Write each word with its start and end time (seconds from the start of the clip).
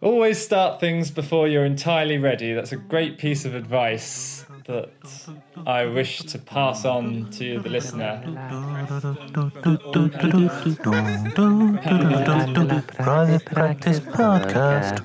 Always 0.00 0.44
start 0.44 0.80
things 0.80 1.10
before 1.10 1.48
you're 1.48 1.64
entirely 1.64 2.18
ready. 2.18 2.52
That's 2.52 2.72
a 2.72 2.76
great 2.76 3.16
piece 3.16 3.44
of 3.44 3.54
advice 3.54 4.43
that 4.66 4.88
I 5.66 5.86
wish 5.86 6.18
to 6.20 6.38
pass 6.38 6.84
on 6.84 7.30
to 7.32 7.60
the 7.60 7.68
listener. 7.68 8.22
Private 12.94 13.44
Practice 13.44 14.00
Podcast. 14.00 15.04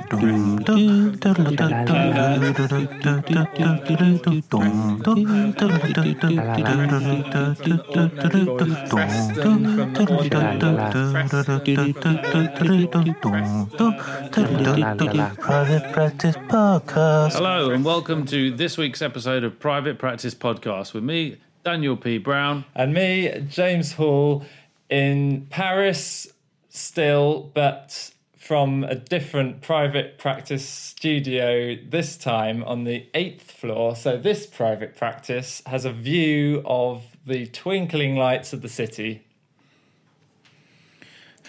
Private 15.40 15.94
Practice 15.94 16.36
Podcast. 16.48 17.34
Hello, 17.34 17.72
and 17.72 17.84
welcome 17.84 18.26
to 18.26 18.52
this 18.52 18.78
week's 18.78 19.02
episode 19.02 19.44
of 19.44 19.49
Private 19.52 20.00
Practice 20.00 20.36
Podcast 20.36 20.94
with 20.94 21.04
me, 21.04 21.38
Daniel 21.64 21.98
P. 21.98 22.18
Brown. 22.18 22.66
And 22.76 22.94
me, 22.94 23.46
James 23.48 23.94
Hall, 23.94 24.44
in 24.90 25.48
Paris 25.50 26.28
still, 26.70 27.52
but 27.54 28.12
from 28.38 28.84
a 28.84 28.96
different 28.96 29.62
private 29.62 30.18
practice 30.18 30.68
studio, 30.68 31.76
this 31.88 32.18
time 32.18 32.64
on 32.64 32.84
the 32.84 33.08
eighth 33.14 33.52
floor. 33.52 33.96
So, 33.96 34.18
this 34.18 34.48
private 34.48 34.96
practice 34.96 35.62
has 35.68 35.86
a 35.86 35.92
view 35.92 36.64
of 36.66 37.04
the 37.26 37.46
twinkling 37.46 38.16
lights 38.16 38.52
of 38.54 38.62
the 38.62 38.70
city. 38.70 39.22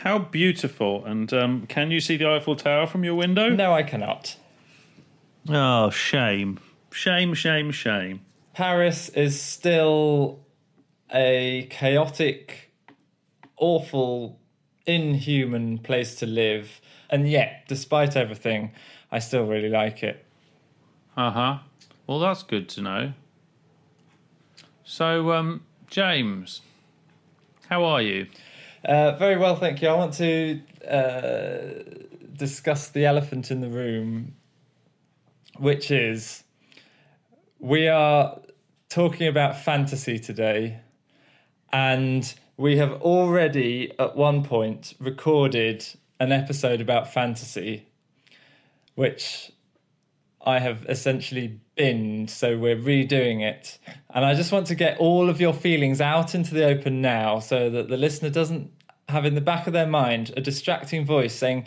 How 0.00 0.18
beautiful! 0.18 1.04
And 1.04 1.32
um, 1.32 1.66
can 1.66 1.90
you 1.90 2.00
see 2.00 2.16
the 2.16 2.28
Eiffel 2.28 2.56
Tower 2.56 2.86
from 2.86 3.04
your 3.04 3.14
window? 3.14 3.48
No, 3.48 3.72
I 3.72 3.82
cannot. 3.82 4.36
Oh, 5.48 5.90
shame. 5.90 6.58
Shame, 6.92 7.34
shame, 7.34 7.70
shame. 7.70 8.20
Paris 8.52 9.08
is 9.10 9.40
still 9.40 10.40
a 11.12 11.66
chaotic, 11.70 12.72
awful, 13.56 14.38
inhuman 14.86 15.78
place 15.78 16.14
to 16.16 16.26
live. 16.26 16.80
And 17.08 17.28
yet, 17.28 17.64
despite 17.68 18.16
everything, 18.16 18.72
I 19.10 19.18
still 19.18 19.46
really 19.46 19.68
like 19.68 20.02
it. 20.02 20.24
Uh 21.16 21.30
huh. 21.30 21.58
Well, 22.06 22.18
that's 22.18 22.42
good 22.42 22.68
to 22.70 22.82
know. 22.82 23.12
So, 24.84 25.32
um, 25.32 25.62
James, 25.88 26.62
how 27.68 27.84
are 27.84 28.02
you? 28.02 28.26
Uh, 28.84 29.16
very 29.16 29.36
well, 29.36 29.54
thank 29.56 29.82
you. 29.82 29.88
I 29.88 29.94
want 29.94 30.14
to 30.14 30.60
uh, 30.88 31.60
discuss 32.36 32.88
the 32.88 33.04
elephant 33.04 33.50
in 33.50 33.60
the 33.60 33.68
room, 33.68 34.34
which 35.58 35.90
is 35.90 36.44
we 37.60 37.88
are 37.88 38.40
talking 38.88 39.28
about 39.28 39.60
fantasy 39.60 40.18
today, 40.18 40.80
and 41.72 42.34
we 42.56 42.78
have 42.78 42.92
already 43.02 43.92
at 43.98 44.16
one 44.16 44.42
point 44.42 44.94
recorded 44.98 45.86
an 46.18 46.32
episode 46.32 46.80
about 46.80 47.12
fantasy, 47.12 47.86
which 48.94 49.52
I 50.44 50.58
have 50.58 50.86
essentially 50.88 51.60
binned, 51.76 52.30
so 52.30 52.56
we're 52.56 52.76
redoing 52.76 53.42
it. 53.42 53.78
And 54.08 54.24
I 54.24 54.34
just 54.34 54.52
want 54.52 54.66
to 54.68 54.74
get 54.74 54.98
all 54.98 55.28
of 55.28 55.40
your 55.40 55.52
feelings 55.52 56.00
out 56.00 56.34
into 56.34 56.54
the 56.54 56.64
open 56.64 57.02
now 57.02 57.40
so 57.40 57.68
that 57.70 57.88
the 57.88 57.96
listener 57.98 58.30
doesn't 58.30 58.70
have 59.08 59.26
in 59.26 59.34
the 59.34 59.40
back 59.40 59.66
of 59.66 59.74
their 59.74 59.86
mind 59.86 60.32
a 60.36 60.40
distracting 60.40 61.04
voice 61.04 61.34
saying, 61.34 61.66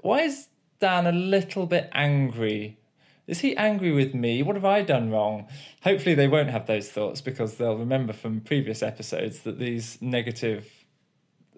Why 0.00 0.22
is 0.22 0.48
Dan 0.80 1.06
a 1.06 1.12
little 1.12 1.66
bit 1.66 1.88
angry? 1.92 2.78
Is 3.26 3.40
he 3.40 3.56
angry 3.56 3.92
with 3.92 4.14
me? 4.14 4.42
What 4.42 4.56
have 4.56 4.64
I 4.64 4.82
done 4.82 5.10
wrong? 5.10 5.46
Hopefully, 5.82 6.14
they 6.14 6.28
won't 6.28 6.50
have 6.50 6.66
those 6.66 6.90
thoughts 6.90 7.20
because 7.20 7.56
they'll 7.56 7.76
remember 7.76 8.12
from 8.12 8.40
previous 8.40 8.82
episodes 8.82 9.40
that 9.40 9.58
these 9.58 10.00
negative 10.02 10.68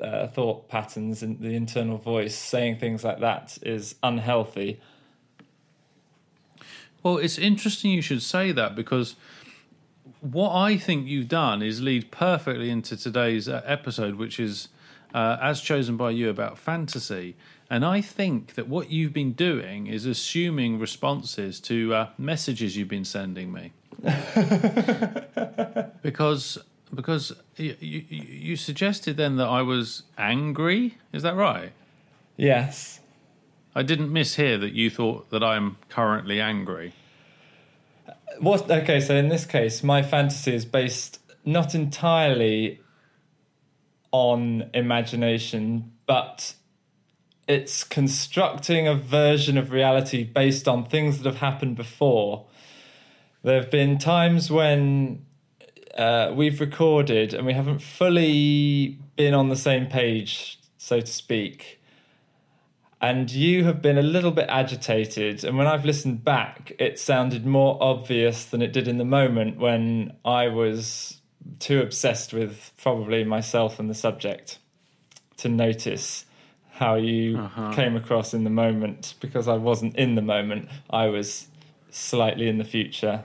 uh, 0.00 0.26
thought 0.26 0.68
patterns 0.68 1.22
and 1.22 1.40
the 1.40 1.54
internal 1.54 1.96
voice 1.96 2.34
saying 2.34 2.78
things 2.78 3.02
like 3.02 3.20
that 3.20 3.56
is 3.62 3.94
unhealthy. 4.02 4.80
Well, 7.02 7.18
it's 7.18 7.38
interesting 7.38 7.90
you 7.90 8.02
should 8.02 8.22
say 8.22 8.52
that 8.52 8.74
because 8.74 9.16
what 10.20 10.54
I 10.54 10.76
think 10.76 11.06
you've 11.06 11.28
done 11.28 11.62
is 11.62 11.80
lead 11.80 12.10
perfectly 12.10 12.70
into 12.70 12.96
today's 12.96 13.48
uh, 13.48 13.62
episode, 13.64 14.14
which 14.16 14.40
is 14.40 14.68
uh, 15.12 15.36
as 15.40 15.60
chosen 15.60 15.96
by 15.96 16.10
you 16.10 16.28
about 16.28 16.58
fantasy. 16.58 17.36
And 17.74 17.84
I 17.84 18.02
think 18.02 18.54
that 18.54 18.68
what 18.68 18.92
you've 18.92 19.12
been 19.12 19.32
doing 19.32 19.88
is 19.88 20.06
assuming 20.06 20.78
responses 20.78 21.58
to 21.62 21.92
uh, 21.92 22.08
messages 22.16 22.76
you've 22.76 22.86
been 22.86 23.04
sending 23.04 23.52
me. 23.52 23.72
because 26.00 26.56
because 26.94 27.32
you, 27.56 27.74
you, 27.80 28.04
you 28.08 28.54
suggested 28.54 29.16
then 29.16 29.38
that 29.38 29.48
I 29.48 29.62
was 29.62 30.04
angry. 30.16 30.98
Is 31.12 31.24
that 31.24 31.34
right? 31.34 31.72
Yes. 32.36 33.00
I 33.74 33.82
didn't 33.82 34.10
mishear 34.12 34.60
that 34.60 34.72
you 34.72 34.88
thought 34.88 35.30
that 35.30 35.42
I'm 35.42 35.76
currently 35.88 36.40
angry. 36.40 36.92
What? 38.38 38.70
Okay, 38.70 39.00
so 39.00 39.16
in 39.16 39.30
this 39.30 39.46
case, 39.46 39.82
my 39.82 40.04
fantasy 40.04 40.54
is 40.54 40.64
based 40.64 41.18
not 41.44 41.74
entirely 41.74 42.80
on 44.12 44.70
imagination, 44.74 45.90
but 46.06 46.54
it's 47.46 47.84
constructing 47.84 48.88
a 48.88 48.94
version 48.94 49.58
of 49.58 49.70
reality 49.70 50.24
based 50.24 50.66
on 50.66 50.86
things 50.86 51.18
that 51.18 51.26
have 51.26 51.40
happened 51.40 51.76
before. 51.76 52.46
There 53.42 53.60
have 53.60 53.70
been 53.70 53.98
times 53.98 54.50
when 54.50 55.26
uh, 55.96 56.32
we've 56.34 56.60
recorded 56.60 57.34
and 57.34 57.46
we 57.46 57.52
haven't 57.52 57.80
fully 57.80 58.98
been 59.16 59.34
on 59.34 59.48
the 59.48 59.56
same 59.56 59.86
page, 59.86 60.58
so 60.78 61.00
to 61.00 61.06
speak. 61.06 61.80
And 63.00 63.30
you 63.30 63.64
have 63.64 63.82
been 63.82 63.98
a 63.98 64.02
little 64.02 64.30
bit 64.30 64.46
agitated. 64.48 65.44
And 65.44 65.58
when 65.58 65.66
I've 65.66 65.84
listened 65.84 66.24
back, 66.24 66.72
it 66.78 66.98
sounded 66.98 67.44
more 67.44 67.76
obvious 67.82 68.46
than 68.46 68.62
it 68.62 68.72
did 68.72 68.88
in 68.88 68.96
the 68.96 69.04
moment 69.04 69.58
when 69.58 70.16
I 70.24 70.48
was 70.48 71.20
too 71.58 71.82
obsessed 71.82 72.32
with 72.32 72.72
probably 72.78 73.22
myself 73.24 73.78
and 73.78 73.90
the 73.90 73.94
subject 73.94 74.58
to 75.36 75.50
notice 75.50 76.24
how 76.74 76.94
you 76.96 77.38
Uh-huh. 77.38 77.72
came 77.72 77.94
across 77.96 78.34
in 78.34 78.44
the 78.44 78.50
moment 78.50 79.14
because 79.20 79.46
I 79.48 79.56
wasn't 79.56 79.94
in 79.96 80.14
the 80.16 80.22
moment. 80.22 80.68
I 80.90 81.06
was 81.06 81.46
slightly 81.90 82.48
in 82.48 82.58
the 82.58 82.64
future 82.64 83.22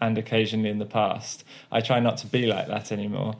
and 0.00 0.18
occasionally 0.18 0.68
in 0.68 0.78
the 0.78 0.84
past. 1.00 1.44
I 1.72 1.80
try 1.80 1.98
not 2.00 2.18
to 2.18 2.26
be 2.26 2.46
like 2.46 2.66
that 2.68 2.92
anymore. 2.92 3.36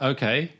Okay. 0.00 0.52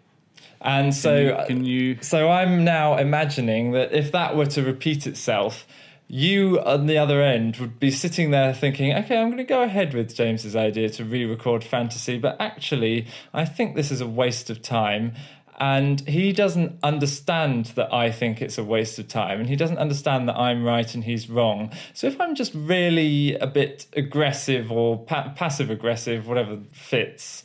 And 0.60 0.86
Can 0.86 0.92
so 0.92 1.16
you, 1.16 1.36
can 1.46 1.64
you 1.64 1.98
so 2.00 2.30
I'm 2.30 2.64
now 2.64 2.96
imagining 2.96 3.72
that 3.72 3.92
if 3.92 4.10
that 4.12 4.36
were 4.36 4.46
to 4.46 4.62
repeat 4.62 5.06
itself, 5.06 5.66
you 6.08 6.60
on 6.60 6.86
the 6.86 6.96
other 6.98 7.20
end 7.22 7.56
would 7.56 7.78
be 7.78 7.90
sitting 7.90 8.30
there 8.30 8.54
thinking, 8.54 8.92
okay, 8.94 9.18
I'm 9.18 9.26
going 9.26 9.36
to 9.38 9.44
go 9.44 9.62
ahead 9.62 9.92
with 9.92 10.14
James's 10.14 10.56
idea 10.56 10.88
to 10.90 11.04
re 11.04 11.24
record 11.24 11.62
fantasy, 11.64 12.18
but 12.18 12.36
actually, 12.40 13.06
I 13.34 13.44
think 13.44 13.76
this 13.76 13.90
is 13.90 14.00
a 14.00 14.06
waste 14.06 14.48
of 14.48 14.62
time. 14.62 15.12
And 15.58 16.06
he 16.06 16.32
doesn't 16.32 16.78
understand 16.82 17.66
that 17.76 17.92
I 17.92 18.10
think 18.10 18.42
it's 18.42 18.58
a 18.58 18.64
waste 18.64 18.98
of 18.98 19.08
time, 19.08 19.40
and 19.40 19.48
he 19.48 19.56
doesn't 19.56 19.78
understand 19.78 20.28
that 20.28 20.36
I'm 20.36 20.64
right 20.64 20.94
and 20.94 21.04
he's 21.04 21.30
wrong. 21.30 21.72
So 21.94 22.06
if 22.06 22.20
I'm 22.20 22.34
just 22.34 22.52
really 22.54 23.36
a 23.36 23.46
bit 23.46 23.86
aggressive 23.94 24.70
or 24.70 24.98
pa- 24.98 25.32
passive 25.34 25.70
aggressive, 25.70 26.28
whatever 26.28 26.58
fits, 26.72 27.42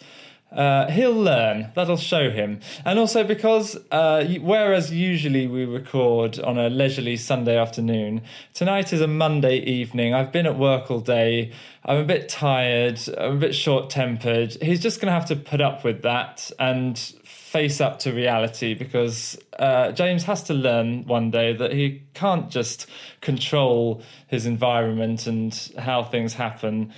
uh, 0.52 0.92
he'll 0.92 1.16
learn. 1.16 1.72
That'll 1.76 1.96
show 1.96 2.30
him. 2.30 2.60
And 2.84 3.00
also 3.00 3.24
because, 3.24 3.78
uh, 3.90 4.26
whereas 4.42 4.92
usually 4.92 5.48
we 5.48 5.64
record 5.64 6.40
on 6.40 6.58
a 6.58 6.70
leisurely 6.70 7.16
Sunday 7.16 7.58
afternoon, 7.58 8.22
tonight 8.53 8.91
is 8.91 9.00
a 9.00 9.08
Monday 9.08 9.59
evening. 9.59 10.14
I've 10.14 10.32
been 10.32 10.46
at 10.46 10.58
work 10.58 10.91
all 10.91 11.00
day. 11.00 11.52
I'm 11.85 11.97
a 11.97 12.03
bit 12.03 12.28
tired. 12.28 13.00
I'm 13.18 13.38
a 13.38 13.40
bit 13.40 13.56
short 13.56 13.90
tempered. 13.90 14.62
He's 14.62 14.82
just 14.82 15.00
going 15.00 15.08
to 15.08 15.14
have 15.14 15.28
to 15.28 15.38
put 15.38 15.62
up 15.62 15.85
with 15.85 16.02
that 16.02 16.52
and 16.59 16.97
face 17.52 17.82
up 17.82 18.00
to 18.00 18.14
reality 18.14 18.74
because 18.74 19.38
uh, 19.59 19.92
James 19.92 20.24
has 20.24 20.42
to 20.42 20.53
learn 20.53 21.06
one 21.06 21.30
day 21.30 21.52
that 21.52 21.74
he 21.74 22.02
can't 22.14 22.50
just 22.50 22.88
control 23.20 24.02
his 24.28 24.46
environment 24.46 25.28
and 25.28 25.70
how 25.78 26.02
things 26.02 26.36
happen 26.36 26.94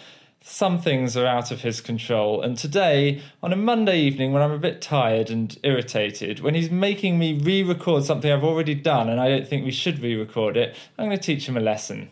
some 0.46 0.78
things 0.78 1.16
are 1.16 1.26
out 1.26 1.52
of 1.52 1.62
his 1.62 1.80
control. 1.80 2.42
And 2.42 2.58
today, 2.58 3.22
on 3.42 3.54
a 3.54 3.56
Monday 3.56 4.02
evening, 4.02 4.34
when 4.34 4.42
I'm 4.42 4.52
a 4.52 4.60
bit 4.60 4.82
tired 4.82 5.30
and 5.30 5.58
irritated, 5.64 6.42
when 6.42 6.54
he's 6.54 6.70
making 6.70 7.18
me 7.18 7.40
re 7.40 7.64
record 7.64 8.04
something 8.04 8.30
I've 8.30 8.44
already 8.44 8.76
done 8.76 9.08
and 9.08 9.22
I 9.22 9.30
don't 9.30 9.48
think 9.48 9.64
we 9.64 9.72
should 9.72 10.00
re 10.00 10.16
record 10.16 10.58
it, 10.58 10.76
I'm 10.98 11.06
going 11.06 11.18
to 11.18 11.24
teach 11.24 11.48
him 11.48 11.56
a 11.56 11.62
lesson. 11.62 12.10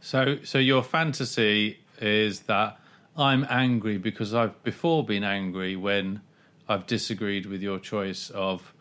So, 0.00 0.38
so 0.42 0.58
your 0.58 0.82
fantasy 0.82 1.80
is 2.00 2.40
that 2.42 2.80
I'm 3.14 3.46
angry 3.50 3.98
because 3.98 4.32
I've 4.32 4.62
before 4.62 5.04
been 5.04 5.24
angry 5.24 5.76
when 5.76 6.22
I've 6.68 6.86
disagreed 6.86 7.46
with 7.46 7.62
your 7.62 7.78
choice 7.78 8.30
of 8.30 8.74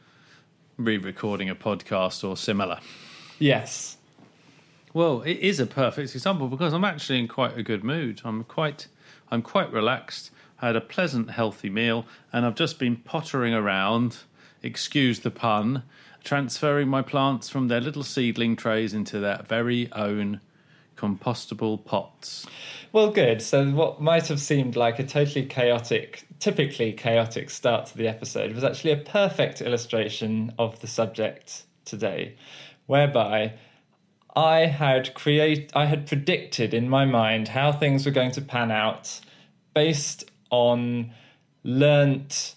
re-recording 0.77 1.49
a 1.49 1.55
podcast 1.55 2.27
or 2.27 2.35
similar. 2.35 2.79
Yes. 3.39 3.97
Well, 4.93 5.21
it 5.21 5.37
is 5.37 5.59
a 5.59 5.65
perfect 5.65 6.13
example 6.13 6.47
because 6.47 6.73
I'm 6.73 6.83
actually 6.83 7.19
in 7.19 7.27
quite 7.27 7.57
a 7.57 7.63
good 7.63 7.83
mood. 7.83 8.21
I'm 8.25 8.43
quite, 8.43 8.87
I'm 9.31 9.41
quite 9.41 9.71
relaxed. 9.71 10.31
I 10.61 10.67
had 10.67 10.75
a 10.75 10.81
pleasant, 10.81 11.31
healthy 11.31 11.69
meal, 11.69 12.05
and 12.33 12.45
I've 12.45 12.55
just 12.55 12.79
been 12.79 12.97
pottering 12.97 13.53
around. 13.53 14.17
Excuse 14.63 15.19
the 15.19 15.31
pun. 15.31 15.83
Transferring 16.23 16.89
my 16.89 17.01
plants 17.01 17.47
from 17.47 17.67
their 17.69 17.79
little 17.79 18.03
seedling 18.03 18.55
trays 18.55 18.93
into 18.93 19.19
their 19.19 19.43
very 19.47 19.89
own 19.93 20.41
compostable 20.97 21.83
pots. 21.85 22.45
Well, 22.91 23.11
good. 23.11 23.41
So, 23.41 23.69
what 23.69 24.01
might 24.01 24.27
have 24.27 24.41
seemed 24.41 24.75
like 24.75 24.99
a 24.99 25.05
totally 25.05 25.45
chaotic, 25.45 26.26
typically 26.39 26.93
chaotic 26.93 27.49
start 27.49 27.87
to 27.87 27.97
the 27.97 28.07
episode 28.07 28.53
was 28.53 28.63
actually 28.63 28.91
a 28.91 28.97
perfect 28.97 29.61
illustration 29.61 30.53
of 30.59 30.79
the 30.79 30.87
subject 30.87 31.63
today, 31.85 32.35
whereby 32.85 33.53
I 34.35 34.67
had 34.67 35.13
create, 35.13 35.71
I 35.75 35.85
had 35.85 36.05
predicted 36.05 36.73
in 36.73 36.89
my 36.89 37.05
mind 37.05 37.47
how 37.47 37.71
things 37.71 38.05
were 38.05 38.11
going 38.11 38.31
to 38.31 38.41
pan 38.41 38.71
out 38.71 39.19
based 39.73 40.29
on 40.51 41.11
learnt 41.63 42.55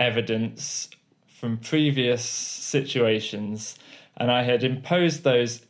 evidence 0.00 0.88
from 1.26 1.58
previous 1.58 2.24
situations, 2.24 3.78
and 4.16 4.30
I 4.30 4.42
had 4.42 4.64
imposed 4.64 5.24
those 5.24 5.64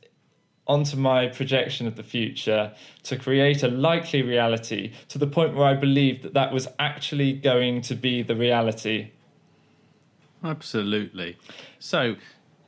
onto 0.67 0.97
my 0.97 1.27
projection 1.27 1.87
of 1.87 1.97
the 1.97 2.03
future 2.03 2.73
to 3.03 3.17
create 3.17 3.63
a 3.63 3.69
likely 3.69 4.23
reality 4.23 4.93
to 5.09 5.19
the 5.19 5.27
point 5.27 5.55
where 5.55 5.67
I 5.67 5.75
believed 5.75 6.23
that 6.23 6.35
that 6.35 6.53
was 6.53 6.69
actually 6.79 7.33
going 7.33 7.83
to 7.83 7.95
be 7.95 8.23
the 8.23 8.35
reality. 8.35 9.11
Absolutely. 10.43 11.37
So, 11.79 12.17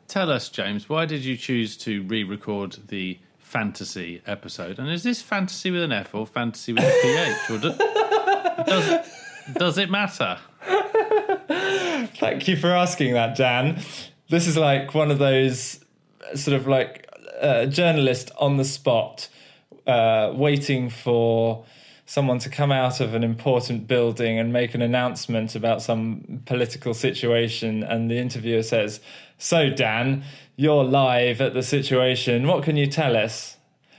tell 0.09 0.31
us, 0.31 0.49
James, 0.49 0.89
why 0.89 1.07
did 1.07 1.25
you 1.25 1.37
choose 1.37 1.77
to 1.79 2.03
re-record 2.03 2.77
the 2.89 3.19
fantasy 3.39 4.23
episode? 4.27 4.79
And 4.79 4.91
is 4.91 5.03
this 5.03 5.23
fantasy 5.23 5.71
with 5.71 5.83
an 5.83 5.93
F 5.93 6.15
or 6.15 6.27
fantasy 6.27 6.73
with 6.73 6.85
a 6.85 6.99
PH? 7.03 7.51
Or 7.51 7.59
do, 7.59 7.77
does, 8.67 9.09
does 9.55 9.79
it 9.79 9.91
matter? 9.91 10.39
Thank 12.19 12.49
you 12.49 12.57
for 12.57 12.69
asking 12.69 13.15
that, 13.15 13.37
Dan. 13.37 13.81
This 14.29 14.47
is 14.47 14.57
like 14.57 14.95
one 14.95 15.11
of 15.11 15.19
those 15.19 15.81
sort 16.35 16.57
of 16.57 16.67
like 16.67 17.06
uh, 17.41 17.67
journalist 17.67 18.31
on 18.39 18.57
the 18.57 18.65
spot, 18.65 19.29
uh, 19.87 20.33
waiting 20.35 20.91
for 20.91 21.65
someone 22.07 22.39
to 22.39 22.49
come 22.49 22.71
out 22.71 23.01
of 23.01 23.15
an 23.15 23.25
important 23.25 23.89
building 23.89 24.39
and 24.39 24.53
make 24.53 24.75
an 24.75 24.83
announcement 24.83 25.55
about 25.57 25.83
some 25.83 26.43
political 26.47 26.95
situation, 26.95 27.83
and 27.83 28.11
the 28.11 28.19
interviewer 28.19 28.63
says, 28.63 29.01
"So, 29.39 29.71
Dan, 29.71 30.25
you're 30.57 30.85
live 30.85 31.41
at 31.41 31.53
the 31.53 31.63
situation. 31.63 32.47
What 32.47 32.63
can 32.63 32.77
you 32.77 32.87
tell 32.87 33.17
us?" 33.17 33.57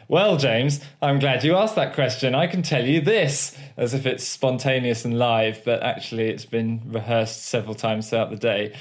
Well, 0.10 0.38
James, 0.38 0.80
I'm 1.02 1.20
glad 1.20 1.44
you 1.44 1.58
asked 1.58 1.76
that 1.76 1.94
question. 1.94 2.34
I 2.34 2.48
can 2.48 2.62
tell 2.62 2.86
you 2.86 3.02
this, 3.02 3.58
as 3.76 3.94
if 3.94 4.06
it's 4.06 4.24
spontaneous 4.24 5.04
and 5.04 5.20
live, 5.20 5.66
but 5.66 5.84
actually 5.84 6.30
it's 6.30 6.46
been 6.46 6.82
rehearsed 6.86 7.44
several 7.44 7.76
times 7.76 8.10
throughout 8.10 8.30
the 8.30 8.38
day. 8.38 8.74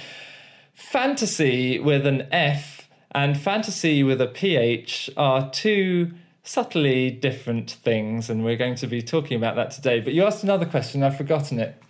Fantasy 0.72 1.80
with 1.80 2.06
an 2.06 2.28
F 2.30 2.75
and 3.16 3.40
fantasy 3.40 4.02
with 4.02 4.20
a 4.20 4.26
PH 4.26 5.08
are 5.16 5.50
two 5.50 6.12
subtly 6.42 7.10
different 7.10 7.70
things, 7.70 8.28
and 8.28 8.44
we're 8.44 8.58
going 8.58 8.74
to 8.74 8.86
be 8.86 9.00
talking 9.00 9.38
about 9.38 9.56
that 9.56 9.70
today. 9.70 10.00
But 10.00 10.12
you 10.12 10.22
asked 10.24 10.44
another 10.44 10.66
question, 10.66 11.02
I've 11.02 11.16
forgotten 11.16 11.58
it. 11.58 11.82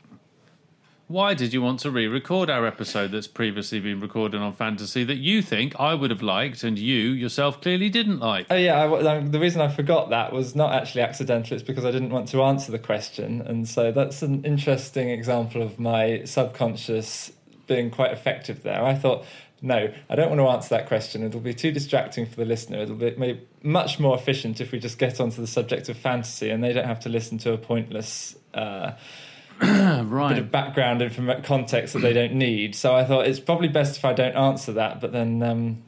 Why 1.08 1.34
did 1.34 1.52
you 1.52 1.60
want 1.62 1.80
to 1.80 1.90
re-record 1.90 2.48
our 2.48 2.64
episode 2.64 3.10
that's 3.10 3.26
previously 3.26 3.80
been 3.80 4.00
recorded 4.00 4.40
on 4.40 4.52
fantasy 4.52 5.02
that 5.02 5.16
you 5.16 5.42
think 5.42 5.78
I 5.80 5.94
would 5.94 6.10
have 6.10 6.22
liked 6.22 6.62
and 6.62 6.78
you 6.78 7.10
yourself 7.10 7.60
clearly 7.60 7.88
didn't 7.88 8.20
like? 8.20 8.46
Oh 8.48 8.56
yeah, 8.56 8.84
I, 8.84 9.16
um, 9.16 9.32
the 9.32 9.40
reason 9.40 9.60
I 9.60 9.68
forgot 9.68 10.10
that 10.10 10.32
was 10.32 10.54
not 10.54 10.74
actually 10.74 11.02
accidental. 11.02 11.54
It's 11.56 11.66
because 11.66 11.84
I 11.84 11.90
didn't 11.90 12.10
want 12.10 12.28
to 12.28 12.42
answer 12.42 12.70
the 12.70 12.78
question, 12.78 13.40
and 13.40 13.68
so 13.68 13.90
that's 13.90 14.22
an 14.22 14.44
interesting 14.44 15.10
example 15.10 15.60
of 15.60 15.80
my 15.80 16.22
subconscious 16.24 17.32
being 17.66 17.90
quite 17.90 18.12
effective 18.12 18.62
there. 18.62 18.82
I 18.82 18.94
thought, 18.94 19.24
no, 19.62 19.92
I 20.08 20.14
don't 20.14 20.28
want 20.28 20.40
to 20.40 20.48
answer 20.48 20.76
that 20.76 20.86
question. 20.86 21.22
It'll 21.22 21.40
be 21.40 21.54
too 21.54 21.72
distracting 21.72 22.26
for 22.26 22.36
the 22.36 22.44
listener. 22.44 22.78
It'll 22.78 22.94
be 22.94 23.40
much 23.62 23.98
more 23.98 24.16
efficient 24.16 24.60
if 24.60 24.70
we 24.70 24.78
just 24.78 24.98
get 24.98 25.20
onto 25.20 25.40
the 25.40 25.46
subject 25.46 25.88
of 25.88 25.96
fantasy, 25.96 26.50
and 26.50 26.62
they 26.62 26.72
don't 26.72 26.86
have 26.86 27.00
to 27.00 27.08
listen 27.08 27.38
to 27.38 27.52
a 27.52 27.58
pointless. 27.58 28.36
Uh, 28.52 28.92
right. 29.62 30.28
bit 30.28 30.38
of 30.38 30.50
background 30.50 31.00
and 31.00 31.42
context 31.42 31.94
that 31.94 32.00
they 32.00 32.12
don't 32.12 32.34
need. 32.34 32.74
So 32.74 32.94
I 32.94 33.04
thought 33.04 33.26
it's 33.26 33.40
probably 33.40 33.68
best 33.68 33.96
if 33.96 34.04
I 34.04 34.12
don't 34.12 34.36
answer 34.36 34.72
that. 34.72 35.00
But 35.00 35.12
then 35.12 35.42
um, 35.42 35.82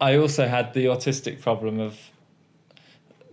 I 0.00 0.16
also 0.16 0.46
had 0.46 0.74
the 0.74 0.86
autistic 0.86 1.40
problem 1.40 1.80
of 1.80 1.98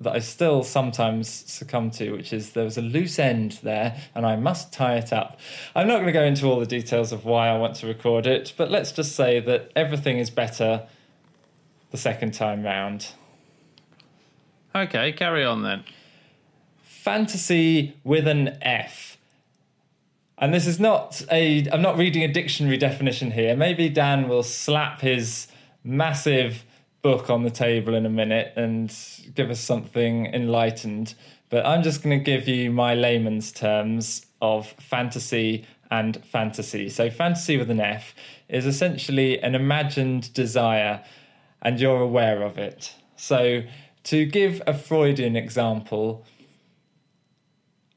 that 0.01 0.13
I 0.13 0.19
still 0.19 0.63
sometimes 0.63 1.29
succumb 1.29 1.91
to, 1.91 2.11
which 2.11 2.33
is 2.33 2.51
there 2.51 2.63
was 2.63 2.77
a 2.77 2.81
loose 2.81 3.19
end 3.19 3.59
there 3.63 3.97
and 4.15 4.25
I 4.25 4.35
must 4.35 4.73
tie 4.73 4.95
it 4.95 5.13
up. 5.13 5.39
I'm 5.75 5.87
not 5.87 5.95
going 5.95 6.07
to 6.07 6.11
go 6.11 6.23
into 6.23 6.47
all 6.47 6.59
the 6.59 6.65
details 6.65 7.11
of 7.11 7.23
why 7.23 7.49
I 7.49 7.57
want 7.57 7.75
to 7.77 7.87
record 7.87 8.25
it, 8.25 8.53
but 8.57 8.71
let's 8.71 8.91
just 8.91 9.15
say 9.15 9.39
that 9.41 9.71
everything 9.75 10.17
is 10.17 10.29
better 10.29 10.87
the 11.91 11.97
second 11.97 12.33
time 12.33 12.63
round. 12.63 13.09
Okay, 14.73 15.11
carry 15.11 15.45
on 15.45 15.61
then. 15.61 15.83
Fantasy 16.81 17.95
with 18.03 18.27
an 18.27 18.57
F. 18.61 19.17
And 20.37 20.53
this 20.53 20.65
is 20.65 20.79
not 20.79 21.21
a. 21.31 21.69
I'm 21.69 21.83
not 21.83 21.97
reading 21.97 22.23
a 22.23 22.27
dictionary 22.27 22.77
definition 22.77 23.31
here. 23.31 23.55
Maybe 23.55 23.89
Dan 23.89 24.27
will 24.27 24.41
slap 24.41 25.01
his 25.01 25.47
massive 25.83 26.63
book 27.01 27.29
on 27.29 27.43
the 27.43 27.49
table 27.49 27.95
in 27.95 28.05
a 28.05 28.09
minute 28.09 28.53
and 28.55 28.95
give 29.33 29.49
us 29.49 29.59
something 29.59 30.27
enlightened. 30.27 31.15
But 31.49 31.65
I'm 31.65 31.83
just 31.83 32.03
going 32.03 32.17
to 32.17 32.23
give 32.23 32.47
you 32.47 32.71
my 32.71 32.93
layman's 32.93 33.51
terms 33.51 34.25
of 34.41 34.67
fantasy 34.79 35.65
and 35.89 36.23
fantasy. 36.25 36.89
So, 36.89 37.09
fantasy 37.09 37.57
with 37.57 37.69
an 37.69 37.81
F 37.81 38.15
is 38.47 38.65
essentially 38.65 39.39
an 39.41 39.55
imagined 39.55 40.33
desire, 40.33 41.03
and 41.61 41.79
you're 41.79 42.01
aware 42.01 42.41
of 42.43 42.57
it. 42.57 42.95
So, 43.17 43.63
to 44.05 44.25
give 44.25 44.61
a 44.65 44.73
Freudian 44.73 45.35
example, 45.35 46.25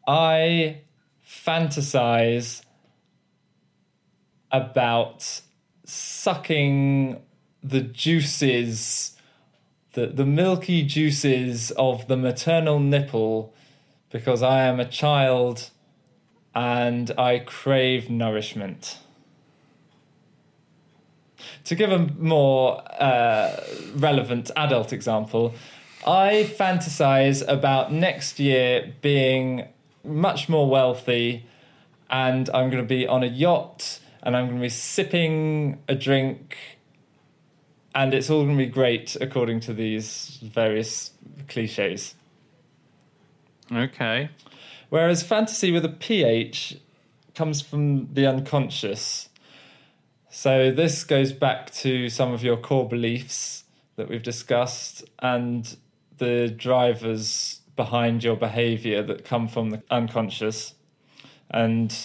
I 0.07 0.83
fantasize 1.27 2.63
about 4.51 5.41
sucking 5.85 7.21
the 7.65 7.81
juices, 7.81 9.17
the, 9.95 10.07
the 10.07 10.27
milky 10.27 10.83
juices 10.83 11.71
of 11.73 12.07
the 12.07 12.17
maternal 12.17 12.79
nipple 12.79 13.55
because 14.11 14.43
I 14.43 14.65
am 14.65 14.79
a 14.79 14.85
child 14.85 15.71
and 16.55 17.11
I 17.19 17.39
crave 17.41 18.11
nourishment. 18.11 18.99
To 21.65 21.75
give 21.75 21.91
a 21.91 21.99
more 22.19 22.83
uh, 23.01 23.57
relevant 23.97 24.51
adult 24.55 24.93
example, 24.93 25.55
I 26.07 26.51
fantasize 26.59 27.47
about 27.49 27.91
next 27.91 28.39
year 28.39 28.95
being 29.01 29.69
much 30.05 30.51
more 30.51 30.69
wealthy 30.69 31.47
and 32.11 32.51
I'm 32.51 32.69
going 32.69 32.83
to 32.83 32.89
be 32.89 33.07
on 33.07 33.23
a 33.23 33.27
yacht 33.27 34.01
and 34.23 34.37
I'm 34.37 34.47
going 34.47 34.59
to 34.59 34.63
be 34.63 34.69
sipping 34.69 35.83
a 35.89 35.95
drink 35.95 36.57
and 37.95 38.13
it's 38.13 38.29
all 38.29 38.45
going 38.45 38.59
to 38.59 38.65
be 38.65 38.71
great 38.71 39.17
according 39.21 39.61
to 39.61 39.73
these 39.73 40.39
various 40.43 41.13
cliches. 41.49 42.15
Okay. 43.73 44.31
Whereas 44.89 45.23
fantasy 45.23 45.71
with 45.71 45.85
a 45.85 45.89
PH 45.89 46.79
comes 47.35 47.61
from 47.61 48.13
the 48.13 48.27
unconscious. 48.27 49.29
So 50.31 50.71
this 50.71 51.05
goes 51.05 51.33
back 51.33 51.71
to 51.73 52.09
some 52.09 52.33
of 52.33 52.43
your 52.43 52.57
core 52.57 52.89
beliefs 52.89 53.65
that 53.97 54.09
we've 54.09 54.23
discussed 54.23 55.05
and 55.21 55.77
the 56.19 56.49
drivers 56.49 57.61
behind 57.77 58.25
your 58.25 58.37
behavior 58.37 59.03
that 59.03 59.25
come 59.25 59.49
from 59.49 59.71
the 59.71 59.83
unconscious 59.91 60.75
and 61.51 61.97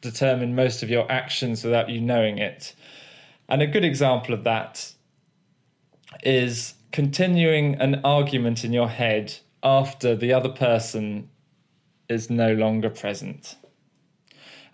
determine 0.00 0.54
most 0.54 0.82
of 0.82 0.90
your 0.90 1.10
actions 1.10 1.64
without 1.64 1.88
you 1.88 2.00
knowing 2.00 2.38
it. 2.38 2.74
And 3.48 3.62
a 3.62 3.66
good 3.66 3.84
example 3.84 4.34
of 4.34 4.44
that 4.44 4.92
is 6.22 6.74
continuing 6.92 7.74
an 7.76 8.00
argument 8.04 8.64
in 8.64 8.72
your 8.72 8.88
head 8.88 9.34
after 9.62 10.14
the 10.14 10.32
other 10.32 10.48
person 10.48 11.28
is 12.08 12.30
no 12.30 12.52
longer 12.52 12.90
present. 12.90 13.56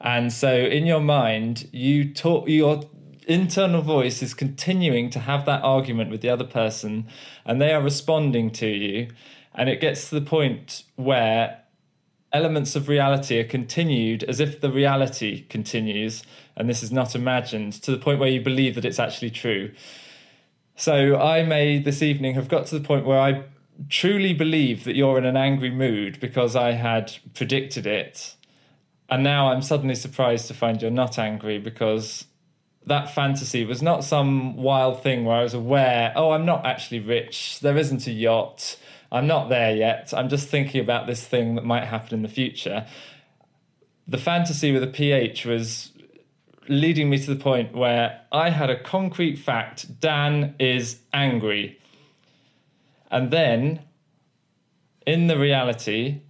And 0.00 0.32
so 0.32 0.54
in 0.54 0.86
your 0.86 1.00
mind, 1.00 1.68
you 1.72 2.12
talk 2.12 2.48
your 2.48 2.82
internal 3.26 3.82
voice 3.82 4.22
is 4.22 4.34
continuing 4.34 5.10
to 5.10 5.20
have 5.20 5.44
that 5.46 5.62
argument 5.62 6.10
with 6.10 6.20
the 6.20 6.28
other 6.28 6.44
person 6.44 7.06
and 7.44 7.60
they 7.60 7.72
are 7.72 7.82
responding 7.82 8.50
to 8.50 8.66
you 8.66 9.08
and 9.54 9.68
it 9.68 9.80
gets 9.80 10.08
to 10.08 10.18
the 10.18 10.24
point 10.24 10.84
where 10.96 11.59
elements 12.32 12.76
of 12.76 12.88
reality 12.88 13.38
are 13.38 13.44
continued 13.44 14.22
as 14.24 14.40
if 14.40 14.60
the 14.60 14.70
reality 14.70 15.42
continues 15.48 16.22
and 16.56 16.68
this 16.68 16.82
is 16.82 16.92
not 16.92 17.14
imagined 17.14 17.72
to 17.72 17.90
the 17.90 17.98
point 17.98 18.20
where 18.20 18.28
you 18.28 18.40
believe 18.40 18.74
that 18.74 18.84
it's 18.84 18.98
actually 18.98 19.30
true. 19.30 19.72
So 20.76 21.20
I 21.20 21.42
may 21.42 21.78
this 21.78 22.02
evening 22.02 22.34
have 22.34 22.48
got 22.48 22.66
to 22.66 22.78
the 22.78 22.86
point 22.86 23.04
where 23.04 23.18
I 23.18 23.44
truly 23.88 24.32
believe 24.34 24.84
that 24.84 24.94
you're 24.94 25.18
in 25.18 25.24
an 25.24 25.36
angry 25.36 25.70
mood 25.70 26.20
because 26.20 26.54
I 26.54 26.72
had 26.72 27.12
predicted 27.34 27.86
it. 27.86 28.36
And 29.08 29.24
now 29.24 29.50
I'm 29.50 29.62
suddenly 29.62 29.94
surprised 29.94 30.46
to 30.48 30.54
find 30.54 30.80
you're 30.80 30.90
not 30.90 31.18
angry 31.18 31.58
because 31.58 32.26
that 32.86 33.14
fantasy 33.14 33.64
was 33.64 33.82
not 33.82 34.04
some 34.04 34.56
wild 34.56 35.02
thing 35.02 35.24
where 35.24 35.36
I 35.36 35.42
was 35.42 35.54
aware, 35.54 36.12
oh, 36.16 36.30
I'm 36.30 36.46
not 36.46 36.64
actually 36.64 37.00
rich, 37.00 37.60
there 37.60 37.76
isn't 37.76 38.06
a 38.06 38.12
yacht, 38.12 38.76
I'm 39.12 39.26
not 39.26 39.48
there 39.48 39.74
yet, 39.74 40.12
I'm 40.16 40.28
just 40.28 40.48
thinking 40.48 40.80
about 40.80 41.06
this 41.06 41.26
thing 41.26 41.56
that 41.56 41.64
might 41.64 41.84
happen 41.84 42.14
in 42.14 42.22
the 42.22 42.28
future. 42.28 42.86
The 44.06 44.18
fantasy 44.18 44.72
with 44.72 44.82
a 44.82 44.88
PH 44.88 45.46
was 45.46 45.92
leading 46.68 47.10
me 47.10 47.18
to 47.18 47.34
the 47.34 47.40
point 47.40 47.74
where 47.74 48.20
I 48.30 48.50
had 48.50 48.70
a 48.70 48.80
concrete 48.80 49.36
fact 49.36 50.00
Dan 50.00 50.54
is 50.58 51.00
angry. 51.12 51.78
And 53.10 53.30
then 53.32 53.80
in 55.06 55.26
the 55.26 55.38
reality, 55.38 56.20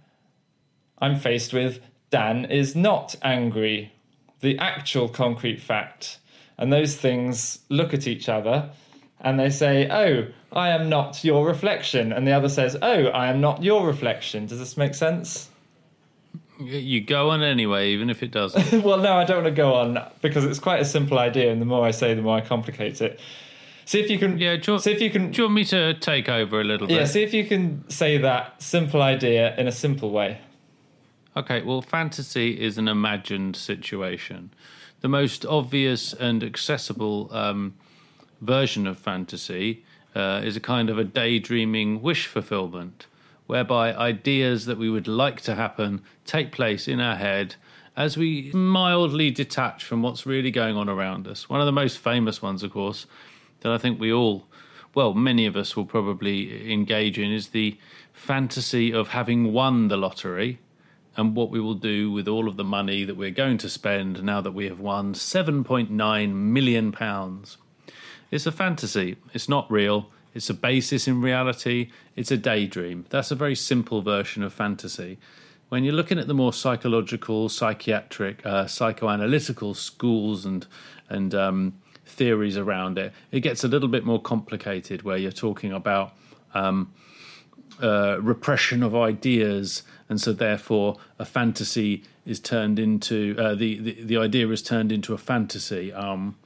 I'm 0.97 1.15
faced 1.15 1.53
with 1.53 1.79
Dan 2.09 2.45
is 2.45 2.75
not 2.75 3.15
angry, 3.21 3.93
the 4.39 4.57
actual 4.57 5.07
concrete 5.07 5.61
fact. 5.61 6.17
And 6.57 6.73
those 6.73 6.95
things 6.95 7.59
look 7.69 7.93
at 7.93 8.07
each 8.07 8.27
other 8.27 8.71
and 9.19 9.39
they 9.39 9.49
say, 9.49 9.87
Oh, 9.89 10.31
I 10.51 10.69
am 10.69 10.89
not 10.89 11.23
your 11.23 11.45
reflection. 11.45 12.11
And 12.11 12.27
the 12.27 12.31
other 12.31 12.49
says, 12.49 12.77
Oh, 12.81 13.05
I 13.05 13.27
am 13.27 13.39
not 13.39 13.63
your 13.63 13.87
reflection. 13.87 14.47
Does 14.47 14.59
this 14.59 14.77
make 14.77 14.95
sense? 14.95 15.49
You 16.59 17.01
go 17.01 17.29
on 17.29 17.41
anyway, 17.41 17.91
even 17.91 18.09
if 18.09 18.21
it 18.21 18.31
doesn't. 18.31 18.83
well, 18.83 18.99
no, 18.99 19.13
I 19.13 19.23
don't 19.23 19.43
want 19.43 19.55
to 19.55 19.61
go 19.61 19.73
on 19.73 19.97
because 20.21 20.45
it's 20.45 20.59
quite 20.59 20.79
a 20.79 20.85
simple 20.85 21.17
idea, 21.17 21.51
and 21.51 21.59
the 21.59 21.65
more 21.65 21.83
I 21.83 21.91
say, 21.91 22.13
the 22.13 22.21
more 22.21 22.37
I 22.37 22.41
complicate 22.41 23.01
it. 23.01 23.19
See 23.85 23.99
if 23.99 24.11
you 24.11 24.19
can. 24.19 24.37
Yeah, 24.37 24.57
do 24.57 24.73
you, 24.73 24.79
see 24.79 24.91
if 24.91 25.01
you 25.01 25.09
can. 25.09 25.31
do 25.31 25.41
you 25.41 25.43
want 25.45 25.55
me 25.55 25.65
to 25.65 25.95
take 25.95 26.29
over 26.29 26.61
a 26.61 26.63
little 26.63 26.87
bit? 26.87 26.95
Yeah, 26.97 27.05
see 27.05 27.23
if 27.23 27.33
you 27.33 27.45
can 27.45 27.89
say 27.89 28.17
that 28.17 28.61
simple 28.61 29.01
idea 29.01 29.55
in 29.57 29.67
a 29.67 29.71
simple 29.71 30.11
way. 30.11 30.39
Okay, 31.35 31.61
well, 31.61 31.81
fantasy 31.81 32.59
is 32.59 32.77
an 32.77 32.87
imagined 32.87 33.55
situation. 33.55 34.53
The 34.99 35.07
most 35.07 35.45
obvious 35.45 36.13
and 36.13 36.43
accessible 36.43 37.29
um, 37.33 37.75
version 38.41 38.85
of 38.85 38.99
fantasy 38.99 39.83
uh, 40.15 40.41
is 40.43 40.55
a 40.55 40.61
kind 40.61 40.89
of 40.89 40.97
a 40.97 41.03
daydreaming 41.03 42.01
wish 42.01 42.27
fulfillment, 42.27 43.07
whereby 43.47 43.93
ideas 43.93 44.65
that 44.65 44.77
we 44.77 44.89
would 44.89 45.07
like 45.07 45.41
to 45.41 45.55
happen 45.55 46.01
take 46.25 46.51
place 46.51 46.87
in 46.87 46.99
our 46.99 47.15
head 47.15 47.55
as 47.95 48.17
we 48.17 48.51
mildly 48.53 49.29
detach 49.31 49.83
from 49.83 50.01
what's 50.01 50.25
really 50.25 50.51
going 50.51 50.77
on 50.77 50.87
around 50.87 51.27
us. 51.27 51.49
One 51.49 51.59
of 51.59 51.65
the 51.65 51.71
most 51.71 51.97
famous 51.97 52.41
ones, 52.41 52.63
of 52.63 52.71
course, 52.71 53.05
that 53.61 53.71
I 53.71 53.77
think 53.77 53.99
we 53.99 54.11
all, 54.11 54.45
well, 54.95 55.13
many 55.13 55.45
of 55.45 55.55
us 55.55 55.75
will 55.75 55.85
probably 55.85 56.71
engage 56.71 57.19
in 57.19 57.31
is 57.31 57.49
the 57.49 57.77
fantasy 58.13 58.93
of 58.93 59.09
having 59.09 59.51
won 59.51 59.87
the 59.87 59.97
lottery 59.97 60.59
and 61.17 61.35
what 61.35 61.49
we 61.49 61.59
will 61.59 61.75
do 61.75 62.11
with 62.11 62.27
all 62.27 62.47
of 62.47 62.55
the 62.55 62.63
money 62.63 63.03
that 63.03 63.17
we're 63.17 63.31
going 63.31 63.57
to 63.57 63.69
spend 63.69 64.23
now 64.23 64.39
that 64.39 64.53
we 64.53 64.65
have 64.65 64.79
won 64.79 65.13
7.9 65.13 66.33
million 66.33 66.91
pounds. 66.91 67.57
It's 68.31 68.45
a 68.45 68.51
fantasy. 68.51 69.17
It's 69.33 69.49
not 69.49 69.69
real. 69.69 70.09
It's 70.33 70.49
a 70.49 70.53
basis 70.53 71.07
in 71.07 71.21
reality. 71.21 71.91
It's 72.15 72.31
a 72.31 72.37
daydream. 72.37 73.05
That's 73.09 73.29
a 73.29 73.35
very 73.35 73.55
simple 73.55 74.01
version 74.01 74.41
of 74.41 74.53
fantasy. 74.53 75.19
When 75.67 75.83
you're 75.83 75.93
looking 75.93 76.17
at 76.17 76.27
the 76.27 76.33
more 76.33 76.53
psychological, 76.53 77.49
psychiatric, 77.49 78.45
uh, 78.45 78.65
psychoanalytical 78.65 79.75
schools 79.75 80.45
and 80.45 80.65
and 81.09 81.35
um, 81.35 81.73
theories 82.05 82.57
around 82.57 82.97
it, 82.97 83.13
it 83.31 83.41
gets 83.41 83.63
a 83.63 83.67
little 83.67 83.89
bit 83.89 84.05
more 84.05 84.21
complicated. 84.21 85.03
Where 85.03 85.17
you're 85.17 85.31
talking 85.31 85.73
about 85.73 86.13
um, 86.53 86.93
uh, 87.81 88.17
repression 88.21 88.83
of 88.83 88.95
ideas, 88.95 89.83
and 90.07 90.19
so 90.21 90.31
therefore 90.31 90.97
a 91.19 91.25
fantasy 91.25 92.03
is 92.25 92.39
turned 92.39 92.79
into 92.79 93.35
uh, 93.37 93.55
the, 93.55 93.77
the 93.79 94.03
the 94.03 94.17
idea 94.17 94.47
is 94.49 94.61
turned 94.61 94.91
into 94.91 95.13
a 95.13 95.17
fantasy. 95.17 95.91
Um, 95.91 96.37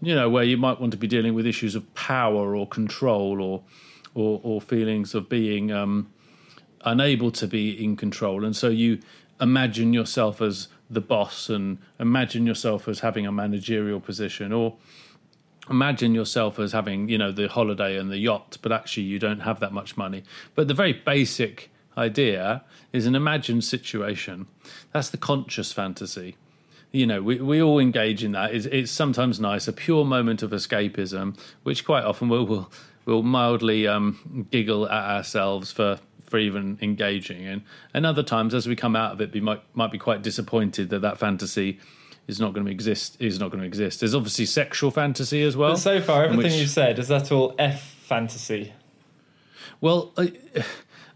you 0.00 0.14
know, 0.14 0.28
where 0.28 0.44
you 0.44 0.56
might 0.56 0.80
want 0.80 0.92
to 0.92 0.98
be 0.98 1.06
dealing 1.06 1.34
with 1.34 1.46
issues 1.46 1.74
of 1.74 1.94
power 1.94 2.54
or 2.54 2.66
control 2.66 3.40
or 3.40 3.62
or, 4.14 4.40
or 4.42 4.60
feelings 4.62 5.14
of 5.14 5.28
being 5.28 5.70
um, 5.70 6.10
unable 6.86 7.30
to 7.30 7.46
be 7.46 7.84
in 7.84 7.96
control, 7.96 8.44
and 8.44 8.56
so 8.56 8.68
you 8.68 8.98
imagine 9.40 9.92
yourself 9.92 10.40
as 10.40 10.68
the 10.88 11.00
boss 11.00 11.48
and 11.50 11.78
imagine 11.98 12.46
yourself 12.46 12.88
as 12.88 13.00
having 13.00 13.26
a 13.26 13.32
managerial 13.32 14.00
position 14.00 14.52
or 14.52 14.76
imagine 15.68 16.14
yourself 16.14 16.58
as 16.58 16.72
having 16.72 17.08
you 17.08 17.18
know 17.18 17.32
the 17.32 17.48
holiday 17.48 17.98
and 17.98 18.10
the 18.10 18.18
yacht 18.18 18.56
but 18.62 18.70
actually 18.70 19.02
you 19.02 19.18
don't 19.18 19.40
have 19.40 19.60
that 19.60 19.72
much 19.72 19.96
money. 19.96 20.22
But 20.54 20.68
the 20.68 20.74
very 20.74 20.92
basic 20.92 21.70
idea 21.98 22.62
is 22.92 23.06
an 23.06 23.14
imagined 23.14 23.64
situation. 23.64 24.46
That's 24.92 25.10
the 25.10 25.16
conscious 25.16 25.72
fantasy 25.72 26.36
you 26.92 27.06
know 27.06 27.22
we, 27.22 27.40
we 27.40 27.62
all 27.62 27.78
engage 27.78 28.24
in 28.24 28.32
that. 28.32 28.54
It's, 28.54 28.66
it's 28.66 28.90
sometimes 28.90 29.38
nice 29.40 29.68
a 29.68 29.72
pure 29.72 30.04
moment 30.04 30.42
of 30.42 30.50
escapism 30.52 31.38
which 31.62 31.84
quite 31.84 32.04
often 32.04 32.28
we'll 32.28 32.46
we'll, 32.46 32.70
we'll 33.04 33.22
mildly 33.22 33.86
um, 33.86 34.46
giggle 34.50 34.88
at 34.88 35.16
ourselves 35.16 35.72
for 35.72 35.98
for 36.24 36.38
even 36.38 36.78
engaging. 36.82 37.44
In 37.44 37.64
and 37.94 38.04
other 38.06 38.22
times 38.22 38.54
as 38.54 38.66
we 38.66 38.74
come 38.76 38.96
out 38.96 39.12
of 39.12 39.20
it 39.20 39.32
we 39.32 39.40
might 39.40 39.62
might 39.74 39.92
be 39.92 39.98
quite 39.98 40.22
disappointed 40.22 40.90
that 40.90 41.00
that 41.02 41.18
fantasy 41.18 41.78
is 42.26 42.40
not 42.40 42.52
going 42.52 42.66
to 42.66 42.72
exist 42.72 43.16
is 43.20 43.38
not 43.38 43.50
going 43.50 43.60
to 43.60 43.66
exist. 43.66 44.00
There's 44.00 44.14
obviously 44.14 44.46
sexual 44.46 44.90
fantasy 44.90 45.42
as 45.42 45.56
well 45.56 45.72
But 45.72 45.78
so 45.78 46.00
far, 46.00 46.24
everything 46.24 46.44
which- 46.44 46.54
you've 46.54 46.70
said 46.70 46.98
is 46.98 47.08
that 47.08 47.30
all 47.30 47.54
F 47.58 47.80
fantasy. 47.82 48.72
Well, 49.80 50.12
I, 50.16 50.32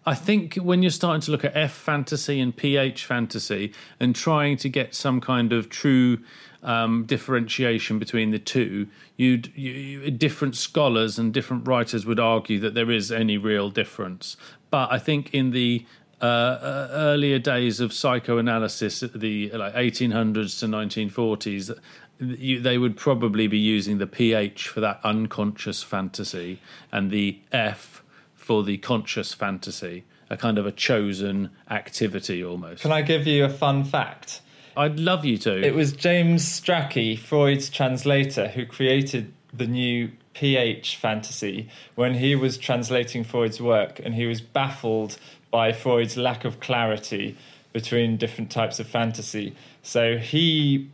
I 0.07 0.15
think 0.15 0.55
when 0.55 0.83
you're 0.83 0.91
starting 0.91 1.21
to 1.23 1.31
look 1.31 1.45
at 1.45 1.55
F 1.55 1.73
fantasy 1.73 2.41
and 2.41 2.57
PH 2.57 3.05
fantasy 3.05 3.73
and 3.99 4.15
trying 4.15 4.57
to 4.59 4.69
get 4.69 4.95
some 4.95 5.21
kind 5.21 5.53
of 5.53 5.69
true 5.69 6.19
um, 6.63 7.05
differentiation 7.05 7.99
between 7.99 8.31
the 8.31 8.39
two, 8.39 8.89
you'd 9.17 9.53
you, 9.55 10.11
different 10.11 10.57
scholars 10.57 11.19
and 11.19 11.35
different 11.35 11.69
writers 11.69 12.07
would 12.07 12.19
argue 12.21 12.59
that 12.61 12.75
there 12.75 12.91
is 12.91 13.13
any 13.13 13.37
real 13.37 13.69
difference. 13.69 14.37
But 14.71 14.91
I 14.91 14.99
think 14.99 15.35
in 15.35 15.51
the 15.51 15.85
uh, 16.23 16.25
uh, 16.25 16.89
earlier 16.93 17.39
days 17.39 17.81
of 17.81 17.93
psychoanalysis, 17.93 19.01
the 19.15 19.51
like 19.51 19.75
1800s 19.75 20.61
to 20.61 20.67
1940s, 20.67 21.79
you, 22.19 22.61
they 22.61 22.79
would 22.79 22.97
probably 22.97 23.47
be 23.47 23.59
using 23.59 23.99
the 23.99 24.07
pH 24.07 24.69
for 24.69 24.81
that 24.81 25.01
unconscious 25.03 25.83
fantasy 25.83 26.61
and 26.93 27.11
the 27.11 27.39
F 27.53 28.03
for 28.41 28.65
the 28.65 28.79
conscious 28.79 29.35
fantasy, 29.35 30.03
a 30.31 30.37
kind 30.37 30.57
of 30.57 30.67
a 30.67 30.73
chosen 30.73 31.51
activity 31.71 32.43
almost. 32.43 32.83
Can 32.83 32.91
I 32.91 33.03
give 33.03 33.27
you 33.27 33.45
a 33.45 33.51
fun 33.51 33.85
fact? 33.85 34.41
I'd 34.77 34.99
love 34.99 35.27
you 35.27 35.37
to. 35.39 35.63
It 35.63 35.75
was 35.75 35.93
James 35.93 36.45
Strachey, 36.45 37.19
Freud's 37.19 37.69
translator, 37.69 38.49
who 38.49 38.65
created 38.65 39.33
the 39.53 39.67
new 39.67 40.11
PH 40.33 40.97
fantasy 40.97 41.69
when 41.97 42.15
he 42.15 42.35
was 42.35 42.57
translating 42.57 43.25
Freud's 43.25 43.61
work 43.61 44.01
and 44.03 44.15
he 44.15 44.25
was 44.25 44.41
baffled 44.41 45.19
by 45.51 45.73
Freud's 45.73 46.17
lack 46.17 46.47
of 46.47 46.61
clarity 46.61 47.37
between 47.75 48.17
different 48.17 48.51
types 48.51 48.81
of 48.81 48.89
fantasy. 48.89 49.55
So 49.83 50.17
he, 50.17 50.89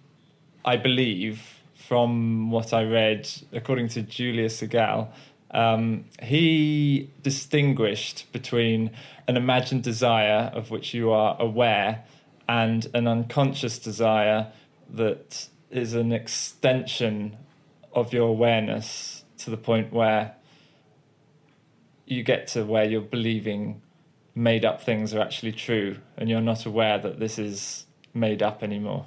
I 0.64 0.76
believe, 0.76 1.60
from 1.76 2.50
what 2.50 2.72
I 2.72 2.82
read, 2.82 3.30
according 3.52 3.88
to 3.90 4.02
Julia 4.02 4.48
Segal, 4.48 5.08
um, 5.50 6.04
he 6.22 7.10
distinguished 7.22 8.30
between 8.32 8.90
an 9.28 9.36
imagined 9.36 9.82
desire 9.82 10.50
of 10.54 10.70
which 10.70 10.94
you 10.94 11.10
are 11.10 11.36
aware 11.40 12.04
and 12.48 12.86
an 12.94 13.06
unconscious 13.06 13.78
desire 13.78 14.52
that 14.90 15.48
is 15.70 15.94
an 15.94 16.12
extension 16.12 17.36
of 17.92 18.12
your 18.12 18.28
awareness 18.28 19.24
to 19.38 19.50
the 19.50 19.56
point 19.56 19.92
where 19.92 20.34
you 22.06 22.22
get 22.22 22.46
to 22.46 22.64
where 22.64 22.84
you're 22.84 23.00
believing 23.00 23.82
made 24.34 24.64
up 24.64 24.82
things 24.82 25.14
are 25.14 25.20
actually 25.20 25.52
true 25.52 25.96
and 26.16 26.28
you're 26.28 26.40
not 26.40 26.66
aware 26.66 26.98
that 26.98 27.18
this 27.18 27.38
is 27.38 27.86
made 28.14 28.42
up 28.42 28.62
anymore. 28.62 29.06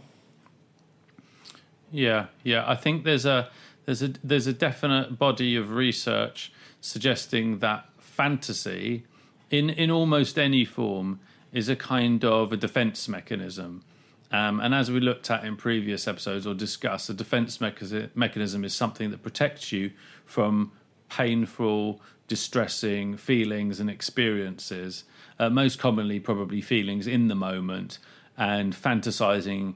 Yeah, 1.92 2.28
yeah. 2.44 2.64
I 2.68 2.76
think 2.76 3.04
there's 3.04 3.26
a 3.26 3.50
there's 3.90 4.04
a 4.04 4.14
there's 4.24 4.46
a 4.46 4.54
definite 4.54 5.18
body 5.18 5.56
of 5.56 5.72
research 5.72 6.52
suggesting 6.80 7.58
that 7.58 7.90
fantasy, 7.98 9.04
in 9.50 9.72
in 9.72 9.90
almost 9.90 10.38
any 10.38 10.64
form, 10.64 11.20
is 11.52 11.70
a 11.70 11.76
kind 11.76 12.24
of 12.24 12.54
a 12.54 12.58
defense 12.58 13.08
mechanism. 13.08 13.84
Um, 14.32 14.60
and 14.60 14.76
as 14.76 14.92
we 14.92 15.00
looked 15.00 15.32
at 15.32 15.44
in 15.44 15.58
previous 15.58 16.08
episodes 16.08 16.46
or 16.46 16.54
discussed, 16.54 17.10
a 17.10 17.16
defense 17.16 17.58
mecha- 17.58 18.12
mechanism 18.14 18.64
is 18.64 18.76
something 18.76 19.10
that 19.10 19.24
protects 19.24 19.72
you 19.72 19.90
from 20.24 20.72
painful, 21.10 22.00
distressing 22.28 23.18
feelings 23.18 23.80
and 23.80 23.90
experiences. 23.90 25.04
uh, 25.40 25.50
most 25.50 25.80
commonly 25.80 26.20
probably 26.20 26.62
feelings 26.62 27.08
in 27.08 27.28
the 27.28 27.34
moment, 27.34 27.98
and 28.38 28.76
fantasizing 28.76 29.74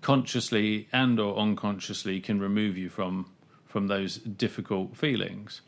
consciously 0.00 0.88
and 0.94 1.20
or 1.20 1.36
unconsciously 1.36 2.20
can 2.20 2.40
remove 2.40 2.78
you 2.78 2.88
from 2.88 3.26
from 3.70 3.86
those 3.86 4.16
difficult 4.16 4.96
feelings. 4.96 5.62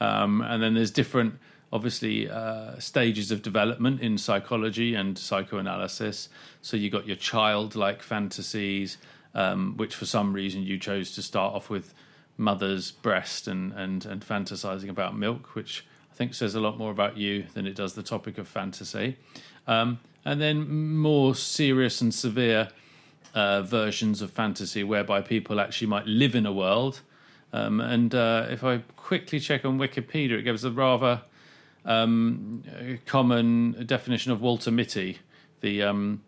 Um, 0.00 0.40
and 0.40 0.62
then 0.62 0.74
there's 0.74 0.90
different, 0.90 1.38
obviously, 1.72 2.28
uh, 2.28 2.78
stages 2.80 3.30
of 3.30 3.42
development 3.42 4.00
in 4.00 4.18
psychology 4.18 4.94
and 4.94 5.16
psychoanalysis. 5.16 6.28
So 6.62 6.76
you 6.76 6.90
got 6.90 7.06
your 7.06 7.16
childlike 7.16 8.02
fantasies, 8.02 8.98
um, 9.34 9.76
which 9.76 9.94
for 9.94 10.04
some 10.04 10.32
reason 10.32 10.64
you 10.64 10.78
chose 10.78 11.14
to 11.14 11.22
start 11.22 11.54
off 11.54 11.70
with 11.70 11.94
mother's 12.36 12.90
breast 12.90 13.46
and, 13.46 13.72
and, 13.72 14.04
and 14.04 14.26
fantasizing 14.26 14.88
about 14.88 15.16
milk, 15.16 15.54
which 15.54 15.86
I 16.12 16.16
think 16.16 16.34
says 16.34 16.56
a 16.56 16.60
lot 16.60 16.76
more 16.76 16.90
about 16.90 17.16
you 17.16 17.44
than 17.54 17.66
it 17.66 17.76
does 17.76 17.94
the 17.94 18.02
topic 18.02 18.36
of 18.38 18.48
fantasy. 18.48 19.16
Um, 19.68 20.00
and 20.24 20.40
then 20.40 20.96
more 20.96 21.36
serious 21.36 22.00
and 22.00 22.12
severe 22.12 22.68
uh, 23.34 23.62
versions 23.62 24.22
of 24.22 24.30
fantasy 24.30 24.82
whereby 24.84 25.20
people 25.20 25.60
actually 25.60 25.88
might 25.88 26.06
live 26.06 26.34
in 26.34 26.46
a 26.46 26.52
world. 26.52 27.00
Um, 27.54 27.80
and 27.80 28.12
uh, 28.12 28.48
if 28.50 28.64
I 28.64 28.78
quickly 28.96 29.38
check 29.38 29.64
on 29.64 29.78
Wikipedia, 29.78 30.40
it 30.40 30.42
gives 30.42 30.64
a 30.64 30.72
rather 30.72 31.22
um, 31.84 32.64
common 33.06 33.84
definition 33.86 34.32
of 34.32 34.40
Walter 34.40 34.72
Mitty, 34.72 35.18
the 35.60 35.84
um, 35.84 36.22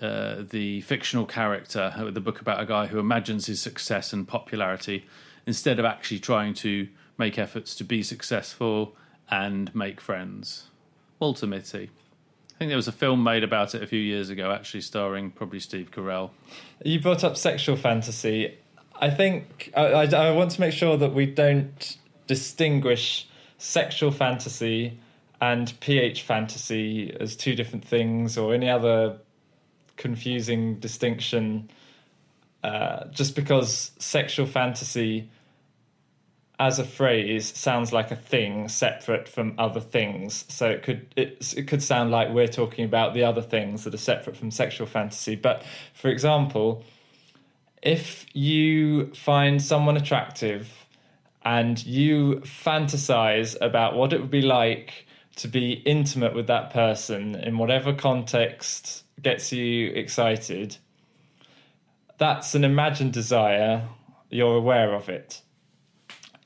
uh, 0.00 0.42
the 0.50 0.80
fictional 0.80 1.26
character, 1.26 1.94
uh, 1.96 2.10
the 2.10 2.20
book 2.20 2.40
about 2.40 2.60
a 2.60 2.66
guy 2.66 2.86
who 2.86 2.98
imagines 2.98 3.46
his 3.46 3.62
success 3.62 4.12
and 4.12 4.26
popularity 4.26 5.06
instead 5.46 5.78
of 5.78 5.84
actually 5.84 6.18
trying 6.18 6.54
to 6.54 6.88
make 7.16 7.38
efforts 7.38 7.76
to 7.76 7.84
be 7.84 8.02
successful 8.02 8.96
and 9.30 9.72
make 9.76 10.00
friends. 10.00 10.64
Walter 11.20 11.46
Mitty. 11.46 11.90
I 12.54 12.58
think 12.58 12.70
there 12.70 12.76
was 12.76 12.88
a 12.88 12.92
film 12.92 13.22
made 13.22 13.44
about 13.44 13.76
it 13.76 13.82
a 13.84 13.86
few 13.86 14.00
years 14.00 14.28
ago, 14.28 14.50
actually 14.50 14.80
starring 14.80 15.30
probably 15.30 15.60
Steve 15.60 15.92
Carell. 15.92 16.30
You 16.84 16.98
brought 17.00 17.22
up 17.22 17.36
sexual 17.36 17.76
fantasy. 17.76 18.58
I 19.00 19.10
think 19.10 19.72
I, 19.76 19.86
I, 19.86 20.04
I 20.04 20.30
want 20.32 20.50
to 20.52 20.60
make 20.60 20.72
sure 20.72 20.96
that 20.96 21.14
we 21.14 21.26
don't 21.26 21.96
distinguish 22.26 23.28
sexual 23.58 24.10
fantasy 24.10 24.98
and 25.40 25.72
pH 25.80 26.22
fantasy 26.22 27.16
as 27.18 27.36
two 27.36 27.54
different 27.54 27.84
things 27.84 28.36
or 28.36 28.54
any 28.54 28.68
other 28.68 29.18
confusing 29.96 30.78
distinction. 30.80 31.70
Uh, 32.64 33.04
just 33.10 33.36
because 33.36 33.92
sexual 33.98 34.46
fantasy 34.46 35.30
as 36.58 36.80
a 36.80 36.84
phrase 36.84 37.56
sounds 37.56 37.92
like 37.92 38.10
a 38.10 38.16
thing 38.16 38.68
separate 38.68 39.28
from 39.28 39.54
other 39.58 39.80
things 39.80 40.44
so 40.48 40.68
it 40.68 40.82
could 40.82 41.06
it, 41.14 41.54
it 41.56 41.68
could 41.68 41.80
sound 41.82 42.10
like 42.10 42.30
we're 42.30 42.48
talking 42.48 42.84
about 42.84 43.14
the 43.14 43.22
other 43.22 43.40
things 43.40 43.84
that 43.84 43.94
are 43.94 43.98
separate 43.98 44.36
from 44.36 44.50
sexual 44.50 44.86
fantasy 44.86 45.36
but 45.36 45.62
for 45.94 46.08
example 46.08 46.82
if 47.82 48.26
you 48.34 49.12
find 49.14 49.62
someone 49.62 49.96
attractive 49.96 50.86
and 51.42 51.84
you 51.84 52.40
fantasize 52.44 53.56
about 53.60 53.94
what 53.94 54.12
it 54.12 54.20
would 54.20 54.30
be 54.30 54.42
like 54.42 55.06
to 55.36 55.48
be 55.48 55.72
intimate 55.72 56.34
with 56.34 56.48
that 56.48 56.70
person 56.70 57.34
in 57.36 57.58
whatever 57.58 57.92
context 57.92 59.04
gets 59.22 59.52
you 59.52 59.88
excited 59.90 60.76
that's 62.18 62.54
an 62.56 62.64
imagined 62.64 63.12
desire. 63.12 63.88
You're 64.28 64.56
aware 64.56 64.92
of 64.92 65.08
it. 65.08 65.40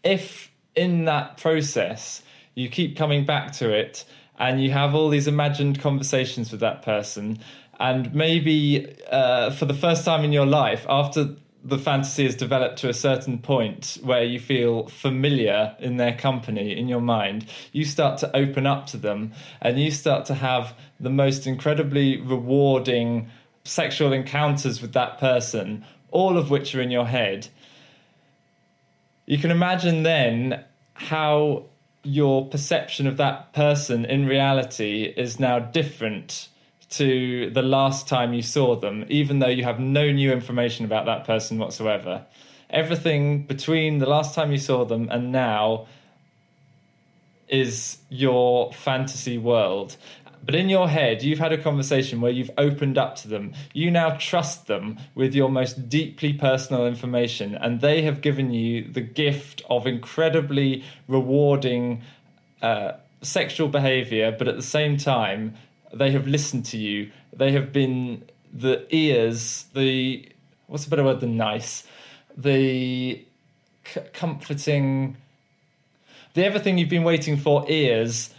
If 0.05 0.53
in 0.75 1.07
that 1.07 1.39
process 1.39 2.23
you 2.55 2.69
keep 2.69 2.97
coming 2.97 3.25
back 3.25 3.53
to 3.53 3.71
it 3.71 4.05
and 4.39 4.63
you 4.63 4.71
have 4.71 4.95
all 4.95 5.09
these 5.09 5.27
imagined 5.27 5.81
conversations 5.81 6.51
with 6.51 6.61
that 6.61 6.83
person 6.83 7.39
and 7.83 8.15
maybe 8.15 8.95
uh, 9.11 9.51
for 9.51 9.67
the 9.67 9.75
first 9.75 10.05
time 10.05 10.25
in 10.25 10.33
your 10.33 10.47
life 10.47 10.87
after 10.89 11.35
the 11.65 11.79
fantasy 11.79 12.25
has 12.25 12.35
developed 12.35 12.79
to 12.79 12.89
a 12.89 12.95
certain 12.95 13.39
point 13.39 13.99
where 14.03 14.25
you 14.25 14.41
feel 14.41 14.89
familiar 14.89 15.77
in 15.79 15.97
their 15.97 16.17
company 16.17 16.77
in 16.77 16.89
your 16.89 17.01
mind 17.01 17.47
you 17.73 17.85
start 17.85 18.19
to 18.19 18.37
open 18.37 18.67
up 18.67 18.87
to 18.87 18.97
them 18.97 19.33
and 19.61 19.79
you 19.79 19.91
start 19.91 20.25
to 20.25 20.35
have 20.35 20.75
the 20.99 21.11
most 21.11 21.47
incredibly 21.47 22.21
rewarding 22.21 23.29
sexual 23.65 24.13
encounters 24.13 24.81
with 24.81 24.93
that 24.93 25.19
person 25.19 25.85
all 26.13 26.39
of 26.39 26.51
which 26.51 26.75
are 26.75 26.81
in 26.81 26.91
your 26.91 27.07
head. 27.07 27.49
You 29.27 29.39
can 29.39 29.51
imagine 29.51 30.05
then 30.05 30.65
how 30.95 31.65
your 32.05 32.47
perception 32.49 33.07
of 33.07 33.17
that 33.17 33.53
person 33.53 34.05
in 34.05 34.27
reality 34.27 35.13
is 35.17 35.41
now 35.41 35.59
different 35.59 36.49
to 36.93 37.51
the 37.51 37.63
last 37.63 38.07
time 38.07 38.35
you 38.35 38.43
saw 38.43 38.77
them, 38.77 39.07
even 39.09 39.39
though 39.39 39.49
you 39.49 39.65
have 39.65 39.81
no 39.81 40.13
new 40.13 40.31
information 40.31 40.85
about 40.85 41.07
that 41.07 41.25
person 41.25 41.59
whatsoever. 41.59 42.27
Everything 42.69 43.43
between 43.47 43.99
the 43.99 44.09
last 44.09 44.35
time 44.35 44.53
you 44.53 44.59
saw 44.59 44.85
them 44.85 45.09
and 45.11 45.33
now 45.33 45.87
is 47.49 47.99
your 48.11 48.73
fantasy 48.73 49.39
world. 49.39 49.97
But 50.45 50.55
in 50.55 50.69
your 50.69 50.89
head, 50.89 51.23
you've 51.23 51.39
had 51.39 51.53
a 51.53 51.63
conversation 51.63 52.21
where 52.21 52.33
you've 52.33 52.51
opened 52.59 52.99
up 52.99 53.17
to 53.17 53.29
them. 53.29 53.55
You 53.73 53.91
now 53.91 54.17
trust 54.17 54.67
them 54.67 54.99
with 55.15 55.35
your 55.35 55.49
most 55.49 55.89
deeply 55.89 56.33
personal 56.33 56.87
information, 56.87 57.55
and 57.55 57.81
they 57.81 58.03
have 58.03 58.21
given 58.21 58.53
you 58.53 58.91
the 58.91 59.01
gift 59.01 59.63
of 59.71 59.87
incredibly 59.87 60.85
rewarding 61.07 62.03
uh, 62.61 62.93
sexual 63.23 63.69
behavior, 63.69 64.35
but 64.37 64.49
at 64.49 64.57
the 64.57 64.63
same 64.63 64.97
time, 64.97 65.55
they 65.93 66.11
have 66.13 66.27
listened 66.27 66.65
to 66.67 66.79
you. 66.79 67.11
They 67.33 67.53
have 67.53 67.73
been 67.73 68.25
the 68.53 68.87
ears, 68.95 69.67
the 69.75 70.29
what's 70.67 70.87
a 70.87 70.91
better 70.91 71.05
word 71.05 71.21
than 71.21 71.37
nice? 71.37 71.85
The 72.37 73.25
c- 73.85 74.01
comforting, 74.13 75.17
the 76.35 76.45
everything 76.45 76.79
you've 76.79 76.89
been 76.89 77.05
waiting 77.05 77.37
for 77.37 77.65
ears 77.69 78.35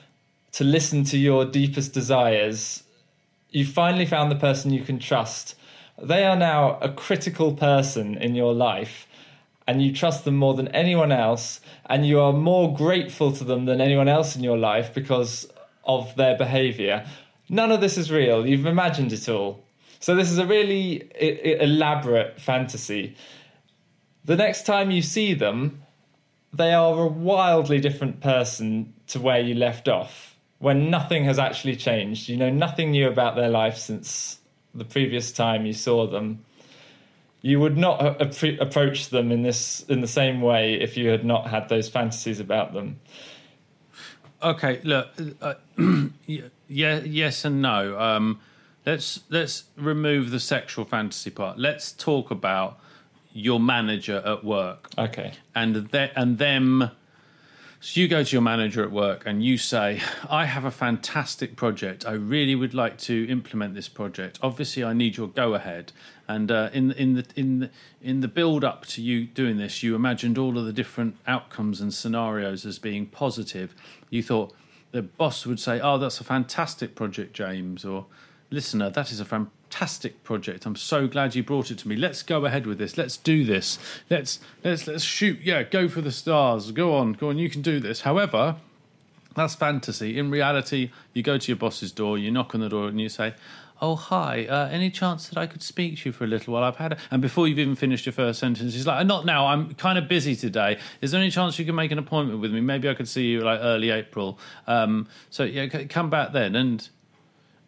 to 0.54 0.64
listen 0.64 1.04
to 1.06 1.18
your 1.18 1.46
deepest 1.46 1.94
desires. 1.94 2.84
You 3.50 3.66
finally 3.66 4.06
found 4.06 4.32
the 4.32 4.36
person 4.36 4.72
you 4.72 4.84
can 4.84 5.00
trust. 5.00 5.56
They 6.02 6.26
are 6.26 6.36
now 6.36 6.80
a 6.80 6.90
critical 6.90 7.54
person 7.54 8.16
in 8.18 8.34
your 8.36 8.54
life, 8.54 9.08
and 9.68 9.82
you 9.82 9.94
trust 9.94 10.26
them 10.26 10.36
more 10.36 10.56
than 10.56 10.68
anyone 10.70 11.12
else, 11.12 11.62
and 11.86 12.06
you 12.06 12.20
are 12.20 12.34
more 12.34 12.74
grateful 12.76 13.32
to 13.32 13.44
them 13.44 13.66
than 13.66 13.80
anyone 13.80 14.08
else 14.08 14.36
in 14.36 14.44
your 14.44 14.58
life 14.58 14.94
because 14.94 15.48
of 15.86 16.16
their 16.16 16.38
behavior. 16.38 17.06
None 17.50 17.72
of 17.72 17.82
this 17.82 17.98
is 17.98 18.12
real. 18.12 18.46
You've 18.46 18.66
imagined 18.66 19.14
it 19.14 19.28
all. 19.30 19.64
So, 20.00 20.16
this 20.16 20.32
is 20.32 20.38
a 20.38 20.46
really 20.46 21.04
I- 21.22 21.40
I- 21.46 21.64
elaborate 21.64 22.40
fantasy. 22.40 23.16
The 24.26 24.36
next 24.36 24.66
time 24.66 24.92
you 24.92 25.02
see 25.02 25.34
them, 25.34 25.82
they 26.54 26.74
are 26.74 27.00
a 27.04 27.08
wildly 27.08 27.80
different 27.80 28.22
person 28.22 28.94
to 29.08 29.20
where 29.20 29.40
you 29.40 29.56
left 29.56 29.88
off 29.88 30.38
when 30.60 30.90
nothing 30.90 31.26
has 31.26 31.40
actually 31.40 31.76
changed. 31.76 32.30
You 32.30 32.38
know 32.38 32.50
nothing 32.50 32.92
new 32.92 33.08
about 33.08 33.36
their 33.36 33.50
life 33.50 33.78
since 33.78 34.40
the 34.74 34.86
previous 34.86 35.32
time 35.32 35.66
you 35.66 35.74
saw 35.74 36.08
them. 36.08 36.46
You 37.42 37.60
would 37.60 37.78
not 37.78 38.22
approach 38.22 39.10
them 39.10 39.32
in 39.32 39.42
this 39.42 39.84
in 39.90 40.00
the 40.00 40.08
same 40.08 40.40
way 40.42 40.76
if 40.76 40.96
you 40.96 41.10
had 41.10 41.26
not 41.26 41.48
had 41.48 41.68
those 41.68 41.90
fantasies 41.90 42.40
about 42.40 42.74
them. 42.74 43.02
Okay, 44.42 44.80
look, 44.84 45.10
uh, 45.42 45.56
yeah, 46.74 47.00
yes 47.04 47.46
and 47.46 47.62
no. 47.62 48.00
Um, 48.00 48.40
let's 48.86 49.22
let's 49.30 49.66
remove 49.78 50.32
the 50.32 50.40
sexual 50.40 50.86
fantasy 50.86 51.30
part. 51.30 51.58
Let's 51.60 51.92
talk 51.92 52.32
about 52.32 52.80
your 53.36 53.60
manager 53.60 54.22
at 54.26 54.44
work 54.44 54.90
Okay. 54.98 55.34
and 55.56 55.90
th- 55.92 56.12
and 56.16 56.38
them. 56.38 56.92
So 57.80 58.00
you 58.00 58.08
go 58.08 58.24
to 58.24 58.32
your 58.32 58.42
manager 58.42 58.82
at 58.84 58.92
work 58.92 59.24
and 59.26 59.44
you 59.44 59.58
say, 59.58 60.02
"I 60.30 60.46
have 60.46 60.64
a 60.64 60.72
fantastic 60.72 61.56
project. 61.58 62.06
I 62.08 62.14
really 62.14 62.56
would 62.56 62.74
like 62.74 62.98
to 63.00 63.28
implement 63.30 63.74
this 63.76 63.90
project. 63.90 64.40
Obviously, 64.42 64.84
I 64.86 64.94
need 64.94 65.18
your 65.18 65.28
go 65.28 65.54
ahead." 65.54 65.92
And 66.28 66.50
uh, 66.50 66.70
in 66.72 66.92
in 66.94 67.16
the 67.16 67.26
in 67.36 67.60
the, 67.60 67.70
in 68.02 68.22
the 68.22 68.30
build 68.30 68.64
up 68.64 68.86
to 68.94 69.02
you 69.02 69.26
doing 69.26 69.58
this, 69.58 69.84
you 69.84 69.96
imagined 69.96 70.38
all 70.38 70.58
of 70.58 70.66
the 70.66 70.72
different 70.72 71.18
outcomes 71.28 71.82
and 71.82 71.94
scenarios 71.94 72.66
as 72.66 72.80
being 72.80 73.06
positive. 73.08 73.76
You 74.10 74.24
thought 74.24 74.54
the 74.94 75.02
boss 75.02 75.46
would 75.46 75.60
say, 75.60 75.82
"Oh, 75.82 75.98
that's 75.98 76.22
a 76.22 76.24
fantastic 76.24 76.96
project, 76.96 77.34
James," 77.34 77.84
or 77.84 78.06
"Listener, 78.50 78.90
that 78.92 79.12
is 79.12 79.20
a 79.20 79.26
fantastic 79.26 80.24
project. 80.24 80.66
I'm 80.66 80.78
so 80.78 81.08
glad 81.08 81.36
you 81.36 81.44
brought 81.44 81.72
it 81.72 81.80
to 81.80 81.88
me. 81.88 81.98
Let's 81.98 82.24
go 82.24 82.46
ahead 82.46 82.66
with 82.66 82.78
this. 82.78 82.98
Let's 82.98 83.18
do 83.18 83.44
this. 83.44 83.78
Let's 84.10 84.40
let's 84.64 84.88
let's 84.88 85.04
shoot. 85.04 85.40
Yeah, 85.44 85.64
go 85.64 85.90
for 85.90 86.00
the 86.00 86.12
stars. 86.12 86.72
Go 86.72 86.96
on, 86.96 87.14
go 87.14 87.30
on. 87.30 87.38
You 87.38 87.50
can 87.50 87.62
do 87.62 87.80
this." 87.80 88.02
However, 88.02 88.58
that's 89.36 89.56
fantasy. 89.56 90.18
In 90.18 90.30
reality, 90.30 90.92
you 91.14 91.24
go 91.24 91.38
to 91.38 91.48
your 91.48 91.58
boss's 91.58 91.92
door, 91.92 92.18
you 92.18 92.32
knock 92.32 92.54
on 92.54 92.62
the 92.62 92.70
door, 92.70 92.88
and 92.88 93.02
you 93.02 93.10
say, 93.10 93.34
"Oh, 93.84 93.96
hi. 93.96 94.46
Uh, 94.46 94.70
any 94.70 94.90
chance 94.90 95.28
that 95.28 95.38
I 95.38 95.46
could 95.46 95.62
speak 95.62 96.00
to 96.00 96.10
you 96.10 96.14
for 96.14 96.24
a 96.24 96.28
little 96.28 96.54
while? 96.54 96.64
I've 96.64 96.78
had." 96.78 96.94
A... 96.94 96.98
And 97.12 97.22
before 97.22 97.48
you've 97.48 97.60
even 97.60 97.76
finished 97.76 98.06
your 98.06 98.14
first 98.14 98.40
sentence, 98.40 98.74
he's 98.74 98.88
like, 98.88 99.06
"Not 99.06 99.26
now. 99.26 99.46
I'm 99.48 99.74
kind 99.76 99.98
of 99.98 100.08
busy 100.08 100.36
today. 100.36 100.80
Is 101.02 101.12
there 101.12 101.22
any 101.22 101.30
chance 101.30 101.60
you 101.60 101.66
can 101.66 101.76
make 101.76 101.92
an 101.92 102.00
appointment 102.00 102.40
with 102.40 102.52
me? 102.54 102.62
Maybe 102.62 102.90
I 102.90 102.94
could 102.94 103.08
see 103.08 103.26
you 103.26 103.42
like 103.42 103.60
early 103.62 103.90
April. 103.90 104.40
Um, 104.68 105.08
so 105.30 105.44
yeah, 105.44 105.68
come 105.68 106.10
back 106.10 106.32
then." 106.32 106.56
And 106.56 106.90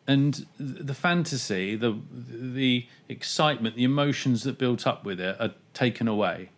and 0.08 0.46
the 0.60 0.94
fantasy, 0.94 1.76
the 1.76 2.00
the 2.12 2.88
excitement, 3.10 3.76
the 3.76 3.84
emotions 3.84 4.44
that 4.44 4.58
built 4.58 4.88
up 4.88 5.04
with 5.04 5.20
it 5.20 5.36
are 5.40 5.54
taken 5.74 6.08
away. 6.08 6.50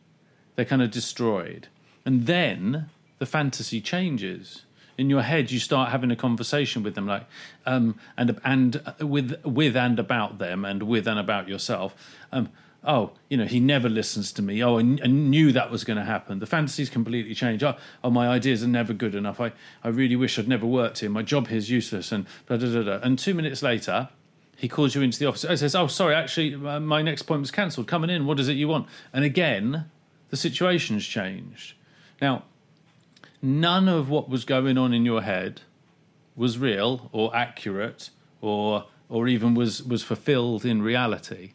They're 0.56 0.66
kind 0.66 0.82
of 0.82 0.92
destroyed, 0.92 1.68
and 2.06 2.26
then 2.28 2.90
the 3.20 3.26
fantasy 3.26 3.82
changes. 3.82 4.64
In 4.98 5.10
your 5.10 5.22
head, 5.22 5.52
you 5.52 5.60
start 5.60 5.92
having 5.92 6.10
a 6.10 6.16
conversation 6.16 6.82
with 6.84 6.96
them, 6.96 7.06
like, 7.06 7.26
um, 7.66 8.00
and 8.18 8.40
and 8.44 8.82
with 9.00 9.40
with 9.46 9.76
and 9.76 10.00
about 10.00 10.40
them, 10.40 10.66
and 10.66 10.84
with 10.84 11.08
and 11.08 11.20
about 11.20 11.48
yourself. 11.48 11.96
Um, 12.32 12.50
oh, 12.84 13.12
you 13.30 13.38
know, 13.38 13.46
he 13.46 13.60
never 13.60 13.90
listens 13.90 14.32
to 14.32 14.42
me. 14.42 14.64
Oh, 14.64 14.78
I, 14.78 14.82
I 14.82 15.08
knew 15.08 15.52
that 15.52 15.70
was 15.70 15.84
going 15.84 15.98
to 15.98 16.06
happen. 16.06 16.40
The 16.40 16.46
fantasies 16.46 16.90
completely 16.90 17.36
change. 17.36 17.62
Oh, 17.64 17.76
oh, 18.04 18.10
my 18.10 18.28
ideas 18.28 18.64
are 18.64 18.68
never 18.68 18.94
good 18.94 19.14
enough. 19.14 19.40
I, 19.40 19.52
I 19.84 19.90
really 19.90 20.16
wish 20.16 20.40
I'd 20.40 20.48
never 20.48 20.66
worked 20.66 21.00
here. 21.00 21.10
My 21.10 21.22
job 21.22 21.48
here 21.48 21.58
is 21.58 21.70
useless. 21.70 22.12
And 22.12 22.26
blah, 22.46 22.58
blah, 22.58 22.70
blah, 22.70 22.84
blah. 22.84 23.00
And 23.04 23.20
two 23.20 23.34
minutes 23.34 23.62
later, 23.62 24.10
he 24.56 24.68
calls 24.68 24.96
you 24.96 25.02
into 25.02 25.20
the 25.20 25.26
office. 25.26 25.44
He 25.44 25.58
says, 25.58 25.76
oh, 25.76 25.88
sorry, 25.88 26.16
actually, 26.16 26.56
uh, 26.56 26.80
my 26.80 27.02
next 27.02 27.22
appointment's 27.22 27.52
cancelled. 27.52 27.88
Coming 27.88 28.10
in. 28.10 28.26
What 28.26 28.40
is 28.40 28.48
it 28.48 28.54
you 28.54 28.68
want? 28.68 28.88
And 29.14 29.24
again, 29.26 29.92
the 30.30 30.38
situation's 30.38 31.06
changed. 31.06 31.74
Now, 32.22 32.44
none 33.48 33.88
of 33.88 34.10
what 34.10 34.28
was 34.28 34.44
going 34.44 34.78
on 34.78 34.94
in 34.94 35.06
your 35.06 35.22
head 35.22 35.62
was 36.36 36.60
real 36.60 37.10
or 37.14 37.34
accurate 37.36 38.10
or 38.42 38.86
or 39.10 39.28
even 39.28 39.56
was 39.56 39.82
was 39.82 40.04
fulfilled 40.04 40.66
in 40.66 40.82
reality. 40.82 41.52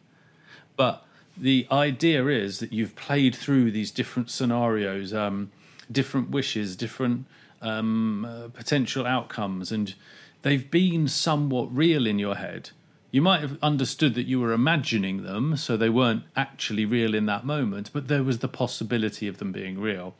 But 0.75 1.05
the 1.37 1.67
idea 1.71 2.25
is 2.27 2.59
that 2.59 2.73
you've 2.73 2.95
played 2.95 3.35
through 3.35 3.71
these 3.71 3.91
different 3.91 4.31
scenarios, 4.31 5.13
um, 5.13 5.51
different 5.91 6.29
wishes, 6.31 6.75
different 6.75 7.25
um, 7.61 8.25
uh, 8.25 8.47
potential 8.49 9.05
outcomes, 9.05 9.71
and 9.71 9.93
they've 10.41 10.69
been 10.69 11.07
somewhat 11.07 11.75
real 11.75 12.07
in 12.07 12.17
your 12.17 12.35
head. 12.35 12.71
You 13.11 13.21
might 13.21 13.41
have 13.41 13.59
understood 13.61 14.15
that 14.15 14.25
you 14.25 14.39
were 14.39 14.51
imagining 14.51 15.21
them, 15.21 15.55
so 15.57 15.77
they 15.77 15.89
weren't 15.89 16.23
actually 16.35 16.85
real 16.85 17.13
in 17.13 17.27
that 17.27 17.45
moment, 17.45 17.91
but 17.93 18.07
there 18.07 18.23
was 18.23 18.39
the 18.39 18.47
possibility 18.47 19.27
of 19.27 19.37
them 19.37 19.51
being 19.51 19.79
real. 19.79 20.15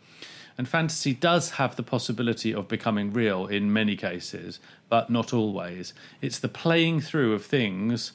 And 0.57 0.67
fantasy 0.67 1.13
does 1.13 1.51
have 1.51 1.75
the 1.75 1.83
possibility 1.83 2.53
of 2.53 2.67
becoming 2.67 3.11
real 3.11 3.47
in 3.47 3.73
many 3.73 3.95
cases, 3.95 4.59
but 4.89 5.09
not 5.09 5.33
always. 5.33 5.93
It's 6.21 6.39
the 6.39 6.47
playing 6.47 7.01
through 7.01 7.33
of 7.33 7.45
things 7.45 8.13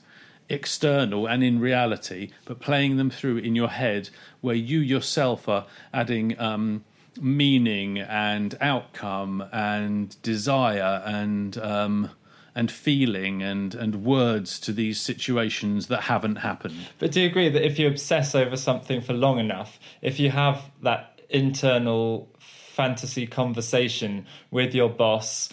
external 0.49 1.27
and 1.27 1.45
in 1.45 1.61
reality, 1.61 2.31
but 2.45 2.61
playing 2.61 2.97
them 2.97 3.11
through 3.11 3.39
in 3.39 3.55
your 3.55 3.69
head 3.69 4.11
where 4.41 4.55
you 4.55 4.79
yourself 4.79 5.49
are 5.49 5.67
adding 5.93 6.39
um, 6.41 6.85
meaning 7.21 7.99
and 7.99 8.57
outcome 8.61 9.45
and 9.53 10.21
desire 10.23 11.03
and. 11.05 11.59
Um, 11.59 12.11
and 12.55 12.73
feeling 12.73 13.41
and, 13.41 13.77
and 13.77 14.05
words 14.05 14.59
to 14.59 14.73
these 14.73 15.01
situations 15.01 15.87
that 15.87 16.01
haven't 16.03 16.37
happened. 16.37 16.75
But 16.99 17.13
do 17.13 17.21
you 17.21 17.29
agree 17.29 17.49
that 17.49 17.65
if 17.65 17.79
you 17.79 17.87
obsess 17.87 18.35
over 18.35 18.57
something 18.57 19.01
for 19.01 19.13
long 19.13 19.39
enough, 19.39 19.79
if 20.03 20.19
you 20.19 20.31
have 20.31 20.65
that 20.83 21.18
internal 21.29 22.29
fantasy 22.39 23.27
conversation 23.27 24.27
with 24.51 24.75
your 24.75 24.89
boss, 24.89 25.49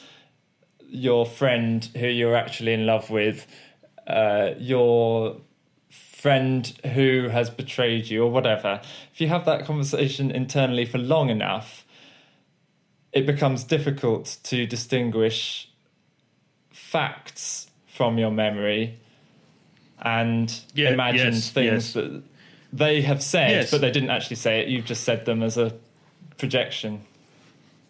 your 0.88 1.26
friend 1.26 1.86
who 1.98 2.08
you're 2.08 2.36
actually 2.36 2.74
in 2.74 2.86
love 2.86 3.10
with, 3.10 3.48
uh, 4.08 4.52
your 4.58 5.38
friend 5.90 6.68
who 6.94 7.30
has 7.30 7.50
betrayed 7.50 8.10
you, 8.10 8.24
or 8.24 8.32
whatever, 8.32 8.82
if 9.14 9.22
you 9.22 9.28
have 9.28 9.46
that 9.46 9.66
conversation 9.66 10.32
internally 10.32 10.86
for 10.86 10.98
long 10.98 11.30
enough, 11.30 11.86
it 13.14 13.26
becomes 13.26 13.64
difficult 13.64 14.38
to 14.44 14.66
distinguish 14.66 15.72
facts 16.72 17.68
from 17.88 18.18
your 18.18 18.32
memory 18.32 19.00
and 20.02 20.62
Yeah, 20.74 20.92
imagine 20.92 21.34
yes, 21.34 21.50
things 21.50 21.74
yes. 21.86 21.94
that 21.94 22.24
they 22.76 23.02
have 23.02 23.24
said, 23.24 23.52
Yes. 23.52 23.72
but 23.72 23.82
they 23.82 23.92
didn't 23.92 24.10
actually 24.10 24.36
say 24.36 24.60
it. 24.60 24.68
You've 24.68 24.86
just 24.86 25.04
said 25.04 25.26
them 25.26 25.42
as 25.42 25.58
a 25.58 25.74
projection. 26.38 27.02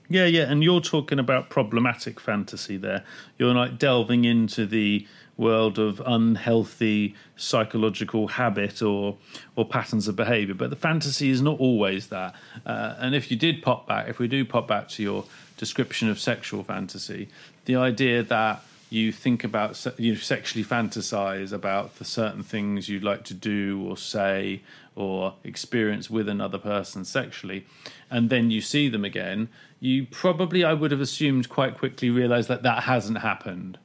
Yeah, 0.08 0.26
yeah, 0.26 0.43
and 0.43 0.63
you're 0.63 0.82
talking 0.82 1.17
about 1.17 1.50
problematic 1.50 2.19
fantasy 2.19 2.78
there. 2.78 3.04
You're 3.39 3.56
like 3.56 3.80
delving 3.80 4.24
into 4.24 4.67
the 4.67 5.08
world 5.38 5.80
of 5.80 6.02
unhealthy 6.06 7.15
psychological 7.36 8.28
habit 8.28 8.82
or 8.82 9.17
or 9.56 9.65
patterns 9.65 10.08
of 10.08 10.15
behavior. 10.15 10.54
But 10.54 10.69
the 10.69 10.76
fantasy 10.76 11.32
is 11.32 11.41
not 11.41 11.60
always 11.60 12.08
that. 12.08 12.36
Uh, 12.65 12.95
and 13.00 13.15
if 13.15 13.32
you 13.32 13.38
did 13.38 13.63
pop 13.63 13.88
back, 13.88 14.08
if 14.08 14.19
we 14.19 14.28
do 14.28 14.45
pop 14.45 14.67
back 14.67 14.88
to 14.89 15.04
your 15.04 15.26
description 15.58 16.08
of 16.10 16.19
sexual 16.19 16.63
fantasy, 16.63 17.28
the 17.65 17.76
idea 17.76 18.21
that 18.21 18.62
you 18.95 19.12
think 19.12 19.43
about 19.43 19.86
you 19.97 20.15
sexually 20.15 20.63
fantasize 20.63 21.51
about 21.51 21.95
the 21.97 22.05
certain 22.05 22.43
things 22.43 22.88
you'd 22.88 23.03
like 23.03 23.23
to 23.23 23.34
do 23.34 23.84
or 23.88 23.97
say 23.97 24.62
or 24.95 25.34
experience 25.43 26.10
with 26.10 26.29
another 26.29 26.58
person 26.58 27.03
sexually 27.03 27.65
and 28.10 28.29
then 28.29 28.49
you 28.49 28.62
see 28.62 28.88
them 28.88 29.03
again 29.03 29.49
you 29.79 30.05
probably 30.05 30.63
i 30.63 30.73
would 30.73 30.91
have 30.91 31.01
assumed 31.01 31.49
quite 31.49 31.77
quickly 31.77 32.10
realize 32.10 32.47
that 32.47 32.63
that 32.63 32.84
hasn't 32.84 33.19
happened. 33.19 33.77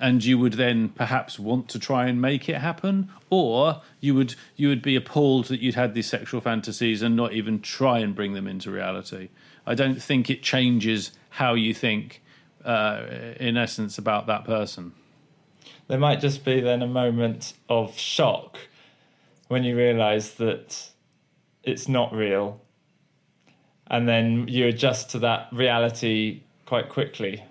And 0.00 0.24
you 0.24 0.38
would 0.38 0.52
then 0.52 0.90
perhaps 0.90 1.40
want 1.40 1.68
to 1.70 1.78
try 1.78 2.06
and 2.06 2.22
make 2.22 2.48
it 2.48 2.58
happen 2.58 3.10
or 3.30 3.82
you 4.00 4.14
would 4.14 4.36
you 4.56 4.68
would 4.68 4.82
be 4.82 4.94
appalled 4.94 5.46
that 5.46 5.60
you'd 5.60 5.74
had 5.74 5.92
these 5.92 6.08
sexual 6.08 6.40
fantasies 6.40 7.02
and 7.02 7.16
not 7.16 7.32
even 7.32 7.60
try 7.60 7.98
and 7.98 8.14
bring 8.14 8.32
them 8.32 8.46
into 8.46 8.70
reality. 8.70 9.28
I 9.66 9.74
don't 9.74 10.00
think 10.00 10.30
it 10.30 10.42
changes 10.42 11.10
how 11.30 11.54
you 11.54 11.74
think 11.74 12.22
uh, 12.68 13.34
in 13.40 13.56
essence 13.56 13.96
about 13.98 14.26
that 14.26 14.44
person 14.44 14.92
There 15.88 15.98
might 15.98 16.20
just 16.20 16.44
be 16.44 16.60
then 16.60 16.82
a 16.82 16.86
moment 16.86 17.54
of 17.68 17.98
shock 17.98 18.58
when 19.48 19.64
you 19.64 19.74
realise 19.74 20.32
that 20.32 20.90
it's 21.64 21.88
not 21.88 22.12
real. 22.12 22.60
And 23.86 24.06
then 24.06 24.48
you 24.48 24.66
adjust 24.66 25.10
to 25.10 25.18
that 25.20 25.48
reality 25.50 26.42
quite 26.66 26.90
quickly. 26.90 27.42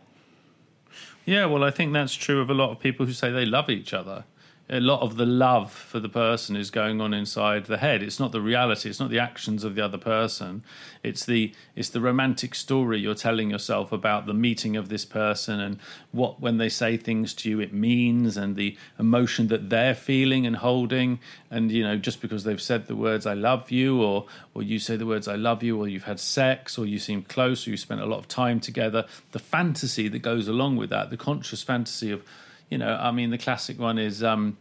Yeah, 1.25 1.45
well, 1.45 1.63
I 1.63 1.71
think 1.71 1.93
that's 1.93 2.13
true 2.13 2.39
of 2.39 2.49
a 2.49 2.53
lot 2.53 2.69
of 2.69 2.80
people 2.80 3.08
who 3.08 3.13
say 3.13 3.32
they 3.32 3.45
love 3.45 3.69
each 3.69 3.93
other. 3.93 4.23
A 4.69 4.82
lot 4.82 4.99
of 5.01 5.15
the 5.15 5.25
love 5.25 5.71
for 5.71 6.01
the 6.01 6.10
person 6.10 6.58
is 6.58 6.69
going 6.71 6.99
on 6.99 7.13
inside 7.13 7.65
the 7.65 7.77
head. 7.77 8.03
It's 8.03 8.19
not 8.19 8.34
the 8.34 8.41
reality. 8.41 8.89
It's 8.89 8.99
not 8.99 9.10
the 9.10 9.19
actions 9.19 9.63
of 9.63 9.75
the 9.75 9.86
other 9.86 9.97
person. 9.97 10.62
It's 11.03 11.25
the 11.25 11.53
it's 11.73 11.88
the 11.88 12.01
romantic 12.01 12.53
story 12.53 12.99
you're 12.99 13.15
telling 13.15 13.49
yourself 13.49 13.93
about 13.93 14.25
the 14.25 14.34
meeting 14.34 14.75
of 14.75 14.89
this 14.89 15.06
person 15.06 15.62
and 15.62 15.80
what 16.12 16.41
when 16.41 16.58
they 16.58 16.67
say 16.67 16.97
things 16.97 17.34
to 17.36 17.49
you 17.49 17.62
it 17.62 17.71
means 17.71 18.36
and 18.36 18.58
the 18.58 18.75
emotion 18.99 19.47
that 19.47 19.69
they're 19.69 19.95
feeling 19.95 20.45
and 20.45 20.58
holding. 20.58 21.19
And 21.49 21.71
you 21.71 21.84
know, 21.84 21.95
just 21.97 22.21
because 22.21 22.43
they've 22.43 22.62
said 22.62 22.88
the 22.88 22.95
words 22.95 23.25
"I 23.25 23.36
love 23.36 23.71
you" 23.71 24.01
or 24.01 24.25
or 24.53 24.63
you 24.63 24.80
say 24.80 24.97
the 24.97 25.06
words 25.06 25.30
"I 25.30 25.36
love 25.36 25.63
you" 25.63 25.80
or 25.80 25.88
you've 25.88 26.03
had 26.03 26.19
sex 26.19 26.77
or 26.77 26.86
you 26.86 26.99
seem 26.99 27.21
close 27.23 27.65
or 27.65 27.71
you 27.71 27.77
spent 27.77 28.01
a 28.01 28.06
lot 28.06 28.19
of 28.19 28.27
time 28.27 28.60
together, 28.60 29.06
the 29.32 29.39
fantasy 29.39 30.10
that 30.10 30.19
goes 30.19 30.49
along 30.49 30.75
with 30.75 30.89
that, 30.89 31.10
the 31.10 31.15
conscious 31.15 31.63
fantasy 31.63 32.12
of 32.12 32.21
you 32.69 32.77
know, 32.77 32.97
I 32.99 33.12
mean, 33.12 33.30
the 33.30 33.38
classic 33.38 33.80
one 33.80 33.97
is 33.97 34.23
um, 34.23 34.58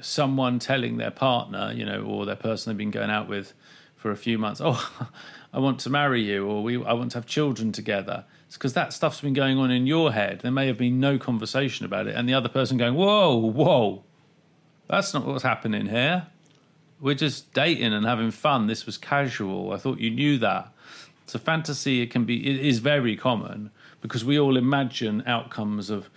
someone 0.00 0.58
telling 0.58 0.96
their 0.96 1.10
partner, 1.10 1.72
you 1.74 1.84
know, 1.84 2.02
or 2.02 2.24
their 2.26 2.36
person 2.36 2.70
they've 2.70 2.78
been 2.78 2.90
going 2.90 3.10
out 3.10 3.28
with 3.28 3.52
for 3.96 4.10
a 4.10 4.16
few 4.16 4.38
months, 4.38 4.60
"Oh, 4.62 5.08
I 5.52 5.58
want 5.58 5.80
to 5.80 5.90
marry 5.90 6.22
you," 6.22 6.46
or 6.46 6.62
"We, 6.62 6.82
I 6.82 6.92
want 6.92 7.12
to 7.12 7.18
have 7.18 7.26
children 7.26 7.72
together." 7.72 8.24
It's 8.46 8.56
because 8.56 8.72
that 8.74 8.92
stuff's 8.92 9.20
been 9.20 9.34
going 9.34 9.58
on 9.58 9.70
in 9.70 9.86
your 9.86 10.12
head. 10.12 10.40
There 10.40 10.52
may 10.52 10.66
have 10.68 10.78
been 10.78 11.00
no 11.00 11.18
conversation 11.18 11.84
about 11.84 12.06
it, 12.06 12.14
and 12.14 12.28
the 12.28 12.34
other 12.34 12.48
person 12.48 12.78
going, 12.78 12.94
"Whoa, 12.94 13.36
whoa, 13.36 14.04
that's 14.86 15.12
not 15.12 15.26
what's 15.26 15.42
happening 15.42 15.86
here. 15.86 16.28
We're 17.00 17.14
just 17.14 17.52
dating 17.52 17.92
and 17.92 18.06
having 18.06 18.30
fun. 18.30 18.66
This 18.66 18.86
was 18.86 18.96
casual. 18.96 19.72
I 19.72 19.76
thought 19.76 19.98
you 19.98 20.10
knew 20.10 20.38
that." 20.38 20.72
So 21.28 21.38
fantasy 21.38 22.00
it 22.00 22.10
can 22.10 22.24
be 22.24 22.48
it 22.48 22.64
is 22.64 22.78
very 22.78 23.16
common 23.16 23.70
because 24.00 24.24
we 24.24 24.38
all 24.38 24.56
imagine 24.56 25.22
outcomes 25.26 25.90
of 25.90 26.08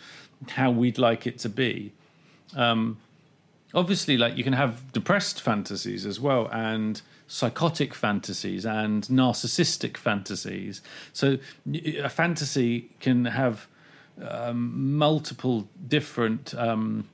how 0.51 0.71
we'd 0.71 0.97
like 0.97 1.27
it 1.27 1.37
to 1.39 1.49
be. 1.49 1.91
Um, 2.55 2.97
obviously, 3.73 4.17
like 4.17 4.37
you 4.37 4.43
can 4.43 4.53
have 4.53 4.91
depressed 4.91 5.41
fantasies 5.41 6.05
as 6.05 6.19
well, 6.19 6.49
and 6.51 7.01
psychotic 7.27 7.93
fantasies 7.93 8.65
and 8.65 9.03
narcissistic 9.03 9.97
fantasies. 9.97 10.81
So 11.13 11.37
a 11.73 12.09
fantasy 12.09 12.89
can 12.99 13.25
have 13.25 13.67
um, 14.21 14.97
multiple 14.97 15.67
different 15.87 16.53
um, 16.55 17.07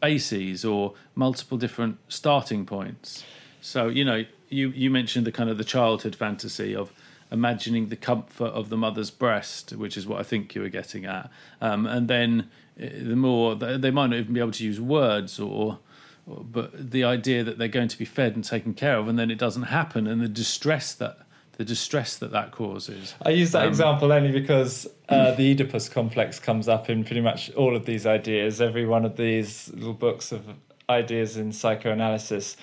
bases 0.00 0.64
or 0.64 0.94
multiple 1.14 1.58
different 1.58 1.98
starting 2.08 2.64
points. 2.64 3.24
So 3.60 3.88
you 3.88 4.04
know, 4.04 4.24
you 4.48 4.70
you 4.70 4.90
mentioned 4.90 5.26
the 5.26 5.32
kind 5.32 5.50
of 5.50 5.58
the 5.58 5.64
childhood 5.64 6.14
fantasy 6.14 6.74
of 6.74 6.92
imagining 7.30 7.88
the 7.88 7.96
comfort 7.96 8.52
of 8.52 8.68
the 8.68 8.76
mother's 8.76 9.10
breast, 9.10 9.72
which 9.72 9.96
is 9.96 10.06
what 10.06 10.20
I 10.20 10.22
think 10.22 10.54
you 10.54 10.62
were 10.62 10.68
getting 10.68 11.04
at, 11.04 11.30
um, 11.60 11.86
and 11.86 12.08
then 12.08 12.48
uh, 12.80 12.86
the 13.02 13.16
more 13.16 13.54
they 13.54 13.76
they 13.76 13.90
might 13.90 14.08
not 14.10 14.18
even 14.18 14.34
be 14.34 14.40
able 14.40 14.52
to 14.52 14.64
use 14.64 14.80
words 14.80 15.38
or. 15.40 15.78
or- 16.26 16.44
But 16.58 16.90
the 16.90 17.04
idea 17.04 17.44
that 17.44 17.56
they're 17.58 17.76
going 17.80 17.88
to 17.88 17.98
be 17.98 18.04
fed 18.04 18.34
and 18.34 18.44
taken 18.44 18.74
care 18.74 18.96
of, 18.98 19.06
and 19.08 19.16
then 19.18 19.30
it 19.30 19.38
doesn't 19.38 19.68
happen, 19.80 20.06
and 20.08 20.20
the 20.20 20.28
distress 20.42 20.92
that 20.94 21.14
the 21.58 21.64
distress 21.64 22.16
that 22.18 22.32
that 22.32 22.50
causes. 22.50 23.14
I 23.24 23.30
use 23.30 23.50
that 23.52 23.62
Um, 23.62 23.68
example 23.68 24.12
only 24.12 24.32
because 24.32 24.86
uh, 25.08 25.30
the 25.38 25.46
Oedipus 25.52 25.88
complex 25.88 26.38
comes 26.40 26.66
up 26.68 26.90
in 26.90 27.04
pretty 27.04 27.22
much 27.22 27.50
all 27.54 27.74
of 27.76 27.84
these 27.86 28.04
ideas. 28.18 28.60
Every 28.60 28.84
one 28.86 29.04
of 29.06 29.14
these 29.16 29.70
little 29.72 29.94
books 29.94 30.32
of 30.32 30.42
ideas 30.90 31.36
in 31.36 31.52
psychoanalysis 31.52 32.56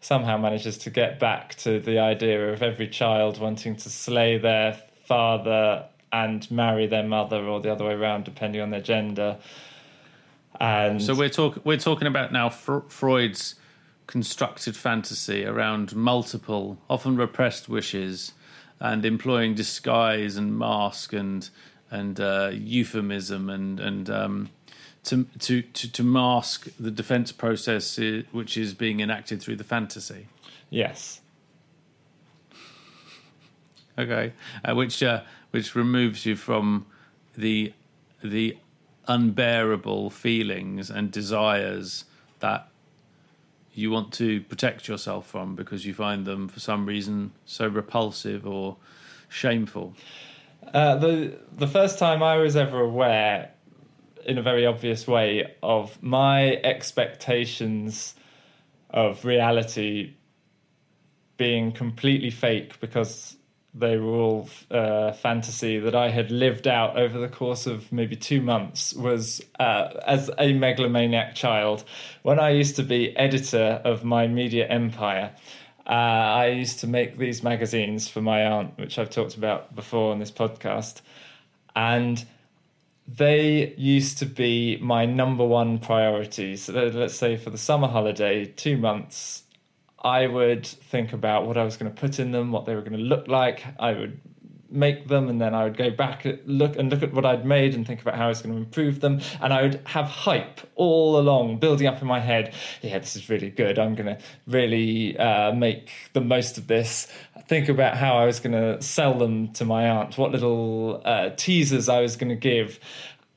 somehow 0.00 0.36
manages 0.38 0.78
to 0.78 0.90
get 0.90 1.18
back 1.18 1.54
to 1.56 1.78
the 1.78 1.98
idea 1.98 2.52
of 2.52 2.62
every 2.62 2.88
child 2.88 3.38
wanting 3.38 3.76
to 3.76 3.90
slay 3.90 4.38
their 4.38 4.72
father 5.04 5.84
and 6.12 6.50
marry 6.50 6.86
their 6.86 7.04
mother, 7.04 7.44
or 7.44 7.60
the 7.60 7.70
other 7.70 7.84
way 7.84 7.94
around, 7.94 8.24
depending 8.24 8.60
on 8.60 8.70
their 8.70 8.80
gender. 8.80 9.38
And 10.60 11.00
So 11.02 11.14
we're 11.14 11.28
talking 11.28 11.62
we're 11.64 11.78
talking 11.78 12.08
about 12.08 12.32
now 12.32 12.48
Fr- 12.48 12.80
Freud's 12.88 13.54
constructed 14.06 14.76
fantasy 14.76 15.44
around 15.44 15.94
multiple, 15.94 16.78
often 16.88 17.16
repressed 17.16 17.68
wishes, 17.68 18.32
and 18.80 19.04
employing 19.04 19.54
disguise 19.54 20.36
and 20.36 20.58
mask 20.58 21.12
and 21.12 21.48
and 21.90 22.20
uh, 22.20 22.50
euphemism 22.52 23.48
and 23.48 23.78
and 23.78 24.10
um, 24.10 24.50
to, 25.04 25.24
to 25.38 25.62
to 25.62 25.90
to 25.90 26.02
mask 26.02 26.68
the 26.78 26.90
defense 26.90 27.32
process 27.32 27.98
uh, 27.98 28.22
which 28.32 28.56
is 28.56 28.74
being 28.74 29.00
enacted 29.00 29.40
through 29.40 29.56
the 29.56 29.64
fantasy. 29.64 30.26
yes, 30.68 31.20
Okay, 33.98 34.32
uh, 34.64 34.74
which 34.74 35.02
uh, 35.02 35.22
which 35.50 35.74
removes 35.74 36.24
you 36.24 36.36
from 36.36 36.86
the 37.36 37.72
the 38.22 38.56
unbearable 39.08 40.10
feelings 40.10 40.90
and 40.90 41.10
desires 41.10 42.04
that 42.38 42.68
you 43.74 43.90
want 43.90 44.12
to 44.12 44.40
protect 44.42 44.88
yourself 44.88 45.26
from 45.26 45.54
because 45.54 45.86
you 45.86 45.94
find 45.94 46.26
them 46.26 46.48
for 46.48 46.60
some 46.60 46.86
reason 46.86 47.32
so 47.44 47.66
repulsive 47.66 48.46
or 48.46 48.76
shameful. 49.28 49.94
Uh, 50.72 50.96
the 50.96 51.38
the 51.56 51.66
first 51.66 51.98
time 51.98 52.22
I 52.22 52.36
was 52.36 52.56
ever 52.56 52.80
aware, 52.80 53.50
in 54.24 54.38
a 54.38 54.42
very 54.42 54.66
obvious 54.66 55.06
way, 55.06 55.54
of 55.62 56.02
my 56.02 56.54
expectations 56.56 58.14
of 58.90 59.24
reality 59.24 60.14
being 61.36 61.72
completely 61.72 62.30
fake 62.30 62.78
because 62.80 63.36
they 63.72 63.96
were 63.96 64.12
all 64.12 64.48
uh, 64.70 65.12
fantasy 65.12 65.78
that 65.78 65.94
I 65.94 66.10
had 66.10 66.30
lived 66.30 66.66
out 66.66 66.98
over 66.98 67.18
the 67.18 67.28
course 67.28 67.66
of 67.66 67.92
maybe 67.92 68.16
two 68.16 68.40
months 68.40 68.92
was 68.94 69.40
uh, 69.60 69.88
as 70.06 70.30
a 70.38 70.52
megalomaniac 70.52 71.34
child 71.34 71.84
when 72.22 72.40
I 72.40 72.50
used 72.50 72.76
to 72.76 72.82
be 72.82 73.16
editor 73.16 73.80
of 73.84 74.04
my 74.04 74.26
media 74.26 74.66
empire. 74.66 75.32
Uh, 75.86 75.92
I 75.92 76.46
used 76.48 76.80
to 76.80 76.86
make 76.86 77.16
these 77.16 77.42
magazines 77.42 78.08
for 78.08 78.20
my 78.20 78.44
aunt, 78.44 78.76
which 78.78 78.98
I've 78.98 79.10
talked 79.10 79.36
about 79.36 79.74
before 79.74 80.12
on 80.12 80.18
this 80.18 80.30
podcast. 80.30 81.00
And 81.74 82.24
they 83.16 83.74
used 83.76 84.18
to 84.18 84.26
be 84.26 84.78
my 84.80 85.04
number 85.04 85.44
one 85.44 85.78
priority. 85.78 86.56
So 86.56 86.72
let's 86.72 87.14
say 87.14 87.36
for 87.36 87.50
the 87.50 87.58
summer 87.58 87.88
holiday, 87.88 88.44
two 88.44 88.76
months, 88.76 89.44
I 90.02 90.26
would 90.26 90.66
think 90.66 91.12
about 91.12 91.46
what 91.46 91.56
I 91.56 91.64
was 91.64 91.76
going 91.76 91.92
to 91.92 92.00
put 92.00 92.18
in 92.18 92.30
them, 92.30 92.52
what 92.52 92.66
they 92.66 92.74
were 92.74 92.82
going 92.82 92.92
to 92.92 92.98
look 92.98 93.26
like. 93.26 93.64
I 93.78 93.92
would 93.92 94.20
make 94.70 95.08
them 95.08 95.28
and 95.28 95.40
then 95.40 95.54
I 95.54 95.64
would 95.64 95.76
go 95.76 95.90
back 95.90 96.26
look 96.44 96.76
and 96.76 96.90
look 96.90 97.02
at 97.02 97.12
what 97.12 97.24
I'd 97.24 97.44
made 97.44 97.74
and 97.74 97.86
think 97.86 98.00
about 98.00 98.16
how 98.16 98.26
I 98.26 98.28
was 98.28 98.42
going 98.42 98.54
to 98.54 98.60
improve 98.60 99.00
them. 99.00 99.20
And 99.40 99.52
I 99.52 99.62
would 99.62 99.80
have 99.84 100.06
hype 100.06 100.60
all 100.74 101.18
along 101.18 101.58
building 101.58 101.86
up 101.86 102.00
in 102.00 102.08
my 102.08 102.20
head 102.20 102.54
yeah 102.82 102.98
this 102.98 103.16
is 103.16 103.28
really 103.28 103.50
good. 103.50 103.78
I'm 103.78 103.94
going 103.94 104.16
to 104.16 104.18
really 104.46 105.16
uh, 105.18 105.52
make 105.52 105.90
the 106.12 106.20
most 106.20 106.58
of 106.58 106.66
this. 106.66 107.08
Think 107.48 107.68
about 107.68 107.96
how 107.96 108.16
I 108.16 108.26
was 108.26 108.40
going 108.40 108.52
to 108.52 108.80
sell 108.82 109.14
them 109.14 109.52
to 109.54 109.64
my 109.64 109.88
aunt 109.88 110.16
what 110.18 110.32
little 110.32 111.02
uh, 111.04 111.30
teasers 111.30 111.88
I 111.88 112.00
was 112.00 112.16
going 112.16 112.30
to 112.30 112.36
give. 112.36 112.78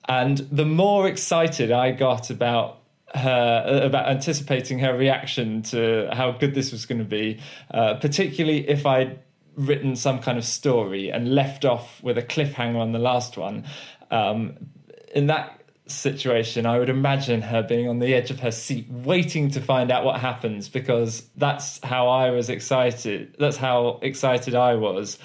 And 0.08 0.38
the 0.38 0.66
more 0.66 1.08
excited 1.08 1.72
I 1.72 1.92
got 1.92 2.30
about 2.30 2.80
her 3.16 3.82
about 3.84 4.08
anticipating 4.08 4.80
her 4.80 4.96
reaction 4.98 5.62
to 5.62 6.10
how 6.12 6.32
good 6.32 6.56
this 6.56 6.72
was 6.72 6.86
going 6.86 7.00
to 7.00 7.06
be, 7.06 7.40
uh, 7.72 7.96
particularly 7.96 8.68
if 8.68 8.86
I'd 8.86 9.20
written 9.56 9.96
some 9.96 10.20
kind 10.20 10.38
of 10.38 10.44
story 10.44 11.10
and 11.10 11.34
left 11.34 11.66
off 11.66 12.02
with 12.04 12.18
a 12.18 12.24
cliffhanger 12.24 12.80
on 12.80 12.92
the 12.92 13.00
last 13.00 13.38
one. 13.38 13.66
Um, 14.12 14.58
in 15.14 15.28
that 15.28 15.62
situation, 15.86 16.66
I 16.66 16.80
would 16.80 16.90
imagine 16.90 17.42
her 17.42 17.62
being 17.62 17.88
on 17.88 18.00
the 18.00 18.14
edge 18.14 18.32
of 18.32 18.40
her 18.40 18.52
seat, 18.52 18.90
waiting 18.90 19.52
to 19.52 19.62
find 19.62 19.92
out 19.92 20.06
what 20.06 20.20
happens, 20.20 20.70
because 20.70 21.28
that's 21.36 21.84
how 21.84 22.08
I 22.08 22.32
was 22.32 22.50
excited. 22.50 23.36
That's 23.38 23.58
how 23.58 24.00
excited 24.02 24.56
I 24.56 24.76
was 24.76 25.18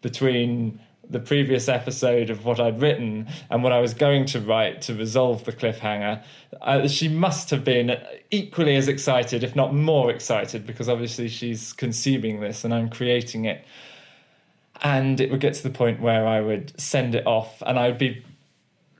between 0.00 0.80
the 1.10 1.20
previous 1.20 1.68
episode 1.68 2.30
of 2.30 2.44
what 2.44 2.60
I'd 2.60 2.80
written 2.80 3.28
and 3.50 3.62
what 3.62 3.72
I 3.72 3.80
was 3.80 3.94
going 3.94 4.26
to 4.26 4.40
write 4.40 4.82
to 4.82 4.94
resolve 4.94 5.44
the 5.44 5.52
cliffhanger, 5.52 6.22
uh, 6.60 6.86
she 6.88 7.08
must 7.08 7.50
have 7.50 7.64
been 7.64 7.96
equally 8.30 8.76
as 8.76 8.88
excited, 8.88 9.42
if 9.42 9.56
not 9.56 9.74
more 9.74 10.10
excited, 10.10 10.66
because 10.66 10.88
obviously 10.88 11.28
she's 11.28 11.72
consuming 11.72 12.40
this 12.40 12.64
and 12.64 12.74
I'm 12.74 12.90
creating 12.90 13.46
it. 13.46 13.64
And 14.82 15.20
it 15.20 15.30
would 15.30 15.40
get 15.40 15.54
to 15.54 15.62
the 15.62 15.70
point 15.70 16.00
where 16.00 16.26
I 16.26 16.40
would 16.40 16.78
send 16.78 17.14
it 17.14 17.26
off 17.26 17.62
and 17.66 17.78
I 17.78 17.88
would 17.88 17.98
be 17.98 18.24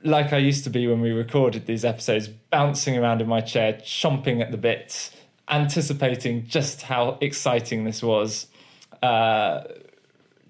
like 0.03 0.33
I 0.33 0.37
used 0.37 0.63
to 0.63 0.69
be 0.69 0.87
when 0.87 1.01
we 1.01 1.11
recorded 1.11 1.65
these 1.65 1.83
episodes, 1.83 2.27
bouncing 2.27 2.97
around 2.97 3.21
in 3.21 3.27
my 3.27 3.41
chair, 3.41 3.73
chomping 3.73 4.41
at 4.41 4.51
the 4.51 4.57
bits, 4.57 5.11
anticipating 5.49 6.45
just 6.47 6.83
how 6.83 7.17
exciting 7.21 7.83
this 7.83 8.01
was. 8.01 8.47
Uh, 9.01 9.63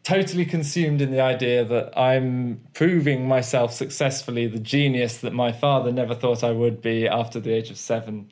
totally 0.10 0.44
consumed 0.44 1.04
in 1.04 1.12
the 1.12 1.22
idea 1.22 1.64
that 1.64 1.96
I'm 1.96 2.62
proving 2.74 3.28
myself 3.28 3.72
successfully 3.72 4.48
the 4.48 4.58
genius 4.58 5.20
that 5.20 5.34
my 5.34 5.52
father 5.52 5.92
never 5.92 6.16
thought 6.16 6.44
I 6.44 6.50
would 6.50 6.82
be 6.82 7.08
after 7.08 7.40
the 7.40 7.54
age 7.54 7.70
of 7.70 7.78
seven. 7.78 8.32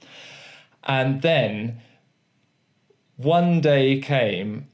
And 0.86 1.22
then 1.22 1.80
one 3.16 3.62
day 3.62 4.00
came 4.00 4.70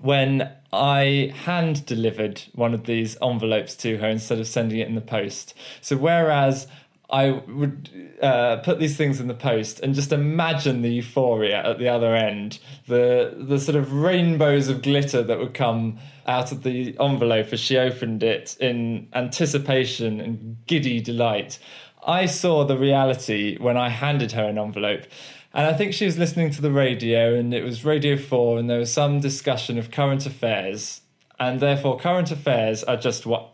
when 0.00 0.52
I 0.72 1.34
hand 1.44 1.84
delivered 1.86 2.44
one 2.54 2.72
of 2.72 2.84
these 2.84 3.16
envelopes 3.20 3.74
to 3.78 3.98
her 3.98 4.08
instead 4.08 4.38
of 4.38 4.46
sending 4.46 4.78
it 4.78 4.86
in 4.86 4.94
the 4.94 5.00
post. 5.00 5.54
So, 5.80 5.96
whereas 5.96 6.68
I 7.12 7.30
would 7.30 7.90
uh, 8.22 8.56
put 8.58 8.78
these 8.78 8.96
things 8.96 9.20
in 9.20 9.26
the 9.26 9.34
post 9.34 9.80
and 9.80 9.94
just 9.94 10.12
imagine 10.12 10.82
the 10.82 10.90
euphoria 10.90 11.68
at 11.68 11.78
the 11.78 11.88
other 11.88 12.14
end, 12.14 12.60
the 12.86 13.34
the 13.36 13.58
sort 13.58 13.76
of 13.76 13.92
rainbows 13.92 14.68
of 14.68 14.82
glitter 14.82 15.22
that 15.22 15.38
would 15.38 15.54
come 15.54 15.98
out 16.26 16.52
of 16.52 16.62
the 16.62 16.96
envelope 17.00 17.52
as 17.52 17.60
she 17.60 17.76
opened 17.76 18.22
it 18.22 18.56
in 18.60 19.08
anticipation 19.12 20.20
and 20.20 20.56
giddy 20.66 21.00
delight. 21.00 21.58
I 22.06 22.26
saw 22.26 22.64
the 22.64 22.78
reality 22.78 23.58
when 23.58 23.76
I 23.76 23.88
handed 23.88 24.32
her 24.32 24.44
an 24.44 24.58
envelope. 24.58 25.04
And 25.52 25.66
I 25.66 25.72
think 25.72 25.92
she 25.92 26.06
was 26.06 26.16
listening 26.16 26.50
to 26.52 26.62
the 26.62 26.70
radio, 26.70 27.34
and 27.34 27.52
it 27.52 27.64
was 27.64 27.84
Radio 27.84 28.16
4, 28.16 28.58
and 28.58 28.70
there 28.70 28.78
was 28.78 28.92
some 28.92 29.18
discussion 29.18 29.78
of 29.78 29.90
current 29.90 30.24
affairs. 30.24 31.00
And 31.40 31.58
therefore, 31.58 31.98
current 31.98 32.30
affairs 32.30 32.84
are 32.84 32.96
just 32.96 33.26
what 33.26 33.50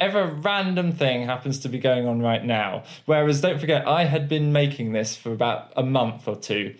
ever 0.00 0.26
random 0.26 0.92
thing 0.92 1.26
happens 1.26 1.58
to 1.60 1.68
be 1.68 1.78
going 1.78 2.06
on 2.06 2.20
right 2.20 2.44
now. 2.44 2.84
Whereas, 3.06 3.40
don't 3.40 3.58
forget, 3.58 3.86
I 3.86 4.04
had 4.04 4.28
been 4.28 4.52
making 4.52 4.92
this 4.92 5.16
for 5.16 5.32
about 5.32 5.72
a 5.76 5.82
month 5.82 6.28
or 6.28 6.36
two. 6.36 6.74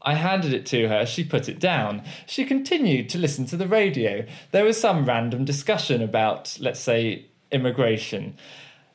I 0.00 0.14
handed 0.14 0.54
it 0.54 0.64
to 0.66 0.88
her, 0.88 1.04
she 1.04 1.24
put 1.24 1.48
it 1.48 1.58
down. 1.58 2.02
She 2.26 2.44
continued 2.44 3.08
to 3.10 3.18
listen 3.18 3.46
to 3.46 3.56
the 3.56 3.66
radio. 3.66 4.24
There 4.52 4.64
was 4.64 4.80
some 4.80 5.04
random 5.04 5.44
discussion 5.44 6.02
about, 6.02 6.56
let's 6.60 6.80
say, 6.80 7.26
immigration. 7.50 8.36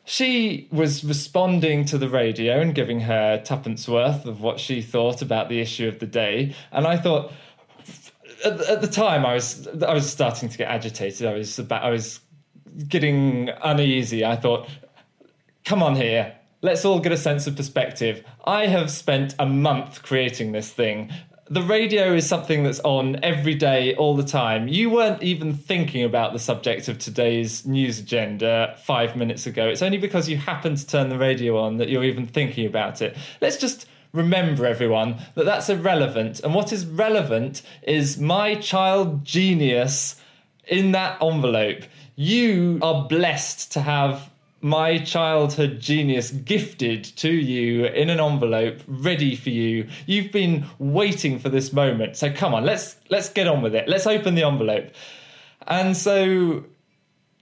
She 0.06 0.68
was 0.72 1.04
responding 1.04 1.86
to 1.86 1.98
the 1.98 2.10
radio 2.10 2.60
and 2.60 2.74
giving 2.74 3.02
her 3.02 3.42
tuppence 3.44 3.88
worth 3.88 4.26
of 4.26 4.42
what 4.42 4.60
she 4.60 4.82
thought 4.82 5.22
about 5.22 5.50
the 5.50 5.60
issue 5.60 5.88
of 5.88 6.00
the 6.00 6.06
day. 6.06 6.56
And 6.72 6.88
I 6.88 6.98
thought, 6.98 7.32
at, 8.44 8.82
the 8.82 8.88
time, 8.88 9.26
I 9.26 9.34
was 9.34 9.68
I 9.68 9.94
was 9.94 10.10
starting 10.10 10.50
to 10.50 10.58
get 10.58 10.70
agitated. 10.70 11.26
I 11.26 11.34
was 11.34 11.60
about 11.60 11.84
I 11.84 11.90
was 11.90 12.20
getting 12.88 13.50
uneasy. 13.64 14.26
I 14.26 14.36
thought, 14.36 14.68
come 15.66 15.84
on 15.84 15.96
here. 15.96 16.36
Let's 16.62 16.86
all 16.86 17.00
get 17.00 17.12
a 17.12 17.18
sense 17.18 17.46
of 17.48 17.56
perspective. 17.56 18.24
I 18.46 18.68
have 18.68 18.90
spent 18.90 19.36
a 19.38 19.46
month 19.46 20.02
creating 20.02 20.54
this 20.54 20.72
thing. 20.72 21.12
The 21.50 21.62
radio 21.62 22.14
is 22.14 22.26
something 22.28 22.64
that's 22.64 22.80
on 22.80 23.22
every 23.22 23.54
day, 23.54 23.96
all 23.96 24.16
the 24.16 24.24
time. 24.24 24.70
You 24.70 24.90
weren't 24.90 25.22
even 25.22 25.54
thinking 25.54 26.06
about 26.06 26.32
the 26.32 26.40
subject 26.40 26.88
of 26.88 27.00
today's 27.00 27.66
news 27.66 28.00
agenda 28.00 28.76
five 28.82 29.18
minutes 29.18 29.46
ago. 29.46 29.68
It's 29.68 29.82
only 29.82 29.98
because 29.98 30.30
you 30.30 30.38
happened 30.38 30.78
to 30.78 30.88
turn 30.88 31.10
the 31.10 31.18
radio 31.18 31.60
on 31.60 31.78
that 31.78 31.90
you're 31.90 32.06
even 32.06 32.26
thinking 32.26 32.66
about 32.66 33.02
it. 33.02 33.18
Let's 33.42 33.58
just 33.58 33.86
remember, 34.14 34.66
everyone, 34.66 35.18
that 35.36 35.44
that's 35.46 35.70
irrelevant. 35.70 36.40
And 36.40 36.56
what 36.56 36.72
is 36.72 36.86
relevant 36.86 37.62
is 37.82 38.18
my 38.18 38.56
child 38.56 39.26
genius 39.26 40.16
in 40.68 40.94
that 40.94 41.22
envelope. 41.22 41.84
You 42.16 42.80
are 42.82 43.08
blessed 43.08 43.72
to 43.74 43.82
have 43.82 44.30
my 44.62 44.98
childhood 44.98 45.82
genius 45.82 46.32
gifted 46.32 47.04
to 47.04 47.30
you 47.30 47.86
in 47.86 48.10
an 48.10 48.20
envelope 48.20 48.82
ready 48.88 49.36
for 49.36 49.50
you. 49.50 49.90
You've 50.06 50.32
been 50.32 50.66
waiting 50.80 51.38
for 51.38 51.50
this 51.50 51.74
moment 51.74 52.16
so 52.16 52.32
come 52.32 52.54
on 52.54 52.64
let's 52.64 52.96
let's 53.10 53.30
get 53.30 53.48
on 53.48 53.62
with 53.62 53.76
it. 53.76 53.90
Let's 53.90 54.08
open 54.08 54.36
the 54.36 54.44
envelope. 54.44 54.92
And 55.68 55.98
so 55.98 56.64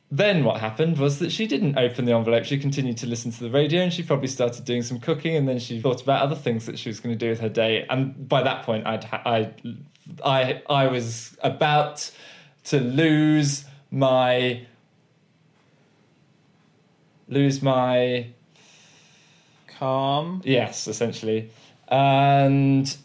then 0.09 0.43
what 0.43 0.59
happened 0.59 0.97
was 0.97 1.19
that 1.19 1.31
she 1.31 1.45
didn't 1.45 1.77
open 1.77 2.05
the 2.05 2.13
envelope. 2.13 2.43
She 2.43 2.57
continued 2.57 2.97
to 2.97 3.07
listen 3.07 3.31
to 3.31 3.43
the 3.43 3.51
radio 3.51 3.81
and 3.81 3.93
she 3.93 4.03
probably 4.03 4.27
started 4.27 4.65
doing 4.65 4.81
some 4.81 4.99
cooking 4.99 5.35
and 5.35 5.47
then 5.47 5.59
she 5.59 5.79
thought 5.79 6.01
about 6.01 6.23
other 6.23 6.35
things 6.35 6.65
that 6.65 6.79
she 6.79 6.89
was 6.89 6.99
going 6.99 7.17
to 7.17 7.25
do 7.25 7.29
with 7.29 7.39
her 7.39 7.49
day. 7.49 7.85
And 7.89 8.27
by 8.27 8.41
that 8.41 8.63
point 8.65 8.87
i'd 8.87 9.05
i 9.05 9.53
i 10.25 10.61
i 10.67 10.87
was 10.87 11.37
about 11.43 12.11
to 12.63 12.79
lose 12.79 13.65
my 13.91 14.65
lose 17.27 17.61
my 17.61 18.27
Calm. 19.67 20.41
yes 20.45 20.87
essentially. 20.87 21.51
And 21.89 22.95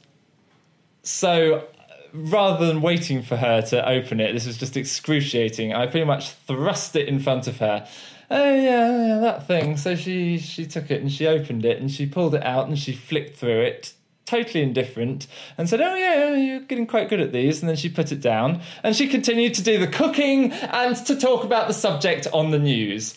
so 1.03 1.67
rather 2.13 2.67
than 2.67 2.81
waiting 2.81 3.23
for 3.23 3.37
her 3.37 3.61
to 3.61 3.87
open 3.89 4.21
it 4.21 4.33
this 4.33 4.47
was 4.47 4.57
just 4.57 4.77
excruciating. 4.77 5.75
I 5.75 5.87
pretty 5.87 6.07
much 6.07 6.31
thrust 6.31 6.97
it 6.97 7.09
in 7.09 7.19
front 7.19 7.47
of 7.47 7.59
her. 7.59 7.87
Oh 8.31 8.55
yeah, 8.55 9.07
yeah 9.07 9.19
that 9.19 9.47
thing. 9.47 9.77
So 9.77 9.97
she 9.97 10.39
she 10.39 10.67
took 10.67 10.91
it 10.91 11.01
and 11.01 11.11
she 11.11 11.27
opened 11.27 11.65
it 11.65 11.81
and 11.81 11.91
she 11.91 12.07
pulled 12.07 12.35
it 12.35 12.43
out 12.45 12.69
and 12.69 12.79
she 12.79 12.93
flicked 12.93 13.37
through 13.37 13.61
it 13.61 13.93
totally 14.27 14.63
indifferent 14.63 15.27
and 15.57 15.69
said 15.69 15.81
oh 15.81 15.95
yeah 15.95 16.35
you're 16.35 16.61
getting 16.61 16.87
quite 16.87 17.09
good 17.09 17.21
at 17.21 17.33
these 17.33 17.61
and 17.61 17.69
then 17.69 17.77
she 17.77 17.89
put 17.89 18.13
it 18.13 18.21
down 18.21 18.61
and 18.83 18.95
she 18.95 19.09
continued 19.09 19.55
to 19.55 19.63
do 19.63 19.79
the 19.79 19.87
cooking 19.87 20.53
and 20.53 20.97
to 21.07 21.17
talk 21.17 21.45
about 21.45 21.69
the 21.69 21.75
subject 21.75 22.27
on 22.33 22.51
the 22.51 22.59
news 22.59 23.15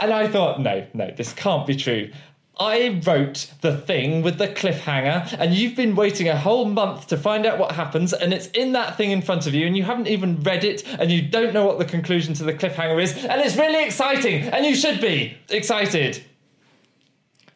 and 0.00 0.12
I 0.12 0.28
thought, 0.28 0.60
no, 0.60 0.86
no, 0.94 1.10
this 1.10 1.32
can't 1.32 1.66
be 1.66 1.76
true. 1.76 2.10
I 2.60 3.00
wrote 3.06 3.52
the 3.60 3.76
thing 3.76 4.22
with 4.22 4.38
the 4.38 4.48
cliffhanger, 4.48 5.36
and 5.38 5.54
you've 5.54 5.76
been 5.76 5.94
waiting 5.94 6.28
a 6.28 6.36
whole 6.36 6.64
month 6.64 7.06
to 7.08 7.16
find 7.16 7.46
out 7.46 7.58
what 7.58 7.72
happens, 7.72 8.12
and 8.12 8.34
it's 8.34 8.48
in 8.48 8.72
that 8.72 8.96
thing 8.96 9.12
in 9.12 9.22
front 9.22 9.46
of 9.46 9.54
you, 9.54 9.64
and 9.64 9.76
you 9.76 9.84
haven't 9.84 10.08
even 10.08 10.40
read 10.40 10.64
it, 10.64 10.84
and 10.98 11.10
you 11.10 11.22
don't 11.22 11.54
know 11.54 11.64
what 11.64 11.78
the 11.78 11.84
conclusion 11.84 12.34
to 12.34 12.44
the 12.44 12.52
cliffhanger 12.52 13.00
is, 13.00 13.12
and 13.24 13.40
it's 13.40 13.56
really 13.56 13.84
exciting, 13.84 14.42
and 14.42 14.66
you 14.66 14.74
should 14.74 15.00
be 15.00 15.36
excited. 15.50 16.24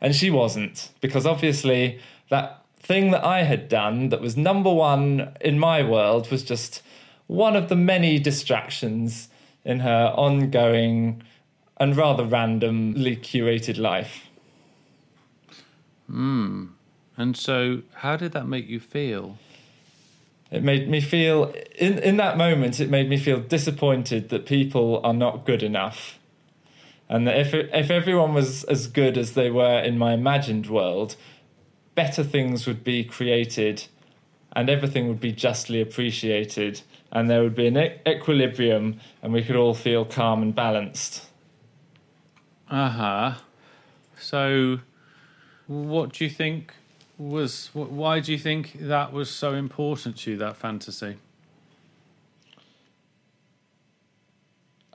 And 0.01 0.15
she 0.15 0.31
wasn't, 0.31 0.91
because 1.01 1.27
obviously 1.27 2.01
that 2.33 2.63
thing 2.81 3.11
that 3.11 3.23
I 3.23 3.43
had 3.43 3.69
done 3.69 4.09
that 4.09 4.23
was 4.23 4.39
number 4.39 4.73
one 4.73 5.37
in 5.43 5.59
my 5.59 5.83
world 5.83 6.31
was 6.31 6.43
just 6.43 6.83
one 7.27 7.55
of 7.55 7.69
the 7.69 7.77
many 7.77 8.19
distractions 8.19 9.29
in 9.67 9.81
her 9.81 10.15
ongoing 10.17 11.23
and 11.77 11.95
rather 11.95 12.25
randomly 12.25 13.17
curated 13.17 13.79
life. 13.79 14.29
Hmm. 16.07 16.69
And 17.19 17.37
so, 17.37 17.83
how 17.97 18.17
did 18.17 18.33
that 18.33 18.49
make 18.49 18.67
you 18.67 18.81
feel? 18.81 19.37
It 20.51 20.63
made 20.63 20.89
me 20.89 21.03
feel, 21.03 21.55
in, 21.77 21.99
in 21.99 22.17
that 22.17 22.39
moment, 22.39 22.81
it 22.81 22.89
made 22.89 23.11
me 23.11 23.19
feel 23.19 23.41
disappointed 23.41 24.31
that 24.31 24.47
people 24.47 25.03
are 25.05 25.15
not 25.15 25.45
good 25.45 25.63
enough. 25.63 26.19
And 27.11 27.27
that 27.27 27.39
if, 27.39 27.53
if 27.53 27.91
everyone 27.91 28.33
was 28.33 28.65
as 28.65 28.87
good 28.87 29.19
as 29.19 29.33
they 29.33 29.51
were 29.51 29.81
in 29.81 29.99
my 29.99 30.15
imagined 30.15 30.67
world, 30.71 31.17
better 31.95 32.25
things 32.25 32.67
would 32.67 32.85
be 32.85 33.05
created 33.05 33.85
and 34.55 34.69
everything 34.69 35.09
would 35.09 35.21
be 35.21 35.33
justly 35.33 35.81
appreciated 35.81 36.83
and 37.11 37.29
there 37.29 37.43
would 37.43 37.55
be 37.55 37.67
an 37.67 37.77
e- 37.77 37.99
equilibrium 38.07 38.99
and 39.23 39.33
we 39.33 39.43
could 39.43 39.57
all 39.57 39.75
feel 39.75 40.05
calm 40.05 40.43
and 40.43 40.55
balanced. 40.55 41.27
Uh 42.71 42.89
huh. 42.89 43.35
So, 44.19 44.81
what 45.67 46.13
do 46.13 46.25
you 46.25 46.31
think 46.31 46.73
was? 47.19 47.71
Why 47.75 48.21
do 48.21 48.33
you 48.33 48.39
think 48.39 48.79
that 48.81 49.13
was 49.13 49.31
so 49.31 49.55
important 49.55 50.17
to 50.19 50.33
you? 50.33 50.37
That 50.39 50.57
fantasy. 50.57 51.17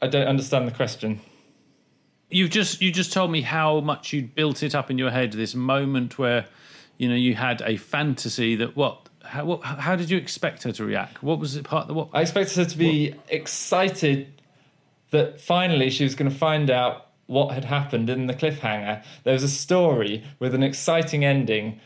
I 0.02 0.08
don't 0.08 0.28
understand 0.28 0.68
the 0.68 0.72
question. 0.72 1.22
You've 2.30 2.50
just 2.50 2.82
you 2.82 2.92
just 2.92 3.14
told 3.14 3.32
me 3.32 3.42
how 3.42 3.80
much 3.80 4.14
you'd 4.14 4.36
built 4.36 4.62
it 4.64 4.76
up 4.76 4.92
in 4.92 4.98
your 4.98 5.12
head. 5.12 5.34
This 5.34 5.56
moment 5.56 6.20
where, 6.20 6.48
you 6.98 7.10
know, 7.10 7.16
you 7.16 7.36
had 7.36 7.62
a 7.62 7.78
fantasy 7.78 8.56
that 8.58 8.76
what. 8.76 9.10
How, 9.24 9.44
what, 9.44 9.62
how 9.62 9.98
did 9.98 10.10
you 10.10 10.18
expect 10.18 10.64
her 10.64 10.72
to 10.72 10.86
react? 10.86 11.22
What 11.22 11.40
was 11.40 11.58
it 11.58 11.66
part? 11.66 11.90
Of, 11.90 11.98
what 11.98 12.10
I 12.14 12.22
expected 12.22 12.56
her 12.56 12.66
to 12.66 12.78
be 12.78 13.14
excited 13.28 14.42
that 15.12 15.42
finally 15.42 15.90
she 15.90 16.06
was 16.06 16.16
going 16.16 16.32
to 16.32 16.38
find 16.38 16.70
out 16.70 17.08
what 17.28 17.54
had 17.54 17.66
happened 17.66 18.10
in 18.10 18.28
the 18.28 18.34
cliffhanger. 18.34 19.04
There 19.24 19.34
was 19.34 19.44
a 19.44 19.50
story 19.50 20.24
with 20.40 20.56
an 20.56 20.64
exciting 20.64 21.26
ending, 21.26 21.80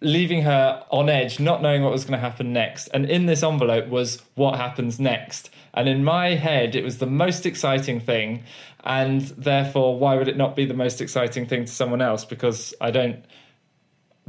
leaving 0.00 0.42
her 0.42 0.84
on 0.90 1.08
edge, 1.08 1.38
not 1.38 1.62
knowing 1.62 1.82
what 1.82 1.92
was 1.92 2.04
going 2.04 2.18
to 2.18 2.18
happen 2.18 2.52
next. 2.52 2.88
And 2.88 3.08
in 3.08 3.26
this 3.26 3.42
envelope 3.42 3.88
was 3.88 4.20
what 4.34 4.56
happens 4.56 4.98
next. 4.98 5.50
And 5.72 5.88
in 5.88 6.02
my 6.02 6.34
head, 6.34 6.74
it 6.74 6.82
was 6.82 6.98
the 6.98 7.06
most 7.06 7.46
exciting 7.46 8.00
thing. 8.00 8.42
And 8.82 9.20
therefore, 9.20 9.98
why 9.98 10.16
would 10.16 10.26
it 10.28 10.36
not 10.36 10.56
be 10.56 10.64
the 10.64 10.74
most 10.74 11.00
exciting 11.00 11.46
thing 11.46 11.66
to 11.66 11.72
someone 11.72 12.02
else? 12.02 12.24
Because 12.24 12.74
I 12.80 12.90
don't 12.90 13.24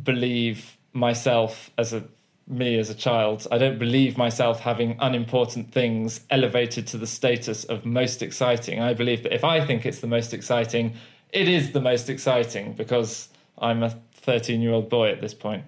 believe 0.04 0.78
myself 0.94 1.72
as 1.78 1.94
a 1.94 2.04
me 2.48 2.78
as 2.78 2.90
a 2.90 2.96
child. 2.96 3.48
I 3.52 3.58
don't 3.58 3.80
believe 3.80 4.18
myself 4.18 4.60
having 4.60 4.98
unimportant 5.00 5.72
things 5.72 6.22
elevated 6.30 6.86
to 6.88 6.98
the 6.98 7.08
status 7.08 7.64
of 7.64 7.86
most 7.86 8.22
exciting. 8.22 8.82
I 8.82 8.94
believe 8.94 9.24
that 9.24 9.34
if 9.34 9.44
I 9.44 9.66
think 9.66 9.86
it's 9.86 10.00
the 10.00 10.08
most 10.08 10.34
exciting, 10.34 10.96
it 11.32 11.48
is 11.48 11.72
the 11.72 11.80
most 11.80 12.10
exciting 12.10 12.74
because 12.74 13.30
I'm 13.58 13.84
a 13.84 13.90
13 14.14 14.62
year 14.62 14.74
old 14.74 14.90
boy 14.90 15.12
at 15.12 15.22
this 15.22 15.34
point. 15.34 15.64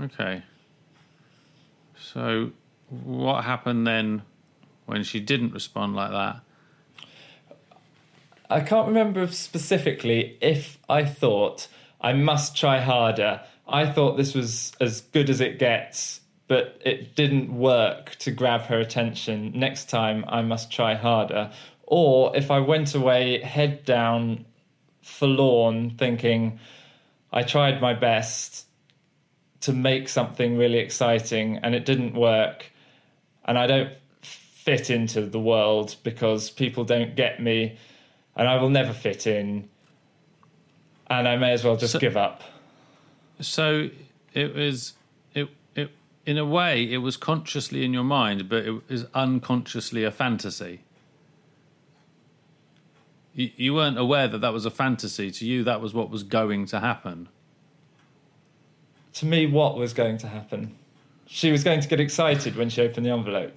Okay. 0.00 0.42
So, 1.96 2.50
what 2.88 3.44
happened 3.44 3.86
then 3.86 4.22
when 4.86 5.04
she 5.04 5.20
didn't 5.20 5.52
respond 5.52 5.94
like 5.94 6.10
that? 6.10 6.40
I 8.50 8.60
can't 8.60 8.88
remember 8.88 9.26
specifically 9.28 10.36
if 10.40 10.78
I 10.88 11.04
thought 11.04 11.68
I 12.04 12.12
must 12.12 12.54
try 12.54 12.80
harder. 12.80 13.40
I 13.66 13.86
thought 13.86 14.18
this 14.18 14.34
was 14.34 14.72
as 14.78 15.00
good 15.00 15.30
as 15.30 15.40
it 15.40 15.58
gets, 15.58 16.20
but 16.48 16.78
it 16.84 17.16
didn't 17.16 17.56
work 17.56 18.16
to 18.16 18.30
grab 18.30 18.60
her 18.66 18.78
attention. 18.78 19.52
Next 19.54 19.88
time 19.88 20.22
I 20.28 20.42
must 20.42 20.70
try 20.70 20.96
harder. 20.96 21.50
Or 21.84 22.36
if 22.36 22.50
I 22.50 22.58
went 22.58 22.94
away 22.94 23.40
head 23.40 23.86
down, 23.86 24.44
forlorn, 25.00 25.96
thinking 25.96 26.58
I 27.32 27.42
tried 27.42 27.80
my 27.80 27.94
best 27.94 28.66
to 29.62 29.72
make 29.72 30.10
something 30.10 30.58
really 30.58 30.80
exciting 30.80 31.56
and 31.62 31.74
it 31.74 31.86
didn't 31.86 32.12
work, 32.12 32.70
and 33.46 33.58
I 33.58 33.66
don't 33.66 33.94
fit 34.20 34.90
into 34.90 35.22
the 35.22 35.40
world 35.40 35.96
because 36.02 36.50
people 36.50 36.84
don't 36.84 37.16
get 37.16 37.42
me 37.42 37.78
and 38.36 38.46
I 38.46 38.60
will 38.60 38.68
never 38.68 38.92
fit 38.92 39.26
in, 39.26 39.70
and 41.08 41.28
I 41.28 41.36
may 41.36 41.52
as 41.52 41.64
well 41.64 41.76
just 41.76 41.92
So- 41.92 41.98
give 41.98 42.16
up. 42.16 42.42
So 43.40 43.90
it 44.32 44.54
was 44.54 44.92
it 45.34 45.48
it 45.74 45.90
in 46.24 46.38
a 46.38 46.44
way 46.44 46.84
it 46.84 46.98
was 46.98 47.16
consciously 47.16 47.84
in 47.84 47.92
your 47.92 48.04
mind, 48.04 48.48
but 48.48 48.64
it 48.64 48.88
was 48.88 49.06
unconsciously 49.14 50.04
a 50.04 50.10
fantasy. 50.10 50.80
You, 53.34 53.50
you 53.56 53.74
weren't 53.74 53.98
aware 53.98 54.28
that 54.28 54.38
that 54.38 54.52
was 54.52 54.64
a 54.64 54.70
fantasy. 54.70 55.30
To 55.32 55.44
you, 55.44 55.64
that 55.64 55.80
was 55.80 55.92
what 55.92 56.10
was 56.10 56.22
going 56.22 56.66
to 56.66 56.78
happen. 56.80 57.28
To 59.14 59.26
me, 59.26 59.46
what 59.46 59.76
was 59.76 59.92
going 59.92 60.18
to 60.18 60.28
happen? 60.28 60.76
She 61.26 61.50
was 61.50 61.64
going 61.64 61.80
to 61.80 61.88
get 61.88 61.98
excited 62.00 62.54
when 62.56 62.68
she 62.68 62.82
opened 62.82 63.06
the 63.06 63.10
envelope. 63.10 63.56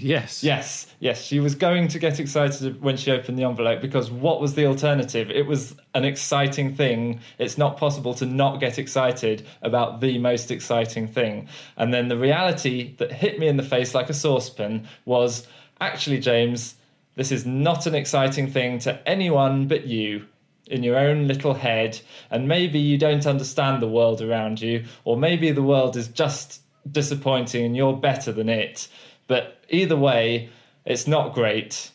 Yes. 0.00 0.44
Yes, 0.44 0.86
yes, 1.00 1.20
she 1.20 1.40
was 1.40 1.56
going 1.56 1.88
to 1.88 1.98
get 1.98 2.20
excited 2.20 2.80
when 2.80 2.96
she 2.96 3.10
opened 3.10 3.36
the 3.36 3.42
envelope 3.42 3.80
because 3.80 4.12
what 4.12 4.40
was 4.40 4.54
the 4.54 4.64
alternative? 4.64 5.28
It 5.28 5.44
was 5.44 5.74
an 5.92 6.04
exciting 6.04 6.76
thing. 6.76 7.18
It's 7.38 7.58
not 7.58 7.76
possible 7.76 8.14
to 8.14 8.24
not 8.24 8.60
get 8.60 8.78
excited 8.78 9.44
about 9.60 10.00
the 10.00 10.18
most 10.18 10.52
exciting 10.52 11.08
thing. 11.08 11.48
And 11.76 11.92
then 11.92 12.06
the 12.06 12.16
reality 12.16 12.94
that 12.98 13.10
hit 13.10 13.40
me 13.40 13.48
in 13.48 13.56
the 13.56 13.64
face 13.64 13.92
like 13.92 14.08
a 14.08 14.14
saucepan 14.14 14.86
was 15.04 15.48
actually, 15.80 16.20
James, 16.20 16.76
this 17.16 17.32
is 17.32 17.44
not 17.44 17.86
an 17.86 17.96
exciting 17.96 18.48
thing 18.48 18.78
to 18.80 19.08
anyone 19.08 19.66
but 19.66 19.88
you 19.88 20.26
in 20.68 20.84
your 20.84 20.96
own 20.96 21.26
little 21.26 21.54
head. 21.54 22.00
And 22.30 22.46
maybe 22.46 22.78
you 22.78 22.98
don't 22.98 23.26
understand 23.26 23.82
the 23.82 23.88
world 23.88 24.22
around 24.22 24.60
you, 24.60 24.84
or 25.02 25.16
maybe 25.16 25.50
the 25.50 25.62
world 25.62 25.96
is 25.96 26.06
just 26.06 26.62
disappointing 26.90 27.64
and 27.64 27.76
you're 27.76 27.96
better 27.96 28.30
than 28.32 28.48
it. 28.48 28.86
But 29.28 29.62
either 29.68 29.96
way, 29.96 30.50
it's 30.84 31.06
not 31.06 31.34
great. 31.34 31.92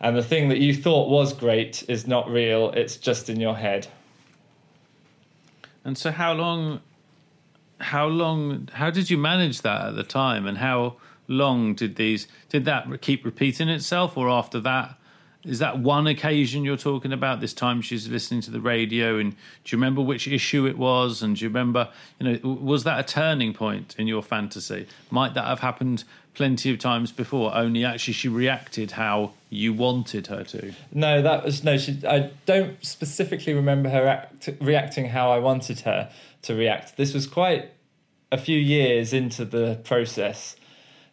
And 0.00 0.16
the 0.16 0.22
thing 0.22 0.48
that 0.48 0.58
you 0.58 0.74
thought 0.74 1.10
was 1.10 1.34
great 1.34 1.84
is 1.88 2.06
not 2.06 2.30
real, 2.30 2.70
it's 2.70 2.96
just 2.96 3.28
in 3.28 3.38
your 3.40 3.56
head. 3.56 3.88
And 5.84 5.96
so, 5.98 6.10
how 6.10 6.32
long? 6.32 6.80
How 7.78 8.06
long? 8.06 8.68
How 8.72 8.90
did 8.90 9.10
you 9.10 9.18
manage 9.18 9.60
that 9.62 9.88
at 9.88 9.96
the 9.96 10.02
time? 10.02 10.46
And 10.46 10.58
how 10.58 10.96
long 11.28 11.74
did 11.74 11.96
these? 11.96 12.26
Did 12.48 12.64
that 12.64 13.00
keep 13.00 13.24
repeating 13.24 13.68
itself, 13.68 14.16
or 14.16 14.28
after 14.28 14.60
that, 14.60 14.98
is 15.46 15.60
that 15.60 15.78
one 15.78 16.08
occasion 16.08 16.64
you're 16.64 16.76
talking 16.76 17.12
about? 17.12 17.40
This 17.40 17.54
time 17.54 17.80
she's 17.80 18.08
listening 18.08 18.40
to 18.42 18.50
the 18.50 18.60
radio, 18.60 19.16
and 19.16 19.30
do 19.32 19.36
you 19.76 19.78
remember 19.78 20.02
which 20.02 20.26
issue 20.26 20.66
it 20.66 20.76
was? 20.76 21.22
And 21.22 21.36
do 21.36 21.44
you 21.44 21.48
remember, 21.48 21.88
you 22.18 22.26
know, 22.26 22.48
was 22.48 22.82
that 22.82 22.98
a 22.98 23.04
turning 23.04 23.54
point 23.54 23.94
in 23.96 24.08
your 24.08 24.22
fantasy? 24.22 24.88
Might 25.08 25.34
that 25.34 25.44
have 25.44 25.60
happened 25.60 26.02
plenty 26.36 26.70
of 26.70 26.78
times 26.78 27.10
before? 27.10 27.54
Only 27.54 27.84
actually 27.84 28.14
she 28.14 28.28
reacted 28.28 28.92
how 28.92 29.32
you 29.50 29.72
wanted 29.72 30.28
her 30.28 30.44
to. 30.44 30.72
No, 30.92 31.22
that 31.22 31.44
was 31.44 31.64
no. 31.64 31.76
She, 31.78 32.00
I 32.06 32.30
don't 32.44 32.84
specifically 32.84 33.54
remember 33.54 33.88
her 33.88 34.06
act, 34.06 34.50
reacting 34.60 35.06
how 35.08 35.32
I 35.32 35.38
wanted 35.38 35.80
her 35.80 36.10
to 36.42 36.54
react. 36.54 36.96
This 36.96 37.12
was 37.12 37.26
quite 37.26 37.72
a 38.30 38.38
few 38.38 38.58
years 38.58 39.12
into 39.12 39.44
the 39.44 39.80
process, 39.82 40.56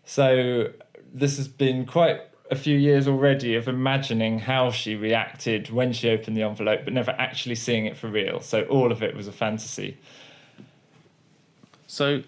so 0.05 0.71
this 1.11 1.38
has 1.38 1.47
been 1.47 1.86
quite 1.86 2.21
a 2.51 2.55
few 2.55 2.78
years 2.78 3.07
already 3.07 3.55
of 3.55 3.67
imagining 3.67 4.39
how 4.39 4.69
she 4.69 4.95
reacted 4.95 5.71
when 5.71 5.93
she 5.93 6.09
opened 6.09 6.36
the 6.38 6.43
envelope, 6.43 6.82
but 6.84 6.93
never 6.93 7.11
actually 7.11 7.55
seeing 7.55 7.86
it 7.86 7.97
for 7.97 8.07
real. 8.07 8.41
So 8.41 8.63
all 8.63 8.91
of 8.91 9.01
it 9.01 9.15
was 9.15 9.28
a 9.28 9.32
fantasy. 9.32 9.97
So, 11.88 12.24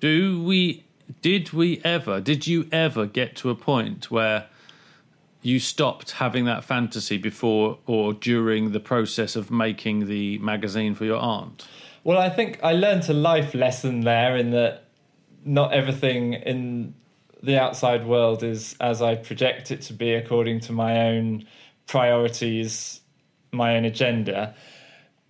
do 0.00 0.42
we? 0.42 0.84
Did 1.22 1.52
we 1.52 1.80
ever? 1.84 2.20
Did 2.20 2.46
you 2.46 2.68
ever 2.70 3.06
get 3.06 3.36
to 3.36 3.50
a 3.50 3.54
point 3.54 4.10
where? 4.10 4.46
you 5.42 5.58
stopped 5.58 6.12
having 6.12 6.44
that 6.44 6.64
fantasy 6.64 7.16
before 7.16 7.78
or 7.86 8.12
during 8.12 8.72
the 8.72 8.80
process 8.80 9.36
of 9.36 9.50
making 9.50 10.06
the 10.06 10.38
magazine 10.38 10.94
for 10.94 11.04
your 11.04 11.18
aunt? 11.18 11.66
Well, 12.04 12.18
I 12.18 12.30
think 12.30 12.58
I 12.62 12.72
learned 12.72 13.08
a 13.08 13.14
life 13.14 13.54
lesson 13.54 14.00
there 14.00 14.36
in 14.36 14.50
that 14.50 14.84
not 15.44 15.72
everything 15.72 16.34
in 16.34 16.94
the 17.42 17.58
outside 17.58 18.06
world 18.06 18.42
is 18.42 18.76
as 18.80 19.00
I 19.00 19.14
project 19.14 19.70
it 19.70 19.80
to 19.82 19.94
be 19.94 20.12
according 20.12 20.60
to 20.60 20.72
my 20.72 21.08
own 21.08 21.46
priorities, 21.86 23.00
my 23.50 23.76
own 23.76 23.86
agenda. 23.86 24.54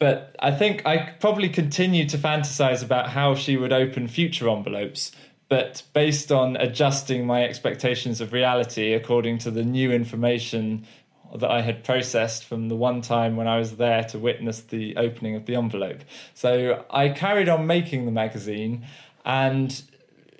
But 0.01 0.35
I 0.41 0.51
think 0.51 0.85
I 0.87 1.11
probably 1.21 1.49
continued 1.49 2.09
to 2.11 2.19
fantasize 2.19 2.83
about 2.83 3.11
how 3.11 3.35
she 3.35 3.57
would 3.57 3.73
open 3.73 4.09
future 4.09 4.49
envelopes 4.49 5.13
but 5.51 5.83
based 5.93 6.31
on 6.31 6.57
adjusting 6.57 7.27
my 7.27 7.43
expectations 7.43 8.21
of 8.21 8.33
reality 8.33 8.95
according 8.95 9.37
to 9.37 9.51
the 9.51 9.65
new 9.65 9.91
information 9.91 10.87
that 11.35 11.51
I 11.51 11.61
had 11.61 11.83
processed 11.83 12.45
from 12.45 12.69
the 12.69 12.77
one 12.77 13.03
time 13.03 13.37
when 13.37 13.49
I 13.49 13.59
was 13.59 13.77
there 13.77 14.05
to 14.05 14.19
witness 14.19 14.61
the 14.61 14.97
opening 14.97 15.35
of 15.35 15.47
the 15.47 15.57
envelope. 15.57 16.03
So 16.35 16.85
I 16.89 17.09
carried 17.09 17.49
on 17.49 17.67
making 17.67 18.07
the 18.07 18.13
magazine, 18.13 18.87
and 19.25 19.83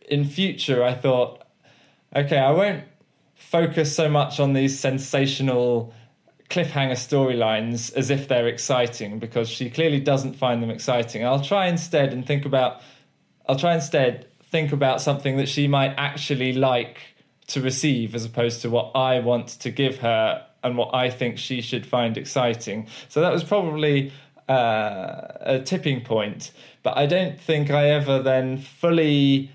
in 0.09 0.25
future, 0.25 0.85
I 0.85 0.95
thought, 0.95 1.43
okay, 2.15 2.39
I 2.39 2.53
won't 2.53 2.85
focus 3.35 3.95
so 3.95 4.09
much 4.09 4.39
on 4.39 4.53
these 4.53 4.79
sensational 4.79 5.93
cliffhanger 6.51 6.93
storylines 6.93 7.93
as 7.95 8.11
if 8.11 8.29
they're 8.29 8.49
exciting 8.49 9.19
because 9.19 9.49
she 9.49 9.71
clearly 9.71 9.99
doesn't 9.99 10.35
find 10.35 10.63
them 10.63 10.71
exciting. 10.71 11.25
I'll 11.25 11.43
try 11.43 11.67
instead 11.67 12.13
and 12.13 12.25
think 12.25 12.45
about, 12.45 12.81
I'll 13.49 13.57
try 13.57 13.75
instead 13.75 14.30
think 14.51 14.73
about 14.73 15.01
something 15.01 15.37
that 15.37 15.49
she 15.49 15.69
might 15.69 15.95
actually 15.97 16.53
like 16.53 16.99
to 17.49 17.61
receive 17.61 18.15
as 18.15 18.25
opposed 18.25 18.63
to 18.63 18.71
what 18.71 18.93
I 18.95 19.21
want 19.21 19.49
to 19.49 19.71
give 19.71 19.99
her 19.99 20.47
and 20.63 20.77
what 20.77 20.95
I 20.95 21.11
think 21.11 21.39
she 21.39 21.61
should 21.61 21.87
find 21.87 22.17
exciting. 22.17 22.87
So 23.09 23.21
that 23.21 23.33
was 23.33 23.45
probably 23.45 24.13
uh, 24.49 25.23
a 25.41 25.63
tipping 25.65 26.03
point. 26.03 26.53
But 26.83 26.97
I 26.97 27.07
don't 27.07 27.41
think 27.41 27.71
I 27.71 27.91
ever 27.91 28.23
then 28.23 28.59
fully 28.59 29.51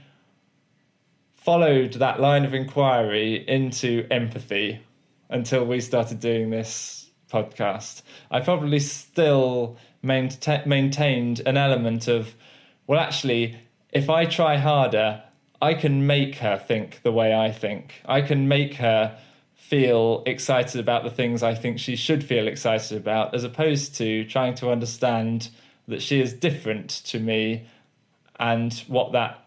followed 1.35 1.93
that 1.93 2.19
line 2.19 2.43
of 2.43 2.53
inquiry 2.53 3.47
into 3.47 4.07
empathy 4.09 4.79
until 5.29 5.65
we 5.65 5.79
started 5.79 6.19
doing 6.19 6.49
this 6.49 7.11
podcast. 7.31 8.01
I 8.31 8.39
probably 8.39 8.79
still 8.79 9.77
maintained 10.01 11.41
an 11.45 11.57
element 11.57 12.07
of, 12.07 12.35
well, 12.87 12.99
actually, 12.99 13.57
if 13.95 14.09
I 14.09 14.25
try 14.25 14.57
harder, 14.57 15.23
I 15.61 15.73
can 15.73 16.05
make 16.05 16.35
her 16.35 16.57
think 16.57 17.01
the 17.01 17.13
way 17.13 17.33
I 17.33 17.49
think. 17.51 18.01
I 18.05 18.21
can 18.21 18.47
make 18.47 18.75
her 18.75 19.17
feel 19.55 20.21
excited 20.25 20.81
about 20.81 21.03
the 21.03 21.09
things 21.09 21.41
I 21.41 21.55
think 21.55 21.79
she 21.79 21.95
should 21.95 22.23
feel 22.23 22.45
excited 22.45 22.97
about, 22.97 23.33
as 23.33 23.45
opposed 23.45 23.95
to 23.95 24.25
trying 24.25 24.53
to 24.55 24.69
understand 24.69 25.49
that 25.87 26.01
she 26.01 26.19
is 26.19 26.33
different 26.33 26.89
to 26.89 27.19
me 27.19 27.67
and 28.37 28.73
what 28.87 29.13
that 29.13 29.45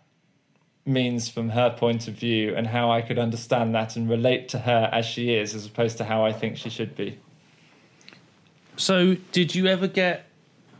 means 0.86 1.28
from 1.28 1.50
her 1.50 1.68
point 1.68 2.08
of 2.08 2.14
view 2.14 2.56
and 2.56 2.68
how 2.68 2.90
I 2.90 3.02
could 3.02 3.18
understand 3.18 3.74
that 3.74 3.96
and 3.96 4.08
relate 4.08 4.48
to 4.48 4.60
her 4.60 4.88
as 4.90 5.04
she 5.04 5.34
is, 5.34 5.54
as 5.54 5.66
opposed 5.66 5.98
to 5.98 6.04
how 6.04 6.24
I 6.24 6.32
think 6.32 6.56
she 6.56 6.70
should 6.70 6.96
be. 6.96 7.18
So, 8.78 9.18
did 9.30 9.54
you 9.54 9.66
ever 9.66 9.86
get 9.86 10.24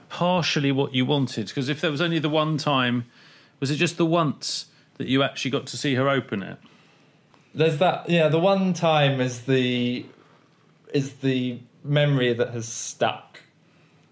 partially 0.09 0.73
what 0.73 0.95
you 0.95 1.05
wanted? 1.05 1.49
Because 1.49 1.69
if 1.69 1.83
there 1.83 1.91
was 1.91 2.01
only 2.01 2.19
the 2.19 2.31
one 2.31 2.57
time 2.57 3.05
was 3.61 3.71
it 3.71 3.77
just 3.77 3.97
the 3.97 4.07
once 4.07 4.67
that 4.99 5.07
you 5.07 5.23
actually 5.23 5.51
got 5.51 5.67
to 5.67 5.77
see 5.77 5.95
her 5.95 6.09
open 6.09 6.43
it? 6.43 6.59
There's 7.55 7.79
that. 7.79 8.09
Yeah, 8.09 8.29
the 8.29 8.39
one 8.39 8.73
time 8.73 9.21
is 9.21 9.43
the 9.43 10.07
is 10.93 11.15
the 11.15 11.61
memory 11.85 12.33
that 12.33 12.51
has 12.51 12.69
stuck. 12.69 13.41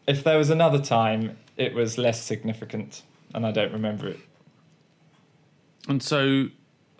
If 0.07 0.24
there 0.24 0.38
was 0.38 0.51
another 0.51 0.80
time, 0.80 1.36
it 1.57 1.74
was 1.74 1.99
less 1.99 2.22
significant, 2.22 3.03
and 3.34 3.47
I 3.47 3.53
don't 3.53 3.72
remember 3.72 4.09
it. 4.09 4.20
And 5.88 6.03
so, 6.03 6.49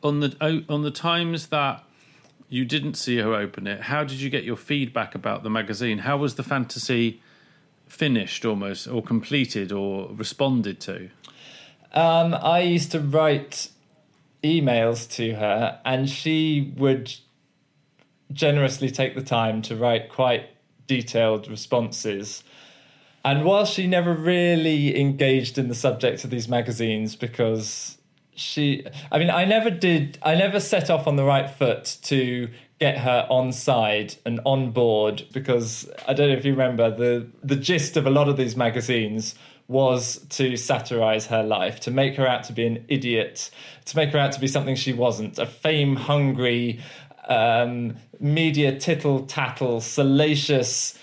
on 0.03 0.21
the 0.21 0.65
on 0.69 0.83
the 0.83 0.91
times 0.91 1.49
that 1.49 1.83
you 2.49 2.65
didn't 2.65 2.95
see 2.95 3.17
her 3.19 3.35
open 3.35 3.67
it, 3.67 3.83
how 3.83 4.05
did 4.05 4.21
you 4.21 4.31
get 4.31 4.45
your 4.45 4.57
feedback 4.57 5.15
about 5.15 5.43
the 5.43 5.51
magazine? 5.51 5.99
How 5.99 6.17
was 6.17 6.37
the 6.37 6.43
fantasy 6.43 7.21
finished, 7.89 8.45
almost, 8.45 8.87
or 8.87 9.03
completed, 9.03 9.73
or 9.73 10.11
responded 10.15 10.81
to? 10.81 11.11
Um, 11.93 12.35
I 12.35 12.61
used 12.61 12.93
to 12.93 13.01
write 13.01 13.71
emails 14.43 15.11
to 15.17 15.35
her, 15.35 15.81
and 15.85 16.09
she 16.09 16.73
would 16.77 17.15
generously 18.33 18.91
take 18.91 19.15
the 19.15 19.23
time 19.23 19.63
to 19.63 19.77
write 19.77 20.09
quite 20.09 20.51
detailed 20.87 21.49
responses. 21.49 22.45
And 23.25 23.45
while 23.45 23.65
she 23.65 23.87
never 23.87 24.15
really 24.15 24.99
engaged 25.01 25.59
in 25.59 25.69
the 25.69 25.75
subject 25.75 26.23
of 26.25 26.31
these 26.31 26.49
magazines, 26.49 27.17
because 27.17 27.99
she, 28.35 28.87
I 29.11 29.19
mean, 29.19 29.31
I 29.31 29.45
never 29.45 29.71
did, 29.71 30.19
I 30.23 30.35
never 30.35 30.61
set 30.61 30.91
off 30.91 31.07
on 31.07 31.17
the 31.17 31.25
right 31.25 31.51
foot 31.51 31.99
to 32.03 32.49
get 32.79 32.99
her 32.99 33.27
on 33.31 33.53
side 33.53 34.17
and 34.27 34.41
on 34.45 34.71
board 34.71 35.27
because 35.33 35.91
I 36.07 36.13
don't 36.13 36.29
know 36.29 36.37
if 36.37 36.45
you 36.45 36.53
remember 36.53 36.95
the 36.95 37.27
the 37.43 37.57
gist 37.57 37.97
of 37.97 38.07
a 38.07 38.11
lot 38.11 38.29
of 38.29 38.37
these 38.37 38.55
magazines 38.55 39.35
was 39.69 40.19
to 40.29 40.57
satirize 40.57 41.27
her 41.27 41.43
life, 41.43 41.81
to 41.81 41.91
make 41.91 42.17
her 42.17 42.27
out 42.27 42.45
to 42.45 42.53
be 42.53 42.67
an 42.67 42.85
idiot, 42.89 43.51
to 43.87 43.97
make 43.97 44.11
her 44.11 44.19
out 44.19 44.33
to 44.33 44.41
be 44.41 44.47
something 44.47 44.77
she 44.77 44.93
wasn't, 44.93 45.39
a 45.39 45.47
fame 45.47 45.97
hungry, 45.97 46.81
um, 47.29 47.97
media 48.21 48.79
tittle 48.79 49.27
tattle, 49.27 49.81
salacious 49.81 50.99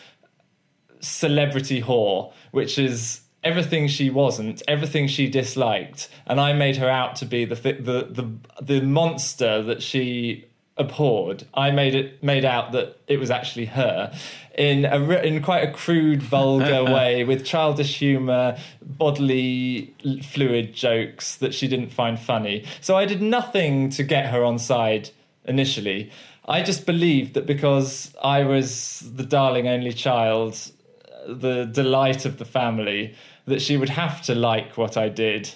celebrity 1.02 1.82
whore, 1.82 2.32
which 2.52 2.80
is 2.80 3.22
everything 3.44 3.88
she 3.88 4.10
wasn't, 4.10 4.62
everything 4.68 5.08
she 5.08 5.30
disliked, 5.30 6.10
and 6.26 6.40
I 6.40 6.54
made 6.54 6.78
her 6.78 6.90
out 6.90 7.18
to 7.18 7.26
be 7.26 7.46
the 7.46 7.56
the 7.56 8.08
the 8.10 8.34
the 8.62 8.82
monster 8.82 9.62
that 9.64 9.84
she 9.84 10.46
abhorred. 10.78 11.46
I 11.54 11.72
made 11.72 11.96
it 11.96 12.24
made 12.24 12.46
out 12.46 12.72
that 12.72 12.98
it 13.08 13.20
was 13.20 13.30
actually 13.30 13.66
her 13.66 14.14
in 14.58 14.86
a 14.86 15.00
in 15.22 15.42
quite 15.42 15.68
a 15.68 15.72
crude, 15.72 16.22
vulgar 16.22 16.84
way 16.94 17.24
with 17.24 17.46
childish 17.46 18.00
humour, 18.00 18.58
bodily 18.82 19.94
fluid 20.24 20.74
jokes 20.74 21.36
that 21.38 21.54
she 21.54 21.68
didn't 21.68 21.90
find 21.90 22.20
funny. 22.20 22.66
So 22.82 22.96
I 22.96 23.06
did 23.06 23.22
nothing 23.22 23.90
to 23.92 24.04
get 24.04 24.28
her 24.28 24.44
on 24.44 24.60
side 24.60 25.10
initially. 25.46 26.12
I 26.46 26.62
just 26.62 26.86
believed 26.86 27.36
that 27.36 27.46
because 27.46 28.14
I 28.22 28.44
was 28.44 29.00
the 29.16 29.24
darling 29.24 29.68
only 29.68 29.94
child, 29.94 30.72
uh, 31.10 31.34
the 31.34 31.66
delight 31.66 32.26
of 32.26 32.38
the 32.38 32.46
family, 32.46 33.16
that 33.46 33.62
she 33.62 33.78
would 33.78 33.90
have 33.90 34.22
to 34.24 34.36
like 34.36 34.78
what 34.78 34.98
I 34.98 35.08
did 35.10 35.56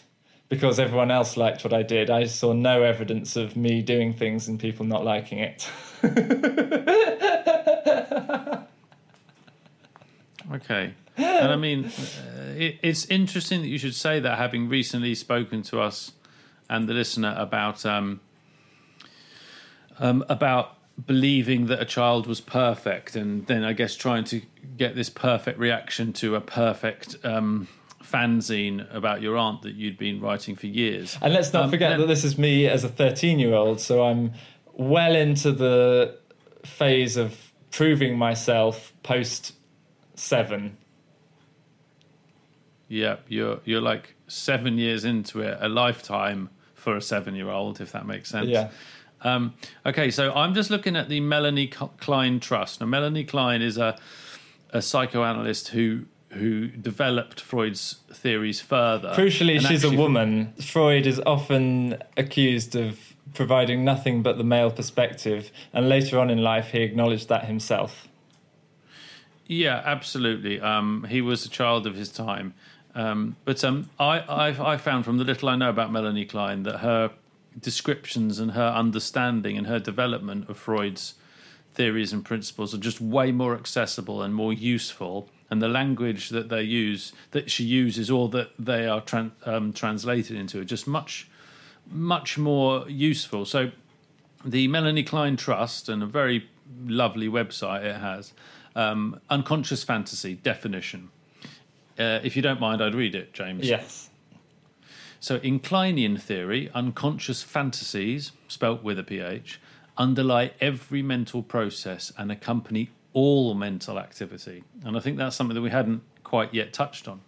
because 0.50 0.80
everyone 0.80 1.12
else 1.12 1.38
liked 1.38 1.64
what 1.64 1.74
I 1.74 1.84
did. 1.84 2.10
I 2.10 2.26
saw 2.26 2.54
no 2.54 2.84
evidence 2.84 3.36
of 3.36 3.58
me 3.58 3.82
doing 3.82 4.14
things 4.14 4.48
and 4.48 4.60
people 4.60 4.86
not 4.86 5.04
liking 5.04 5.40
it. 5.40 5.70
Okay. 10.52 10.94
And 11.18 11.52
I 11.52 11.56
mean, 11.56 11.86
uh, 11.86 12.54
it, 12.56 12.80
it's 12.82 13.06
interesting 13.06 13.62
that 13.62 13.68
you 13.68 13.78
should 13.78 13.96
say 13.96 14.20
that, 14.20 14.38
having 14.38 14.70
recently 14.70 15.16
spoken 15.16 15.62
to 15.64 15.82
us 15.82 16.12
and 16.70 16.88
the 16.88 16.94
listener 16.94 17.34
about 17.38 17.86
um, 17.86 18.22
um, 20.00 20.24
about 20.30 20.76
believing 21.06 21.68
that 21.68 21.82
a 21.82 21.86
child 21.86 22.28
was 22.28 22.40
perfect, 22.40 23.16
and 23.16 23.48
then 23.48 23.64
I 23.64 23.74
guess 23.74 23.96
trying 23.96 24.26
to 24.26 24.42
get 24.78 24.96
this 24.96 25.10
perfect 25.10 25.58
reaction 25.58 26.14
to 26.14 26.36
a 26.36 26.42
perfect 26.42 27.16
um, 27.24 27.68
fanzine 28.12 28.94
about 28.96 29.22
your 29.22 29.38
aunt 29.38 29.62
that 29.64 29.76
you'd 29.76 29.98
been 29.98 30.22
writing 30.22 30.56
for 30.56 30.68
years. 30.68 31.18
And 31.22 31.34
let's 31.34 31.54
not 31.54 31.66
Um, 31.66 31.70
forget 31.72 31.98
that 31.98 32.08
this 32.08 32.24
is 32.24 32.38
me 32.38 32.68
as 32.68 32.84
a 32.84 32.90
13 32.90 33.40
year 33.40 33.54
old, 33.54 33.80
so 33.80 34.04
I'm 34.04 34.34
well 34.74 35.16
into 35.16 35.52
the 35.52 36.18
phase 36.64 37.18
of 37.18 37.52
proving 37.72 38.18
myself 38.18 38.94
post 39.04 39.54
seven. 40.16 40.78
Yeah, 42.88 43.18
you're 43.28 43.60
you're 43.66 43.82
like 43.82 44.16
seven 44.28 44.78
years 44.78 45.04
into 45.04 45.42
it, 45.42 45.58
a 45.60 45.68
lifetime 45.68 46.50
for 46.74 46.96
a 46.96 47.02
seven-year-old, 47.02 47.82
if 47.82 47.92
that 47.92 48.06
makes 48.06 48.30
sense. 48.30 48.48
Yeah. 48.48 48.70
Um, 49.22 49.56
okay, 49.86 50.10
so 50.12 50.32
I'm 50.34 50.54
just 50.54 50.70
looking 50.70 50.96
at 50.96 51.10
the 51.10 51.20
Melanie 51.20 51.68
Klein 51.68 52.40
Trust. 52.40 52.80
Now, 52.80 52.86
Melanie 52.88 53.26
Klein 53.26 53.62
is 53.62 53.78
a 53.78 53.98
a 54.72 54.82
psychoanalyst 54.82 55.70
who 55.70 56.06
who 56.38 56.68
developed 56.68 57.42
Freud's 57.42 57.98
theories 58.12 58.62
further. 58.62 59.10
Crucially, 59.10 59.60
she's 59.60 59.84
a 59.84 59.92
woman. 59.92 60.54
Freud 60.62 61.06
is 61.06 61.22
often 61.26 61.98
accused 62.16 62.76
of 62.76 63.00
providing 63.34 63.84
nothing 63.84 64.24
but 64.24 64.38
the 64.38 64.44
male 64.44 64.72
perspective, 64.72 65.52
and 65.74 65.90
later 65.90 66.20
on 66.20 66.30
in 66.30 66.42
life, 66.42 66.70
he 66.72 66.82
acknowledged 66.82 67.30
that 67.30 67.46
himself. 67.46 68.08
Yeah, 69.46 69.82
absolutely. 69.86 70.60
Um, 70.60 71.06
he 71.10 71.22
was 71.22 71.46
a 71.46 71.50
child 71.50 71.88
of 71.88 71.96
his 71.96 72.10
time. 72.10 72.54
Um, 72.96 73.36
but 73.46 73.64
um, 73.64 73.90
I, 74.00 74.20
I, 74.20 74.74
I 74.74 74.78
found 74.78 75.06
from 75.06 75.18
the 75.18 75.24
little 75.24 75.50
I 75.50 75.56
know 75.56 75.70
about 75.70 75.92
Melanie 75.92 76.26
Klein 76.26 76.64
that 76.64 76.80
her 76.80 77.12
descriptions 77.60 78.40
and 78.40 78.52
her 78.52 78.68
understanding 78.68 79.58
and 79.58 79.68
her 79.68 79.80
development 79.80 80.50
of 80.50 80.58
Freud's 80.58 81.14
theories 81.74 82.12
and 82.12 82.26
principles 82.26 82.74
are 82.74 82.80
just 82.80 83.00
way 83.00 83.32
more 83.32 83.56
accessible 83.56 84.22
and 84.22 84.34
more 84.34 84.52
useful. 84.52 85.30
And 85.50 85.62
the 85.62 85.70
language 85.70 86.30
that 86.30 86.50
they 86.50 86.64
use, 86.64 87.14
that 87.32 87.50
she 87.50 87.64
uses, 87.64 88.12
or 88.12 88.28
that 88.30 88.50
they 88.60 88.86
are 88.88 89.02
tran- 89.02 89.32
um, 89.46 89.72
translated 89.72 90.36
into, 90.36 90.60
are 90.60 90.66
just 90.66 90.88
much, 90.88 91.30
much 91.90 92.38
more 92.38 92.88
useful. 92.90 93.46
So, 93.46 93.72
the 94.44 94.68
Melanie 94.68 95.04
Klein 95.04 95.38
Trust 95.38 95.90
and 95.90 96.04
a 96.04 96.06
very 96.06 96.50
lovely 96.86 97.28
website 97.28 97.84
it 97.84 97.96
has, 97.96 98.34
um, 98.76 99.20
unconscious 99.30 99.84
fantasy 99.84 100.36
definition. 100.36 101.10
Uh, 101.98 102.20
if 102.24 102.36
you 102.36 102.42
don't 102.42 102.60
mind, 102.60 102.82
I'd 102.82 102.94
read 102.94 103.16
it, 103.16 103.34
James. 103.34 103.68
Yes. 103.68 104.10
So, 105.20 105.38
in 105.38 105.60
Kleinian 105.60 106.22
theory, 106.22 106.70
unconscious 106.74 107.42
fantasies, 107.42 108.34
spelt 108.48 108.84
with 108.84 109.00
a 109.00 109.04
PH, 109.04 109.60
underlie 109.98 110.52
every 110.62 111.02
mental 111.02 111.42
process 111.42 112.14
and 112.18 112.32
accompany 112.32 112.92
all 113.18 113.56
mental 113.56 113.98
activity. 113.98 114.64
And 114.86 114.96
I 114.96 115.00
think 115.00 115.18
that's 115.18 115.36
something 115.36 115.56
that 115.56 115.62
we 115.62 115.72
hadn't 115.72 116.04
quite 116.24 116.54
yet 116.54 116.72
touched 116.72 117.08
on. 117.08 117.22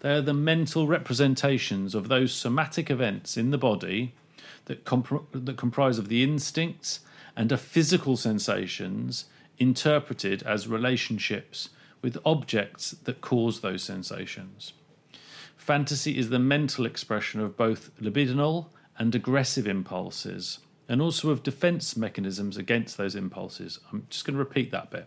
They 0.00 0.10
are 0.16 0.20
the 0.20 0.34
mental 0.34 0.88
representations 0.88 1.94
of 1.94 2.08
those 2.08 2.32
somatic 2.32 2.90
events 2.90 3.36
in 3.36 3.52
the 3.52 3.56
body 3.56 4.12
that, 4.64 4.84
comp- 4.84 5.30
that 5.32 5.56
comprise 5.56 5.98
of 5.98 6.08
the 6.08 6.24
instincts 6.24 6.98
and 7.36 7.52
of 7.52 7.60
physical 7.60 8.16
sensations 8.16 9.26
interpreted 9.56 10.42
as 10.42 10.66
relationships 10.66 11.68
with 12.02 12.18
objects 12.24 12.90
that 13.04 13.20
cause 13.20 13.60
those 13.60 13.84
sensations. 13.84 14.72
Fantasy 15.56 16.18
is 16.18 16.30
the 16.30 16.40
mental 16.40 16.84
expression 16.84 17.40
of 17.40 17.56
both 17.56 17.92
libidinal 18.00 18.66
and 18.98 19.14
aggressive 19.14 19.68
impulses, 19.68 20.58
and 20.88 21.00
also 21.00 21.30
of 21.30 21.44
defense 21.44 21.96
mechanisms 21.96 22.56
against 22.56 22.96
those 22.96 23.14
impulses. 23.14 23.78
I'm 23.92 24.08
just 24.10 24.24
going 24.24 24.34
to 24.34 24.44
repeat 24.44 24.72
that 24.72 24.90
bit. 24.90 25.06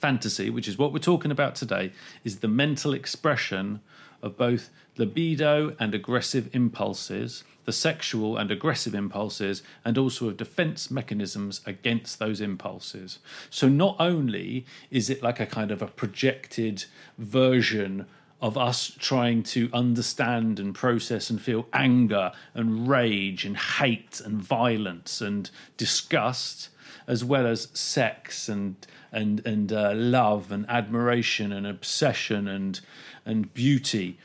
Fantasy, 0.00 0.50
which 0.50 0.68
is 0.68 0.78
what 0.78 0.92
we're 0.92 0.98
talking 0.98 1.30
about 1.30 1.54
today, 1.54 1.92
is 2.24 2.38
the 2.38 2.48
mental 2.48 2.92
expression 2.92 3.80
of 4.22 4.36
both 4.36 4.70
libido 4.96 5.74
and 5.78 5.94
aggressive 5.94 6.54
impulses, 6.54 7.44
the 7.64 7.72
sexual 7.72 8.36
and 8.36 8.50
aggressive 8.50 8.94
impulses, 8.94 9.62
and 9.84 9.98
also 9.98 10.28
of 10.28 10.36
defense 10.36 10.90
mechanisms 10.90 11.60
against 11.66 12.18
those 12.18 12.40
impulses. 12.40 13.18
So, 13.50 13.68
not 13.68 13.96
only 13.98 14.66
is 14.90 15.10
it 15.10 15.22
like 15.22 15.40
a 15.40 15.46
kind 15.46 15.70
of 15.70 15.82
a 15.82 15.86
projected 15.86 16.84
version 17.18 18.06
of 18.40 18.58
us 18.58 18.94
trying 18.98 19.42
to 19.42 19.70
understand 19.72 20.60
and 20.60 20.74
process 20.74 21.30
and 21.30 21.40
feel 21.40 21.66
anger 21.72 22.32
and 22.54 22.86
rage 22.86 23.44
and 23.44 23.56
hate 23.56 24.20
and 24.20 24.42
violence 24.42 25.20
and 25.20 25.50
disgust, 25.76 26.68
as 27.06 27.24
well 27.24 27.46
as 27.46 27.68
sex 27.72 28.48
and 28.48 28.76
and 29.16 29.44
and 29.46 29.72
uh, 29.72 29.92
love 29.94 30.52
and 30.52 30.66
admiration 30.68 31.52
and 31.52 31.66
obsession 31.66 32.46
and 32.46 32.80
and 33.24 33.52
beauty. 33.54 34.18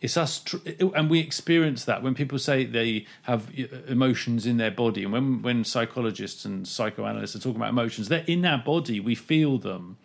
It's 0.00 0.16
us, 0.16 0.38
tr- 0.38 0.58
and 0.94 1.10
we 1.10 1.18
experience 1.18 1.84
that 1.84 2.04
when 2.04 2.14
people 2.14 2.38
say 2.38 2.64
they 2.64 3.04
have 3.22 3.50
uh, 3.58 3.64
emotions 3.88 4.46
in 4.46 4.56
their 4.56 4.70
body, 4.70 5.04
and 5.04 5.12
when 5.12 5.42
when 5.42 5.64
psychologists 5.64 6.44
and 6.44 6.66
psychoanalysts 6.66 7.36
are 7.36 7.40
talking 7.40 7.56
about 7.56 7.70
emotions, 7.70 8.08
they're 8.08 8.24
in 8.26 8.44
our 8.44 8.58
body. 8.58 9.00
We 9.00 9.14
feel 9.14 9.58
them, 9.58 9.98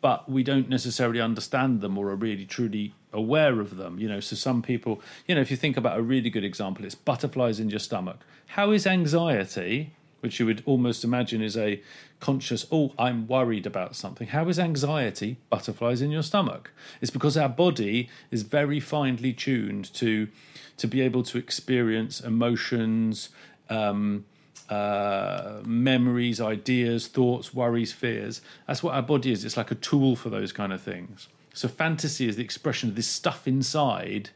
but 0.00 0.30
we 0.30 0.42
don't 0.42 0.68
necessarily 0.68 1.20
understand 1.20 1.80
them 1.80 1.98
or 1.98 2.08
are 2.10 2.16
really 2.16 2.46
truly 2.46 2.94
aware 3.12 3.60
of 3.60 3.76
them. 3.76 3.98
You 3.98 4.08
know, 4.08 4.20
so 4.20 4.36
some 4.36 4.62
people, 4.62 5.02
you 5.26 5.34
know, 5.34 5.40
if 5.40 5.50
you 5.50 5.56
think 5.56 5.76
about 5.76 5.98
a 5.98 6.02
really 6.02 6.30
good 6.30 6.44
example, 6.44 6.84
it's 6.84 6.94
butterflies 6.94 7.60
in 7.60 7.70
your 7.70 7.80
stomach. 7.80 8.18
How 8.46 8.70
is 8.70 8.86
anxiety? 8.86 9.92
Which 10.20 10.38
you 10.38 10.46
would 10.46 10.62
almost 10.66 11.04
imagine 11.04 11.42
is 11.42 11.56
a 11.56 11.82
conscious, 12.20 12.66
oh, 12.70 12.92
I'm 12.98 13.26
worried 13.26 13.66
about 13.66 13.96
something. 13.96 14.28
How 14.28 14.48
is 14.48 14.58
anxiety 14.58 15.38
butterflies 15.48 16.02
in 16.02 16.10
your 16.10 16.22
stomach? 16.22 16.70
It's 17.00 17.10
because 17.10 17.36
our 17.36 17.48
body 17.48 18.08
is 18.30 18.42
very 18.42 18.80
finely 18.80 19.32
tuned 19.32 19.92
to 19.94 20.28
to 20.76 20.86
be 20.86 21.02
able 21.02 21.22
to 21.22 21.36
experience 21.36 22.20
emotions, 22.22 23.28
um, 23.68 24.24
uh, 24.70 25.60
memories, 25.62 26.40
ideas, 26.40 27.06
thoughts, 27.06 27.52
worries, 27.52 27.92
fears. 27.92 28.40
That's 28.66 28.82
what 28.82 28.94
our 28.94 29.02
body 29.02 29.30
is. 29.30 29.44
It's 29.44 29.58
like 29.58 29.70
a 29.70 29.74
tool 29.74 30.16
for 30.16 30.30
those 30.30 30.52
kind 30.52 30.72
of 30.72 30.80
things. 30.80 31.28
So 31.52 31.68
fantasy 31.68 32.28
is 32.28 32.36
the 32.36 32.44
expression 32.44 32.88
of 32.88 32.94
this 32.96 33.08
stuff 33.08 33.46
inside 33.46 34.30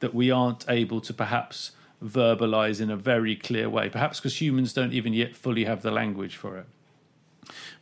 that 0.00 0.14
we 0.14 0.30
aren't 0.30 0.64
able 0.68 1.00
to 1.02 1.12
perhaps 1.12 1.72
verbalize 2.02 2.80
in 2.80 2.90
a 2.90 2.96
very 2.96 3.34
clear 3.36 3.68
way, 3.68 3.88
perhaps 3.88 4.20
because 4.20 4.40
humans 4.40 4.72
don't 4.72 4.92
even 4.92 5.12
yet 5.12 5.34
fully 5.34 5.64
have 5.64 5.82
the 5.82 5.90
language 5.90 6.36
for 6.36 6.58
it. 6.58 6.66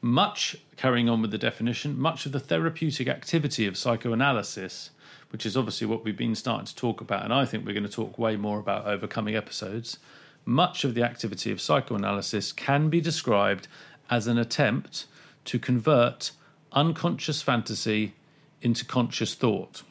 Much, 0.01 0.57
carrying 0.77 1.09
on 1.09 1.23
with 1.23 1.31
the 1.31 1.39
definition, 1.39 1.99
much 1.99 2.27
of 2.27 2.33
the 2.33 2.41
therapeutic 2.41 3.09
activity 3.09 3.67
of 3.67 3.77
psychoanalysis, 3.77 4.91
which 5.31 5.47
is 5.47 5.57
obviously 5.57 5.87
what 5.87 6.05
we've 6.05 6.17
been 6.17 6.35
starting 6.35 6.67
to 6.67 6.77
talk 6.77 7.01
about, 7.01 7.25
and 7.25 7.33
I 7.33 7.45
think 7.45 7.65
we're 7.65 7.73
going 7.73 7.83
to 7.83 7.89
talk 7.89 8.19
way 8.19 8.37
more 8.37 8.59
about 8.59 8.87
over 8.87 9.07
coming 9.07 9.35
episodes, 9.35 9.99
much 10.45 10.85
of 10.85 10.95
the 10.95 11.03
activity 11.03 11.51
of 11.51 11.61
psychoanalysis 11.61 12.53
can 12.53 12.91
be 12.91 13.01
described 13.01 13.67
as 14.11 14.27
an 14.27 14.39
attempt 14.39 15.07
to 15.47 15.59
convert 15.59 16.33
unconscious 16.73 17.41
fantasy 17.41 18.15
into 18.61 18.85
conscious 18.85 19.35
thought. 19.35 19.83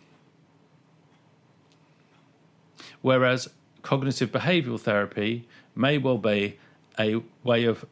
Whereas 3.02 3.50
cognitive 3.84 4.32
behavioral 4.32 4.80
therapy 4.80 5.48
may 5.76 5.98
well 5.98 6.18
be 6.18 6.58
a 7.00 7.22
way 7.44 7.66
of 7.66 7.86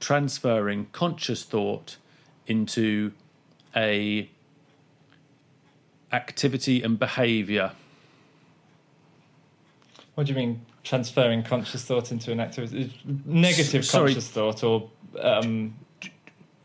transferring 0.00 0.86
conscious 0.92 1.42
thought 1.42 1.96
into 2.46 3.12
a 3.76 4.30
activity 6.12 6.82
and 6.82 6.98
behavior 6.98 7.72
What 10.14 10.26
do 10.26 10.32
you 10.32 10.38
mean 10.38 10.64
transferring 10.84 11.42
conscious 11.42 11.84
thought 11.84 12.12
into 12.12 12.30
an 12.30 12.38
activity? 12.40 12.92
Negative 13.24 13.82
S- 13.82 13.90
conscious 13.90 14.28
thought 14.28 14.62
or 14.62 14.90
um, 15.20 15.74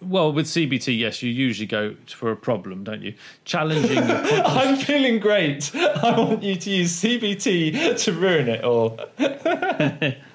well 0.02 0.32
with 0.32 0.46
cbt 0.46 0.98
yes 0.98 1.22
you 1.22 1.30
usually 1.30 1.66
go 1.66 1.96
for 2.08 2.32
a 2.32 2.36
problem 2.36 2.84
don't 2.84 3.02
you 3.02 3.14
challenging 3.46 3.96
your 3.96 4.06
conscious 4.06 4.70
I'm 4.70 4.76
feeling 4.78 5.20
great. 5.20 5.72
I 5.76 6.20
want 6.20 6.44
you 6.44 6.56
to 6.56 6.70
use 6.70 7.02
CBT 7.02 8.04
to 8.04 8.14
ruin 8.14 8.48
it 8.50 8.64
all. 8.64 9.00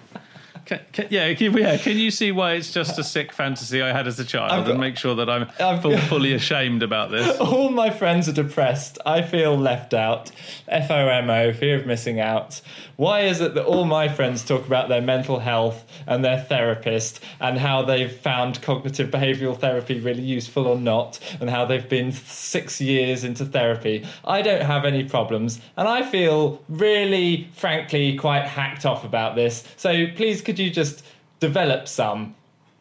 Can, 0.64 0.80
can, 0.92 1.06
yeah, 1.10 1.32
can, 1.34 1.56
yeah. 1.56 1.76
Can 1.76 1.98
you 1.98 2.10
see 2.10 2.32
why 2.32 2.52
it's 2.52 2.72
just 2.72 2.98
a 2.98 3.04
sick 3.04 3.32
fantasy 3.32 3.82
I 3.82 3.92
had 3.92 4.06
as 4.06 4.18
a 4.18 4.24
child, 4.24 4.64
got- 4.64 4.70
and 4.70 4.80
make 4.80 4.96
sure 4.96 5.14
that 5.16 5.28
I'm 5.28 5.48
full, 5.80 5.96
fully 5.98 6.32
ashamed 6.32 6.82
about 6.82 7.10
this? 7.10 7.36
All 7.40 7.70
my 7.70 7.90
friends 7.90 8.28
are 8.28 8.32
depressed. 8.32 8.98
I 9.04 9.22
feel 9.22 9.56
left 9.56 9.92
out. 9.94 10.30
FOMO, 10.68 11.54
fear 11.54 11.78
of 11.78 11.86
missing 11.86 12.20
out. 12.20 12.60
Why 12.96 13.22
is 13.22 13.40
it 13.40 13.54
that 13.54 13.64
all 13.64 13.84
my 13.84 14.08
friends 14.08 14.44
talk 14.44 14.66
about 14.66 14.88
their 14.88 15.00
mental 15.00 15.40
health 15.40 15.84
and 16.06 16.24
their 16.24 16.38
therapist 16.40 17.18
and 17.40 17.58
how 17.58 17.82
they've 17.82 18.10
found 18.12 18.62
cognitive 18.62 19.10
behavioral 19.10 19.58
therapy 19.58 19.98
really 19.98 20.22
useful 20.22 20.66
or 20.66 20.78
not 20.78 21.18
and 21.40 21.50
how 21.50 21.64
they've 21.64 21.88
been 21.88 22.12
six 22.12 22.80
years 22.80 23.24
into 23.24 23.44
therapy? 23.44 24.06
I 24.24 24.42
don't 24.42 24.62
have 24.62 24.84
any 24.84 25.02
problems 25.04 25.60
and 25.76 25.88
I 25.88 26.04
feel 26.04 26.62
really, 26.68 27.48
frankly, 27.54 28.16
quite 28.16 28.44
hacked 28.44 28.86
off 28.86 29.04
about 29.04 29.34
this. 29.34 29.64
So 29.76 30.06
please, 30.14 30.40
could 30.40 30.53
you 30.58 30.70
just 30.70 31.04
develop 31.40 31.88
some? 31.88 32.34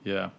Yeah, 0.03 0.29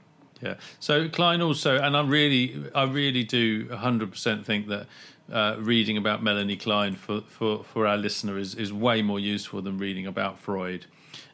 yeah. 0.40 0.54
So 0.80 1.08
Klein 1.08 1.40
also, 1.40 1.78
and 1.80 1.96
I 1.96 2.02
really, 2.02 2.64
I 2.74 2.84
really 2.84 3.24
do 3.24 3.66
100% 3.66 4.44
think 4.44 4.68
that 4.68 4.86
uh, 5.32 5.56
reading 5.58 5.96
about 5.96 6.22
Melanie 6.22 6.56
Klein 6.56 6.94
for, 6.96 7.22
for, 7.22 7.64
for 7.64 7.86
our 7.86 7.96
listener 7.96 8.38
is, 8.38 8.54
is 8.54 8.72
way 8.72 9.02
more 9.02 9.20
useful 9.20 9.62
than 9.62 9.78
reading 9.78 10.06
about 10.06 10.38
Freud. 10.38 10.86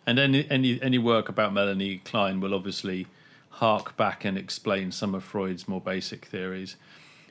And 0.06 0.18
any, 0.18 0.48
any 0.50 0.80
any 0.82 0.98
work 0.98 1.28
about 1.28 1.52
Melanie 1.52 1.98
Klein 2.04 2.40
will 2.40 2.54
obviously 2.54 3.06
hark 3.50 3.96
back 3.96 4.24
and 4.24 4.38
explain 4.38 4.92
some 4.92 5.14
of 5.14 5.22
Freud's 5.22 5.68
more 5.68 5.80
basic 5.80 6.24
theories. 6.24 6.76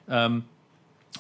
Um, 0.08 0.46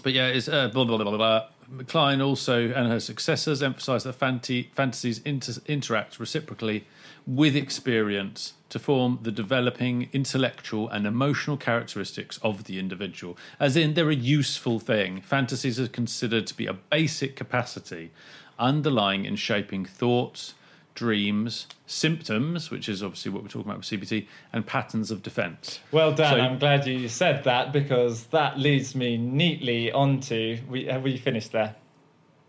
but 0.04 0.14
yeah, 0.14 0.28
it's 0.28 0.47
uh, 0.47 0.68
blah, 0.70 0.86
blah, 0.86 0.97
blah, 0.97 1.10
blah, 1.10 1.18
blah. 1.18 1.84
Klein 1.88 2.22
also 2.22 2.72
and 2.72 2.88
her 2.88 3.00
successors 3.00 3.62
emphasize 3.62 4.04
that 4.04 4.14
fanti- 4.14 4.70
fantasies 4.74 5.20
inter- 5.20 5.62
interact 5.68 6.20
reciprocally 6.20 6.86
with 7.30 7.56
experience 7.56 8.54
to 8.70 8.80
form 8.80 9.20
the 9.22 9.32
developing 9.32 10.10
intellectual 10.14 10.90
and 10.90 11.06
emotional 11.06 11.58
characteristics 11.58 12.40
of 12.42 12.64
the 12.64 12.80
individual. 12.80 13.38
As 13.60 13.78
in, 13.78 13.94
they're 13.94 14.10
a 14.10 14.16
useful 14.16 14.80
thing. 14.80 15.22
Fantasies 15.22 15.80
are 15.80 15.88
considered 15.88 16.48
to 16.48 16.58
be 16.58 16.66
a 16.66 16.74
basic 16.74 17.36
capacity 17.36 18.10
underlying 18.58 19.26
in 19.26 19.36
shaping 19.36 19.86
thoughts, 19.86 20.56
dreams, 20.96 21.68
symptoms, 21.86 22.72
which 22.72 22.90
is 22.90 23.04
obviously 23.04 23.32
what 23.32 23.44
we're 23.44 23.48
talking 23.50 23.70
about 23.72 23.78
with 23.78 23.86
CBT, 23.86 24.26
and 24.52 24.66
patterns 24.66 25.12
of 25.12 25.22
defense. 25.22 25.82
Well, 25.92 26.12
Dan, 26.12 26.34
So- 26.34 26.40
I'm 26.42 26.58
glad 26.58 26.88
you 26.88 27.08
said 27.10 27.44
that 27.44 27.72
because 27.72 28.24
that 28.26 28.58
leads 28.58 28.96
me 28.96 29.18
neatly 29.18 29.92
onto. 29.92 30.58
We 30.68 30.86
have 30.86 31.04
we 31.04 31.16
finished 31.18 31.52
there? 31.52 31.76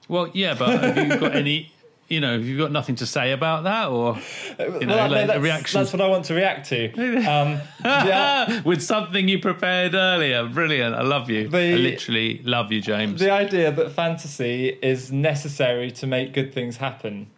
Well, 0.08 0.30
yeah, 0.32 0.54
but 0.54 0.82
have 0.82 0.96
you 0.96 1.18
got 1.18 1.36
any? 1.36 1.70
You 2.10 2.20
know, 2.20 2.32
have 2.32 2.44
you 2.44 2.58
got 2.58 2.72
nothing 2.72 2.96
to 2.96 3.06
say 3.06 3.30
about 3.30 3.62
that, 3.62 3.88
or 3.88 4.18
you 4.58 4.84
know, 4.84 4.96
Well, 4.96 5.10
like 5.10 5.28
that's, 5.28 5.38
a 5.38 5.40
reaction 5.40 5.80
that's 5.80 5.92
what 5.92 6.02
I 6.02 6.08
want 6.08 6.24
to 6.26 6.34
react 6.34 6.68
to. 6.70 6.90
Um, 7.30 7.60
yeah, 7.84 8.60
with 8.64 8.82
something 8.82 9.28
you 9.28 9.38
prepared 9.38 9.94
earlier? 9.94 10.44
Brilliant! 10.48 10.96
I 10.96 11.02
love 11.02 11.30
you. 11.30 11.48
The- 11.48 11.58
I 11.58 11.74
literally 11.76 12.42
love 12.42 12.72
you, 12.72 12.80
James. 12.80 13.20
the 13.20 13.30
idea 13.30 13.70
that 13.70 13.92
fantasy 13.92 14.70
is 14.82 15.12
necessary 15.12 15.92
to 15.92 16.06
make 16.08 16.32
good 16.34 16.52
things 16.52 16.78
happen, 16.78 17.28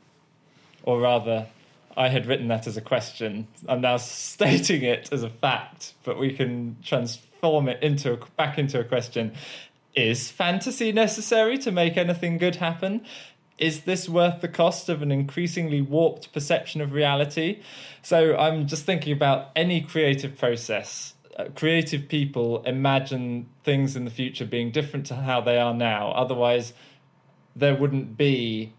or 0.85 1.01
rather, 1.01 1.49
I 1.95 2.09
had 2.09 2.25
written 2.25 2.49
that 2.49 2.67
as 2.67 2.79
a 2.79 2.81
question. 2.81 3.49
I'm 3.69 3.83
now 3.83 3.97
stating 3.99 4.83
it 4.83 5.11
as 5.13 5.23
a 5.23 5.29
fact, 5.29 5.93
but 6.03 6.19
we 6.19 6.33
can 6.33 6.77
transform 6.83 7.69
it 7.69 7.83
into 7.83 8.15
a, 8.15 8.19
back 8.39 8.59
into 8.59 8.81
a 8.81 8.85
question. 8.85 9.35
Is 9.95 10.31
fantasy 10.31 10.91
necessary 10.91 11.59
to 11.59 11.71
make 11.71 11.99
anything 11.99 12.39
good 12.39 12.57
happen? 12.57 13.05
Is 13.59 13.83
this 13.83 14.09
worth 14.09 14.41
the 14.41 14.49
cost 14.49 14.89
of 14.89 15.03
an 15.03 15.13
increasingly 15.13 15.81
warped 15.81 16.33
perception 16.33 16.81
of 16.81 16.93
reality? 16.93 17.61
So 18.03 18.37
I'm 18.37 18.67
just 18.67 18.85
thinking 18.85 19.13
about 19.13 19.51
any 19.55 19.81
creative 19.81 20.37
process. 20.37 21.15
Uh, 21.37 21.45
creative 21.55 22.09
people 22.09 22.63
imagine 22.65 23.49
things 23.65 23.97
in 23.97 24.05
the 24.05 24.11
future 24.11 24.45
being 24.45 24.71
different 24.71 25.07
to 25.07 25.15
how 25.15 25.41
they 25.41 25.59
are 25.59 25.75
now. 25.75 26.13
Otherwise, 26.13 26.73
there 27.55 27.75
wouldn't 27.75 28.17
be 28.17 28.73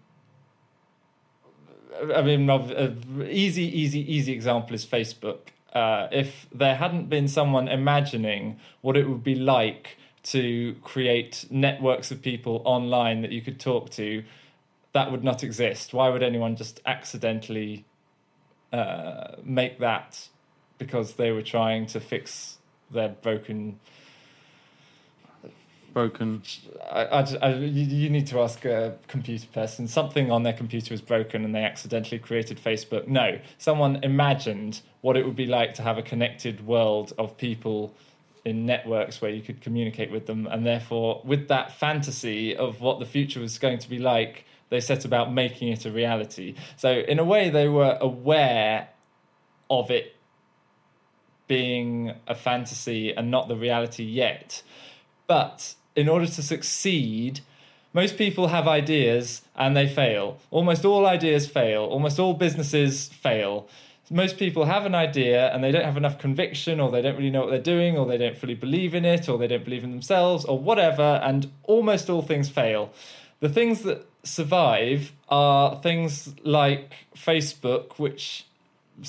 I 2.13 2.21
mean, 2.21 2.49
an 2.49 3.27
easy, 3.29 3.63
easy, 3.63 3.99
easy 4.11 4.33
example 4.33 4.73
is 4.75 4.85
Facebook. 4.85 5.49
Uh, 5.71 6.07
if 6.11 6.47
there 6.53 6.75
hadn't 6.75 7.09
been 7.09 7.27
someone 7.27 7.67
imagining 7.67 8.59
what 8.81 8.97
it 8.97 9.07
would 9.07 9.23
be 9.23 9.35
like 9.35 9.97
to 10.23 10.75
create 10.81 11.45
networks 11.49 12.11
of 12.11 12.21
people 12.21 12.61
online 12.65 13.21
that 13.21 13.31
you 13.31 13.41
could 13.41 13.59
talk 13.59 13.89
to, 13.91 14.23
that 14.93 15.11
would 15.11 15.23
not 15.23 15.43
exist. 15.43 15.93
Why 15.93 16.09
would 16.09 16.23
anyone 16.23 16.55
just 16.55 16.81
accidentally 16.85 17.85
uh, 18.71 19.35
make 19.43 19.79
that 19.79 20.29
because 20.77 21.13
they 21.13 21.31
were 21.31 21.41
trying 21.43 21.85
to 21.87 21.99
fix 21.99 22.57
their 22.91 23.09
broken 23.09 23.79
Broken. 25.93 26.41
I, 26.91 27.03
I, 27.03 27.35
I- 27.43 27.53
you, 27.53 27.83
you 27.85 28.09
need 28.09 28.25
to 28.27 28.41
ask 28.41 28.65
a 28.65 28.97
computer 29.07 29.45
person. 29.53 29.87
Something 29.87 30.31
on 30.31 30.41
their 30.41 30.53
computer 30.53 30.91
was 30.91 31.01
broken 31.01 31.45
and 31.45 31.53
they 31.53 31.63
accidentally 31.63 32.17
created 32.17 32.59
Facebook. 32.59 33.07
No, 33.07 33.39
someone 33.59 34.03
imagined 34.03 34.81
what 35.01 35.15
it 35.17 35.23
would 35.23 35.35
be 35.35 35.45
like 35.45 35.75
to 35.75 35.83
have 35.83 35.99
a 35.99 36.01
connected 36.01 36.65
world 36.65 37.13
of 37.19 37.37
people 37.37 37.93
in 38.43 38.65
networks 38.65 39.21
where 39.21 39.29
you 39.29 39.43
could 39.43 39.61
communicate 39.61 40.09
with 40.09 40.25
them. 40.25 40.47
And 40.47 40.65
therefore, 40.65 41.21
with 41.23 41.47
that 41.49 41.71
fantasy 41.77 42.55
of 42.55 42.81
what 42.81 42.97
the 42.99 43.05
future 43.05 43.39
was 43.39 43.59
going 43.59 43.77
to 43.77 43.87
be 43.87 43.99
like, 43.99 44.45
they 44.69 44.79
set 44.79 45.05
about 45.05 45.31
making 45.31 45.69
it 45.69 45.85
a 45.85 45.91
reality. 45.91 46.55
So, 46.77 46.91
in 46.91 47.19
a 47.19 47.23
way, 47.23 47.49
they 47.49 47.67
were 47.67 47.97
aware 48.01 48.89
of 49.69 49.91
it 49.91 50.15
being 51.47 52.13
a 52.27 52.35
fantasy 52.35 53.11
and 53.11 53.29
not 53.29 53.47
the 53.47 53.55
reality 53.55 54.03
yet. 54.03 54.63
But 55.27 55.75
in 55.95 56.09
order 56.09 56.25
to 56.25 56.41
succeed, 56.41 57.41
most 57.93 58.17
people 58.17 58.47
have 58.47 58.67
ideas 58.67 59.43
and 59.55 59.75
they 59.77 59.87
fail. 59.87 60.39
Almost 60.49 60.83
all 60.85 61.05
ideas 61.05 61.47
fail. 61.47 61.83
Almost 61.83 62.19
all 62.19 62.33
businesses 62.33 63.09
fail. 63.09 63.67
Most 64.09 64.37
people 64.37 64.65
have 64.65 64.85
an 64.85 64.95
idea 64.95 65.53
and 65.53 65.63
they 65.63 65.71
don't 65.71 65.85
have 65.85 65.97
enough 65.97 66.19
conviction, 66.19 66.79
or 66.79 66.91
they 66.91 67.01
don't 67.01 67.15
really 67.15 67.29
know 67.29 67.41
what 67.41 67.51
they're 67.51 67.59
doing, 67.59 67.97
or 67.97 68.05
they 68.05 68.17
don't 68.17 68.37
fully 68.37 68.53
believe 68.53 68.93
in 68.93 69.05
it, 69.05 69.29
or 69.29 69.37
they 69.37 69.47
don't 69.47 69.63
believe 69.63 69.83
in 69.83 69.91
themselves, 69.91 70.43
or 70.45 70.59
whatever, 70.59 71.21
and 71.23 71.51
almost 71.63 72.09
all 72.09 72.21
things 72.21 72.49
fail. 72.49 72.91
The 73.39 73.49
things 73.49 73.81
that 73.83 74.05
survive 74.23 75.11
are 75.29 75.81
things 75.81 76.33
like 76.43 76.93
Facebook, 77.15 77.99
which 77.99 78.45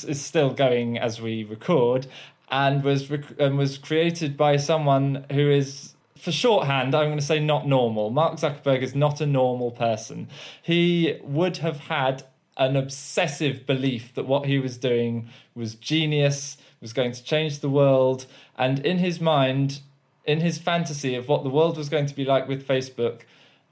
is 0.07 0.21
still 0.21 0.51
going 0.51 0.99
as 0.99 1.21
we 1.21 1.45
record, 1.45 2.07
and 2.51 2.83
was 2.83 3.11
rec- 3.11 3.39
and 3.39 3.57
was 3.57 3.79
created 3.79 4.37
by 4.37 4.57
someone 4.57 5.27
who 5.31 5.51
is. 5.51 5.91
For 6.17 6.33
shorthand, 6.33 6.95
I'm 6.95 7.09
going 7.09 7.19
to 7.19 7.25
say 7.25 7.39
not 7.39 7.69
normal. 7.69 8.09
Mark 8.09 8.37
Zuckerberg 8.37 8.81
is 8.81 8.95
not 8.95 9.21
a 9.21 9.27
normal 9.27 9.71
person. 9.71 10.29
He 10.63 11.19
would 11.23 11.59
have 11.59 11.81
had 11.81 12.23
an 12.57 12.77
obsessive 12.77 13.67
belief 13.67 14.15
that 14.15 14.27
what 14.27 14.47
he 14.47 14.59
was 14.59 14.79
doing 14.79 15.29
was 15.55 15.75
genius, 15.75 16.57
was 16.81 16.95
going 16.95 17.13
to 17.13 17.23
change 17.23 17.59
the 17.59 17.69
world, 17.69 18.25
and 18.57 18.79
in 18.87 18.99
his 18.99 19.21
mind, 19.21 19.81
in 20.25 20.41
his 20.41 20.57
fantasy 20.57 21.15
of 21.15 21.29
what 21.29 21.43
the 21.43 21.51
world 21.51 21.77
was 21.77 21.89
going 21.89 22.07
to 22.07 22.15
be 22.15 22.25
like 22.25 22.49
with 22.49 22.67
Facebook, 22.67 23.23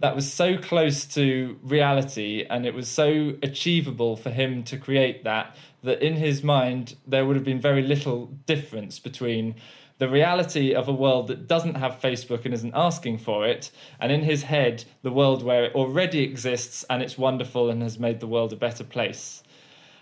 that 0.03 0.17
was 0.17 0.31
so 0.31 0.59
close 0.59 1.05
to 1.07 1.59
reality 1.63 2.45
and 2.51 2.67
it 2.67 2.75
was 2.75 2.89
so 2.89 3.35
achievable 3.43 4.17
for 4.17 4.31
him 4.31 4.65
to 4.65 4.77
create 4.77 5.23
that 5.23 5.57
that 5.85 6.03
in 6.03 6.17
his 6.17 6.43
mind 6.43 6.97
there 7.07 7.25
would 7.25 7.37
have 7.37 7.45
been 7.45 7.61
very 7.61 7.83
little 7.83 8.27
difference 8.47 8.99
between 8.99 9.55
the 9.99 10.09
reality 10.09 10.75
of 10.75 10.89
a 10.89 10.93
world 10.93 11.29
that 11.29 11.47
doesn't 11.47 11.77
have 11.77 12.01
Facebook 12.01 12.45
and 12.45 12.53
isn't 12.53 12.75
asking 12.75 13.19
for 13.19 13.47
it, 13.47 13.71
and 14.01 14.11
in 14.11 14.23
his 14.23 14.43
head, 14.43 14.85
the 15.03 15.13
world 15.13 15.45
where 15.45 15.63
it 15.63 15.75
already 15.77 16.25
exists 16.25 16.85
and 16.91 17.05
it's 17.05 17.17
wonderful 17.17 17.71
and 17.71 17.83
has 17.83 18.01
made 18.01 18.19
the 18.19 18.27
world 18.27 18.53
a 18.53 18.57
better 18.57 18.83
place. 18.83 19.45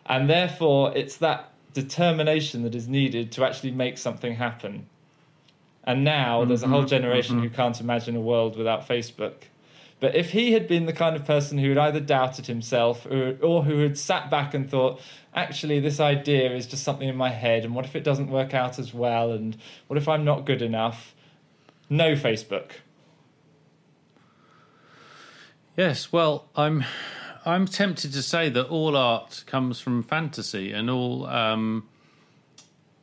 And 0.07 0.31
therefore, 0.31 0.97
it's 0.97 1.19
that 1.19 1.53
determination 1.75 2.63
that 2.63 2.75
is 2.75 2.89
needed 2.89 3.31
to 3.33 3.45
actually 3.45 3.73
make 3.73 3.99
something 3.99 4.37
happen. 4.37 4.87
And 5.85 6.03
now 6.03 6.47
there's 6.47 6.63
a 6.63 6.69
whole 6.69 6.81
mm-hmm. 6.81 6.89
generation 6.89 7.39
who 7.39 7.49
mm-hmm. 7.49 7.57
can't 7.57 7.79
imagine 7.79 8.17
a 8.17 8.23
world 8.23 8.57
without 8.57 8.89
Facebook. 8.89 9.35
But 10.01 10.17
if 10.17 10.31
he 10.31 10.53
had 10.53 10.67
been 10.67 10.87
the 10.87 10.95
kind 10.95 11.15
of 11.15 11.27
person 11.27 11.59
who 11.59 11.69
had 11.69 11.79
either 11.79 12.01
doubted 12.01 12.47
himself 12.47 13.05
or, 13.07 13.37
or 13.43 13.65
who 13.65 13.81
had 13.81 13.99
sat 13.99 14.31
back 14.31 14.55
and 14.55 14.69
thought, 14.69 14.99
actually, 15.35 15.79
this 15.79 16.01
idea 16.01 16.55
is 16.57 16.67
just 16.67 16.83
something 16.83 17.09
in 17.09 17.17
my 17.17 17.29
head, 17.29 17.65
and 17.65 17.75
what 17.75 17.85
if 17.85 17.95
it 17.95 18.03
doesn't 18.03 18.31
work 18.31 18.55
out 18.55 18.79
as 18.79 18.95
well, 18.95 19.31
and 19.31 19.59
what 19.87 19.99
if 19.99 20.09
I'm 20.09 20.25
not 20.25 20.47
good 20.47 20.63
enough? 20.63 21.15
No 21.91 22.13
Facebook. 22.13 22.71
Yes, 25.77 26.13
well, 26.13 26.49
I'm 26.57 26.85
I'm 27.45 27.67
tempted 27.67 28.13
to 28.13 28.23
say 28.23 28.49
that 28.51 28.67
all 28.69 28.97
art 28.97 29.45
comes 29.47 29.81
from 29.81 30.03
fantasy, 30.03 30.73
and 30.73 30.89
all 30.89 31.27
um, 31.27 31.89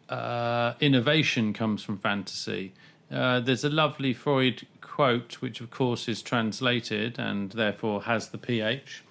uh, 0.10 0.74
innovation 0.80 1.54
comes 1.54 1.84
from 1.84 1.98
fantasy. 2.00 2.74
Uh, 3.12 3.40
there's 3.40 3.64
a 3.64 3.70
lovely 3.70 4.14
Freud 4.14 4.68
quote, 4.98 5.36
which 5.42 5.62
of 5.62 5.70
course 5.70 6.08
is 6.08 6.24
translated 6.24 7.20
and 7.20 7.52
therefore 7.52 8.02
has 8.06 8.30
the 8.30 8.38
ph. 8.40 9.04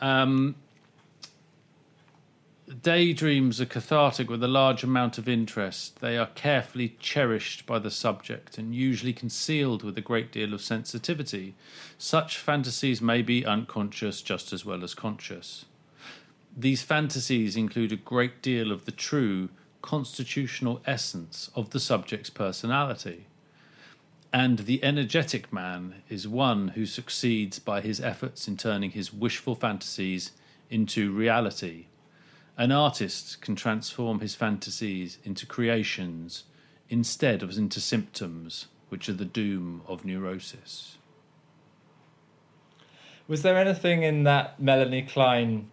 um, 0.00 0.54
daydreams 2.80 3.60
are 3.60 3.66
cathartic 3.66 4.30
with 4.30 4.42
a 4.42 4.48
large 4.48 4.82
amount 4.82 5.18
of 5.18 5.28
interest. 5.28 6.00
They 6.00 6.16
are 6.16 6.30
carefully 6.34 6.96
cherished 6.98 7.66
by 7.66 7.78
the 7.78 7.90
subject 7.90 8.56
and 8.56 8.74
usually 8.74 9.12
concealed 9.12 9.82
with 9.82 9.98
a 9.98 10.00
great 10.00 10.32
deal 10.32 10.54
of 10.54 10.62
sensitivity. 10.62 11.54
Such 11.98 12.38
fantasies 12.38 13.02
may 13.02 13.20
be 13.20 13.44
unconscious 13.44 14.22
just 14.22 14.50
as 14.50 14.64
well 14.64 14.82
as 14.82 14.94
conscious. 14.94 15.66
These 16.56 16.80
fantasies 16.80 17.54
include 17.54 17.92
a 17.92 17.96
great 17.96 18.40
deal 18.40 18.72
of 18.72 18.86
the 18.86 18.92
true 18.92 19.50
constitutional 19.82 20.80
essence 20.86 21.50
of 21.54 21.68
the 21.68 21.80
subject's 21.80 22.30
personality. 22.30 23.26
And 24.32 24.60
the 24.60 24.82
energetic 24.84 25.52
man 25.52 26.02
is 26.08 26.28
one 26.28 26.68
who 26.68 26.86
succeeds 26.86 27.58
by 27.58 27.80
his 27.80 28.00
efforts 28.00 28.46
in 28.46 28.56
turning 28.56 28.92
his 28.92 29.12
wishful 29.12 29.56
fantasies 29.56 30.30
into 30.70 31.10
reality. 31.10 31.86
An 32.56 32.70
artist 32.70 33.40
can 33.40 33.56
transform 33.56 34.20
his 34.20 34.36
fantasies 34.36 35.18
into 35.24 35.46
creations 35.46 36.44
instead 36.88 37.42
of 37.42 37.56
into 37.56 37.80
symptoms, 37.80 38.66
which 38.88 39.08
are 39.08 39.14
the 39.14 39.24
doom 39.24 39.82
of 39.88 40.04
neurosis. 40.04 40.98
Was 43.26 43.42
there 43.42 43.56
anything 43.56 44.02
in 44.02 44.24
that 44.24 44.60
Melanie 44.60 45.02
Klein 45.02 45.70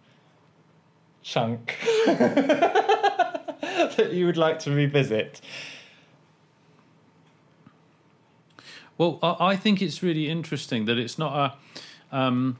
chunk 1.22 1.76
that 2.06 4.10
you 4.12 4.26
would 4.26 4.36
like 4.36 4.58
to 4.60 4.72
revisit? 4.72 5.40
Well, 8.98 9.20
I 9.22 9.54
think 9.54 9.80
it's 9.80 10.02
really 10.02 10.28
interesting 10.28 10.86
that 10.86 10.98
it's 10.98 11.18
not 11.18 11.56
a, 12.12 12.16
um, 12.16 12.58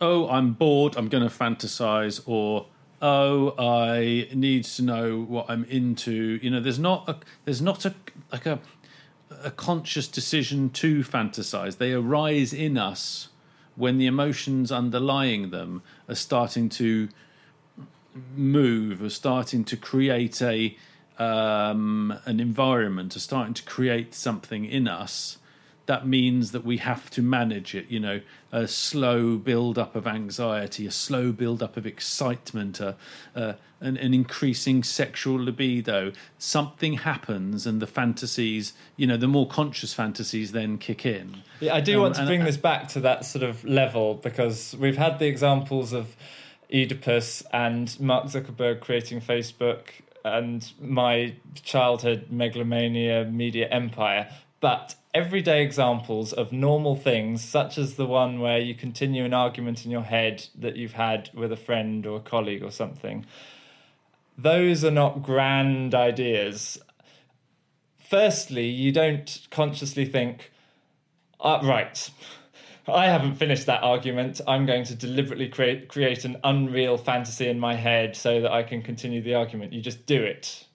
oh, 0.00 0.28
I'm 0.28 0.52
bored, 0.52 0.96
I'm 0.96 1.08
going 1.08 1.28
to 1.28 1.34
fantasize, 1.34 2.22
or 2.24 2.66
oh, 3.02 3.52
I 3.58 4.28
need 4.32 4.62
to 4.64 4.82
know 4.82 5.22
what 5.22 5.46
I'm 5.48 5.64
into. 5.64 6.38
You 6.40 6.50
know, 6.50 6.60
there's 6.60 6.78
not 6.78 7.08
a, 7.08 7.16
there's 7.44 7.60
not 7.60 7.84
a 7.84 7.96
like 8.30 8.46
a, 8.46 8.60
a 9.42 9.50
conscious 9.50 10.06
decision 10.06 10.70
to 10.70 11.00
fantasize. 11.00 11.78
They 11.78 11.92
arise 11.92 12.52
in 12.52 12.78
us 12.78 13.30
when 13.74 13.98
the 13.98 14.06
emotions 14.06 14.70
underlying 14.70 15.50
them 15.50 15.82
are 16.08 16.14
starting 16.14 16.68
to 16.68 17.08
move, 18.36 19.02
are 19.02 19.10
starting 19.10 19.64
to 19.64 19.76
create 19.76 20.40
a 20.40 20.76
um, 21.18 22.16
an 22.24 22.38
environment, 22.38 23.16
are 23.16 23.20
starting 23.20 23.54
to 23.54 23.64
create 23.64 24.14
something 24.14 24.64
in 24.64 24.86
us 24.86 25.38
that 25.86 26.06
means 26.06 26.52
that 26.52 26.64
we 26.64 26.78
have 26.78 27.10
to 27.10 27.22
manage 27.22 27.74
it. 27.74 27.86
You 27.88 28.00
know, 28.00 28.20
a 28.52 28.66
slow 28.66 29.36
build 29.36 29.78
up 29.78 29.96
of 29.96 30.06
anxiety, 30.06 30.86
a 30.86 30.90
slow 30.90 31.32
build 31.32 31.62
up 31.62 31.76
of 31.76 31.86
excitement, 31.86 32.80
a, 32.80 32.96
a, 33.34 33.56
an, 33.80 33.96
an 33.96 34.12
increasing 34.12 34.82
sexual 34.82 35.36
libido. 35.36 36.12
Something 36.38 36.94
happens, 36.94 37.66
and 37.66 37.80
the 37.80 37.86
fantasies, 37.86 38.72
you 38.96 39.06
know, 39.06 39.16
the 39.16 39.28
more 39.28 39.46
conscious 39.46 39.94
fantasies 39.94 40.52
then 40.52 40.78
kick 40.78 41.06
in. 41.06 41.42
Yeah, 41.60 41.74
I 41.74 41.80
do 41.80 41.96
Um, 41.96 42.02
want 42.02 42.14
to 42.16 42.26
bring 42.26 42.44
this 42.44 42.56
back 42.56 42.88
to 42.88 43.00
that 43.00 43.24
sort 43.24 43.44
of 43.44 43.64
level 43.64 44.14
because 44.14 44.76
we've 44.78 44.98
had 44.98 45.18
the 45.18 45.26
examples 45.26 45.92
of 45.92 46.16
Oedipus 46.72 47.42
and 47.52 47.98
Mark 48.00 48.26
Zuckerberg 48.26 48.80
creating 48.80 49.20
Facebook 49.20 49.82
and 50.24 50.72
my 50.80 51.34
childhood 51.62 52.26
megalomania 52.30 53.24
media 53.24 53.68
empire. 53.68 54.28
But 54.60 54.96
everyday 55.16 55.62
examples 55.62 56.34
of 56.34 56.52
normal 56.52 56.94
things, 56.94 57.42
such 57.42 57.78
as 57.78 57.94
the 57.94 58.04
one 58.04 58.38
where 58.38 58.58
you 58.58 58.74
continue 58.74 59.24
an 59.24 59.32
argument 59.32 59.86
in 59.86 59.90
your 59.90 60.02
head 60.02 60.46
that 60.54 60.76
you've 60.76 60.92
had 60.92 61.30
with 61.32 61.50
a 61.50 61.56
friend 61.56 62.04
or 62.04 62.18
a 62.18 62.20
colleague 62.20 62.62
or 62.62 62.70
something, 62.70 63.24
those 64.36 64.84
are 64.84 64.90
not 64.90 65.22
grand 65.22 65.94
ideas. 65.94 66.76
Firstly, 67.98 68.66
you 68.66 68.92
don't 68.92 69.46
consciously 69.50 70.04
think, 70.04 70.52
uh, 71.40 71.60
right. 71.62 72.10
I 72.86 73.06
haven't 73.06 73.36
finished 73.36 73.64
that 73.66 73.82
argument. 73.82 74.42
I'm 74.46 74.66
going 74.66 74.84
to 74.84 74.94
deliberately 74.94 75.48
create 75.48 75.88
create 75.88 76.26
an 76.26 76.36
unreal 76.44 76.98
fantasy 76.98 77.48
in 77.48 77.58
my 77.58 77.74
head 77.74 78.14
so 78.14 78.42
that 78.42 78.52
I 78.52 78.62
can 78.62 78.82
continue 78.82 79.22
the 79.22 79.34
argument. 79.34 79.72
You 79.72 79.80
just 79.80 80.04
do 80.04 80.22
it. 80.22 80.66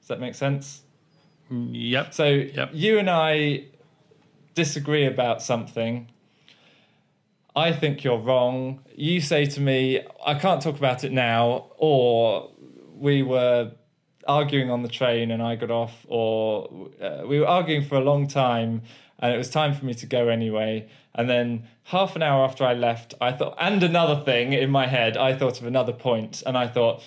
Does 0.00 0.08
that 0.08 0.20
make 0.20 0.34
sense? 0.34 0.82
Yep. 1.50 2.14
So 2.14 2.24
Yep. 2.26 2.70
you 2.72 2.98
and 2.98 3.10
I 3.10 3.64
disagree 4.54 5.06
about 5.06 5.42
something. 5.42 6.08
I 7.56 7.72
think 7.72 8.04
you're 8.04 8.18
wrong. 8.18 8.80
You 8.94 9.20
say 9.20 9.44
to 9.46 9.60
me, 9.60 10.00
I 10.24 10.34
can't 10.34 10.62
talk 10.62 10.78
about 10.78 11.02
it 11.02 11.12
now, 11.12 11.66
or 11.76 12.50
we 12.94 13.22
were 13.22 13.72
arguing 14.28 14.70
on 14.70 14.82
the 14.82 14.88
train 14.88 15.30
and 15.30 15.42
I 15.42 15.56
got 15.56 15.70
off, 15.70 16.06
or 16.08 16.88
uh, 17.00 17.22
we 17.26 17.40
were 17.40 17.48
arguing 17.48 17.84
for 17.84 17.96
a 17.96 18.00
long 18.00 18.28
time 18.28 18.82
and 19.18 19.34
it 19.34 19.36
was 19.36 19.50
time 19.50 19.74
for 19.74 19.84
me 19.84 19.94
to 19.94 20.06
go 20.06 20.28
anyway. 20.28 20.88
And 21.14 21.28
then 21.28 21.64
half 21.84 22.16
an 22.16 22.22
hour 22.22 22.44
after 22.44 22.64
I 22.64 22.74
left, 22.74 23.14
I 23.20 23.32
thought, 23.32 23.56
and 23.60 23.82
another 23.82 24.24
thing 24.24 24.52
in 24.52 24.70
my 24.70 24.86
head, 24.86 25.16
I 25.16 25.34
thought 25.34 25.60
of 25.60 25.66
another 25.66 25.92
point, 25.92 26.42
and 26.46 26.56
I 26.56 26.66
thought, 26.66 27.02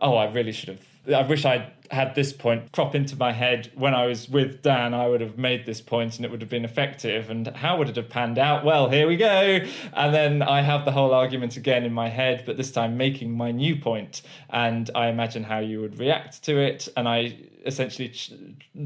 oh, 0.00 0.14
I 0.14 0.30
really 0.30 0.52
should 0.52 0.68
have. 0.68 0.91
I 1.06 1.22
wish 1.22 1.44
I'd 1.44 1.72
had 1.90 2.14
this 2.14 2.32
point 2.32 2.72
crop 2.72 2.94
into 2.94 3.16
my 3.16 3.32
head 3.32 3.70
when 3.74 3.92
I 3.94 4.06
was 4.06 4.28
with 4.28 4.62
Dan. 4.62 4.94
I 4.94 5.08
would 5.08 5.20
have 5.20 5.36
made 5.36 5.66
this 5.66 5.80
point 5.80 6.16
and 6.16 6.24
it 6.24 6.30
would 6.30 6.40
have 6.40 6.48
been 6.48 6.64
effective. 6.64 7.28
And 7.28 7.48
how 7.48 7.76
would 7.76 7.88
it 7.88 7.96
have 7.96 8.08
panned 8.08 8.38
out? 8.38 8.64
Well, 8.64 8.88
here 8.88 9.06
we 9.06 9.16
go. 9.16 9.60
And 9.92 10.14
then 10.14 10.42
I 10.42 10.62
have 10.62 10.84
the 10.84 10.92
whole 10.92 11.12
argument 11.12 11.56
again 11.56 11.84
in 11.84 11.92
my 11.92 12.08
head, 12.08 12.44
but 12.46 12.56
this 12.56 12.72
time 12.72 12.96
making 12.96 13.36
my 13.36 13.50
new 13.50 13.76
point. 13.76 14.22
And 14.48 14.90
I 14.94 15.08
imagine 15.08 15.42
how 15.44 15.58
you 15.58 15.80
would 15.80 15.98
react 15.98 16.42
to 16.44 16.58
it. 16.58 16.88
And 16.96 17.06
I 17.06 17.36
essentially 17.66 18.08
ch- 18.08 18.32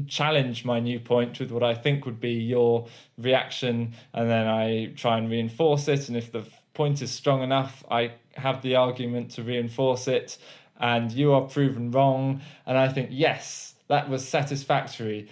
challenge 0.07 0.65
my 0.65 0.79
new 0.79 0.99
point 0.99 1.39
with 1.39 1.51
what 1.51 1.63
I 1.63 1.75
think 1.75 2.05
would 2.05 2.19
be 2.19 2.33
your 2.33 2.87
reaction. 3.17 3.93
And 4.13 4.29
then 4.29 4.47
I 4.47 4.91
try 4.97 5.17
and 5.17 5.31
reinforce 5.31 5.87
it. 5.87 6.09
And 6.09 6.17
if 6.17 6.31
the 6.31 6.45
point 6.73 7.01
is 7.01 7.11
strong 7.11 7.41
enough, 7.41 7.85
I 7.89 8.13
have 8.35 8.61
the 8.61 8.75
argument 8.75 9.31
to 9.31 9.43
reinforce 9.43 10.07
it 10.07 10.37
and 10.79 11.11
you 11.11 11.33
are 11.33 11.41
proven 11.41 11.91
wrong. 11.91 12.41
And 12.65 12.77
I 12.77 12.87
think, 12.89 13.09
yes, 13.11 13.75
that 13.87 14.09
was 14.09 14.27
satisfactory. 14.27 15.29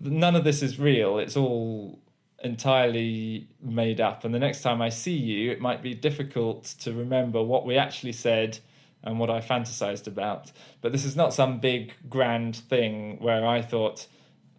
None 0.00 0.36
of 0.36 0.44
this 0.44 0.62
is 0.62 0.78
real. 0.78 1.18
It's 1.18 1.36
all 1.36 2.00
entirely 2.42 3.48
made 3.62 4.00
up. 4.00 4.24
And 4.24 4.34
the 4.34 4.38
next 4.38 4.62
time 4.62 4.82
I 4.82 4.88
see 4.90 5.16
you, 5.16 5.50
it 5.50 5.60
might 5.60 5.82
be 5.82 5.94
difficult 5.94 6.64
to 6.80 6.92
remember 6.92 7.42
what 7.42 7.66
we 7.66 7.76
actually 7.76 8.12
said 8.12 8.58
and 9.02 9.18
what 9.18 9.30
I 9.30 9.40
fantasized 9.40 10.06
about. 10.06 10.52
But 10.80 10.92
this 10.92 11.04
is 11.04 11.16
not 11.16 11.32
some 11.32 11.60
big 11.60 11.94
grand 12.08 12.56
thing 12.56 13.18
where 13.20 13.46
I 13.46 13.62
thought, 13.62 14.06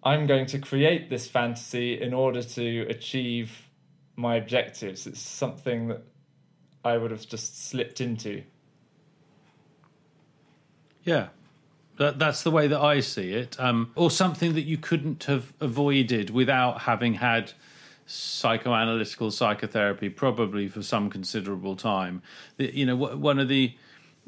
I'm 0.03 0.26
going 0.26 0.45
to 0.47 0.59
create 0.59 1.09
this 1.09 1.28
fantasy 1.28 1.99
in 1.99 2.13
order 2.13 2.41
to 2.41 2.82
achieve 2.89 3.68
my 4.15 4.36
objectives. 4.36 5.05
It's 5.05 5.20
something 5.20 5.89
that 5.89 6.03
I 6.84 6.97
would 6.97 7.11
have 7.11 7.28
just 7.28 7.68
slipped 7.68 7.99
into. 7.99 8.43
Yeah. 11.08 11.30
That, 11.97 12.20
that's 12.20 12.43
the 12.43 12.51
way 12.51 12.68
that 12.68 12.80
I 12.80 12.99
see 12.99 13.32
it. 13.34 13.60
Um, 13.60 13.91
or 13.95 14.12
something 14.12 14.53
that 14.53 14.64
you 14.64 14.78
couldn't 14.78 15.24
have 15.24 15.53
avoided 15.60 16.30
without 16.30 16.82
having 16.82 17.16
had 17.16 17.53
psychoanalytical 18.08 19.32
psychotherapy, 19.32 20.10
probably 20.10 20.68
for 20.68 20.84
some 20.84 21.10
considerable 21.10 21.76
time. 21.76 22.22
The, 22.58 22.76
you 22.76 22.86
know, 22.86 22.95
one 22.95 23.39
of 23.39 23.47
the 23.47 23.76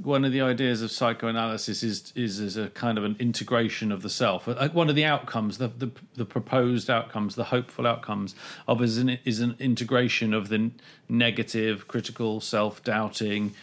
one 0.02 0.24
of 0.24 0.32
the 0.32 0.40
ideas 0.40 0.82
of 0.82 0.92
psychoanalysis 0.92 1.84
is 1.84 2.14
is 2.16 2.40
as 2.40 2.56
a 2.56 2.70
kind 2.70 2.98
of 2.98 3.04
an 3.04 3.18
integration 3.20 3.92
of 3.92 4.02
the 4.02 4.10
self. 4.10 4.48
Uh, 4.48 4.70
One 4.70 4.90
of 4.90 4.96
the 4.96 5.06
outcomes, 5.06 5.58
the 5.58 5.68
the, 5.68 5.92
the 6.16 6.26
proposed 6.26 6.90
outcomes, 6.90 7.36
the 7.36 7.46
hopeful 7.46 7.86
outcomes 7.86 8.34
of 8.68 8.82
is 8.82 8.98
an 8.98 9.20
is 9.26 9.42
an 9.42 9.56
integration 9.60 10.34
of 10.34 10.48
the 10.48 10.72
negative, 11.10 11.88
critical, 11.88 12.40
self 12.40 12.82
doubting, 12.84 13.54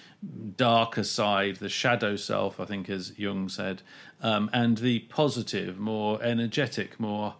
darker 0.56 1.04
side, 1.04 1.56
the 1.56 1.68
shadow 1.68 2.16
self, 2.16 2.58
I 2.58 2.64
think, 2.64 2.88
as 2.88 3.12
Jung 3.18 3.48
said, 3.48 3.82
um, 4.22 4.50
and 4.52 4.78
the 4.78 5.00
positive, 5.00 5.78
more 5.78 6.22
energetic, 6.22 6.98
more 6.98 7.34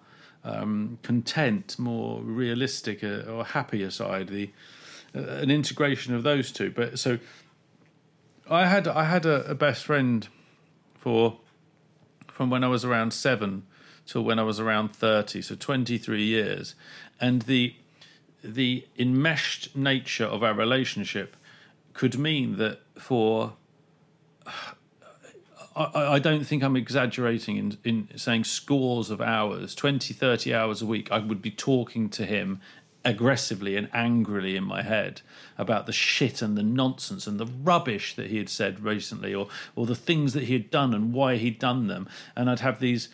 um, 0.44 0.98
content, 1.02 1.78
more 1.78 2.22
realistic 2.22 3.02
uh, 3.02 3.22
or 3.22 3.44
happier 3.44 3.90
side. 3.90 4.28
The 4.28 4.50
uh, 5.14 5.20
an 5.20 5.50
integration 5.50 6.14
of 6.14 6.22
those 6.22 6.52
two. 6.52 6.70
But 6.70 6.98
so 6.98 7.18
I 8.48 8.66
had 8.66 8.86
I 8.86 9.04
had 9.04 9.26
a, 9.26 9.50
a 9.50 9.54
best 9.54 9.84
friend 9.84 10.26
for 10.94 11.38
from 12.28 12.50
when 12.50 12.62
I 12.62 12.68
was 12.68 12.84
around 12.84 13.12
seven 13.12 13.64
till 14.06 14.22
when 14.22 14.38
I 14.38 14.42
was 14.42 14.60
around 14.60 14.94
thirty, 14.94 15.42
so 15.42 15.54
twenty 15.54 15.98
three 15.98 16.24
years, 16.24 16.74
and 17.20 17.42
the 17.42 17.74
the 18.44 18.86
enmeshed 18.98 19.74
nature 19.74 20.26
of 20.26 20.44
our 20.44 20.54
relationship 20.54 21.36
could 21.96 22.18
mean 22.18 22.58
that 22.58 22.80
for 22.98 23.54
I, 25.74 26.14
I 26.14 26.18
don't 26.18 26.44
think 26.44 26.62
I'm 26.62 26.76
exaggerating 26.76 27.56
in, 27.56 27.78
in 27.84 28.08
saying 28.16 28.44
scores 28.44 29.10
of 29.10 29.20
hours, 29.20 29.74
20, 29.74 30.14
30 30.14 30.54
hours 30.54 30.82
a 30.82 30.86
week, 30.86 31.10
I 31.10 31.18
would 31.18 31.42
be 31.42 31.50
talking 31.50 32.08
to 32.10 32.24
him 32.24 32.60
aggressively 33.04 33.76
and 33.76 33.88
angrily 33.92 34.56
in 34.56 34.64
my 34.64 34.82
head 34.82 35.20
about 35.56 35.86
the 35.86 35.92
shit 35.92 36.42
and 36.42 36.56
the 36.56 36.62
nonsense 36.62 37.26
and 37.26 37.38
the 37.38 37.46
rubbish 37.46 38.14
that 38.16 38.28
he 38.28 38.38
had 38.38 38.48
said 38.48 38.80
recently 38.80 39.34
or, 39.34 39.48
or 39.76 39.86
the 39.86 39.94
things 39.94 40.32
that 40.32 40.44
he 40.44 40.54
had 40.54 40.70
done 40.70 40.92
and 40.92 41.12
why 41.12 41.36
he'd 41.36 41.58
done 41.58 41.86
them. 41.86 42.08
And 42.34 42.50
I'd 42.50 42.60
have 42.60 42.80
these, 42.80 43.08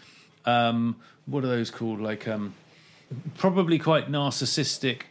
um, 0.45 0.97
what 1.27 1.45
are 1.45 1.49
those 1.49 1.71
called? 1.71 2.01
Like, 2.01 2.27
um, 2.27 2.55
probably 3.37 3.79
quite 3.79 4.11
narcissistic 4.11 5.03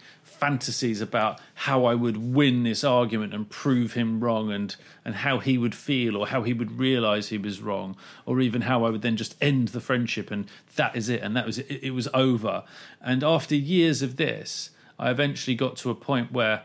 fantasies 0.41 1.01
about 1.01 1.39
how 1.53 1.85
I 1.85 1.93
would 1.93 2.17
win 2.17 2.63
this 2.63 2.83
argument 2.83 3.31
and 3.31 3.47
prove 3.47 3.93
him 3.93 4.19
wrong 4.19 4.51
and 4.51 4.75
and 5.05 5.13
how 5.13 5.37
he 5.37 5.55
would 5.55 5.75
feel 5.75 6.17
or 6.17 6.25
how 6.29 6.41
he 6.41 6.51
would 6.51 6.79
realize 6.79 7.29
he 7.29 7.37
was 7.37 7.61
wrong 7.61 7.95
or 8.25 8.41
even 8.41 8.61
how 8.61 8.83
I 8.83 8.89
would 8.89 9.03
then 9.03 9.17
just 9.17 9.35
end 9.39 9.67
the 9.67 9.79
friendship 9.79 10.31
and 10.31 10.47
that 10.77 10.95
is 10.95 11.09
it 11.09 11.21
and 11.21 11.37
that 11.37 11.45
was 11.45 11.59
it, 11.59 11.83
it 11.83 11.91
was 11.91 12.07
over 12.11 12.63
and 12.99 13.23
after 13.23 13.53
years 13.53 14.01
of 14.01 14.17
this 14.17 14.71
I 14.97 15.11
eventually 15.11 15.55
got 15.55 15.75
to 15.77 15.91
a 15.91 15.95
point 15.95 16.31
where 16.31 16.63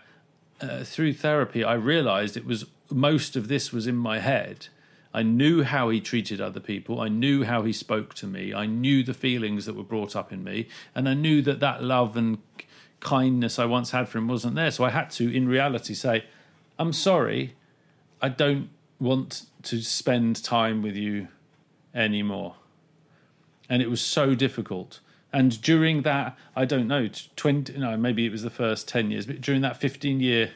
uh, 0.58 0.82
through 0.82 1.12
therapy 1.12 1.62
I 1.62 1.74
realized 1.74 2.34
it 2.34 2.46
was 2.46 2.64
most 2.90 3.36
of 3.36 3.48
this 3.48 3.74
was 3.74 3.86
in 3.86 3.96
my 3.96 4.20
head 4.20 4.68
I 5.12 5.22
knew 5.22 5.62
how 5.62 5.88
he 5.88 6.02
treated 6.02 6.42
other 6.42 6.60
people. 6.60 7.00
I 7.00 7.08
knew 7.08 7.44
how 7.44 7.62
he 7.62 7.72
spoke 7.72 8.12
to 8.16 8.26
me. 8.26 8.52
I 8.52 8.66
knew 8.66 9.02
the 9.02 9.14
feelings 9.14 9.64
that 9.64 9.74
were 9.74 9.82
brought 9.82 10.14
up 10.14 10.30
in 10.30 10.44
me. 10.44 10.68
And 10.94 11.08
I 11.08 11.14
knew 11.14 11.40
that 11.40 11.58
that 11.60 11.82
love 11.82 12.18
and 12.18 12.36
kindness 13.06 13.56
I 13.60 13.66
once 13.66 13.92
had 13.92 14.08
for 14.08 14.18
him 14.18 14.26
wasn't 14.26 14.56
there. 14.56 14.72
So 14.72 14.82
I 14.82 14.90
had 14.90 15.10
to, 15.12 15.30
in 15.32 15.48
reality, 15.48 15.94
say, 15.94 16.24
I'm 16.76 16.92
sorry. 16.92 17.54
I 18.20 18.28
don't 18.28 18.68
want 18.98 19.46
to 19.62 19.80
spend 19.80 20.42
time 20.42 20.82
with 20.82 20.96
you 20.96 21.28
anymore. 21.94 22.56
And 23.68 23.80
it 23.80 23.88
was 23.88 24.00
so 24.00 24.34
difficult. 24.34 24.98
And 25.32 25.62
during 25.62 26.02
that, 26.02 26.36
I 26.56 26.64
don't 26.64 26.88
know, 26.88 27.08
20, 27.36 27.78
no, 27.78 27.96
maybe 27.96 28.26
it 28.26 28.32
was 28.32 28.42
the 28.42 28.50
first 28.50 28.88
10 28.88 29.12
years, 29.12 29.26
but 29.26 29.40
during 29.40 29.60
that 29.60 29.76
15 29.76 30.18
year 30.18 30.50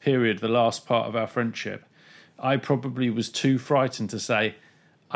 period, 0.00 0.40
the 0.40 0.48
last 0.48 0.86
part 0.86 1.08
of 1.08 1.16
our 1.16 1.26
friendship, 1.26 1.84
I 2.38 2.58
probably 2.58 3.08
was 3.08 3.30
too 3.30 3.56
frightened 3.58 4.10
to 4.10 4.20
say, 4.20 4.56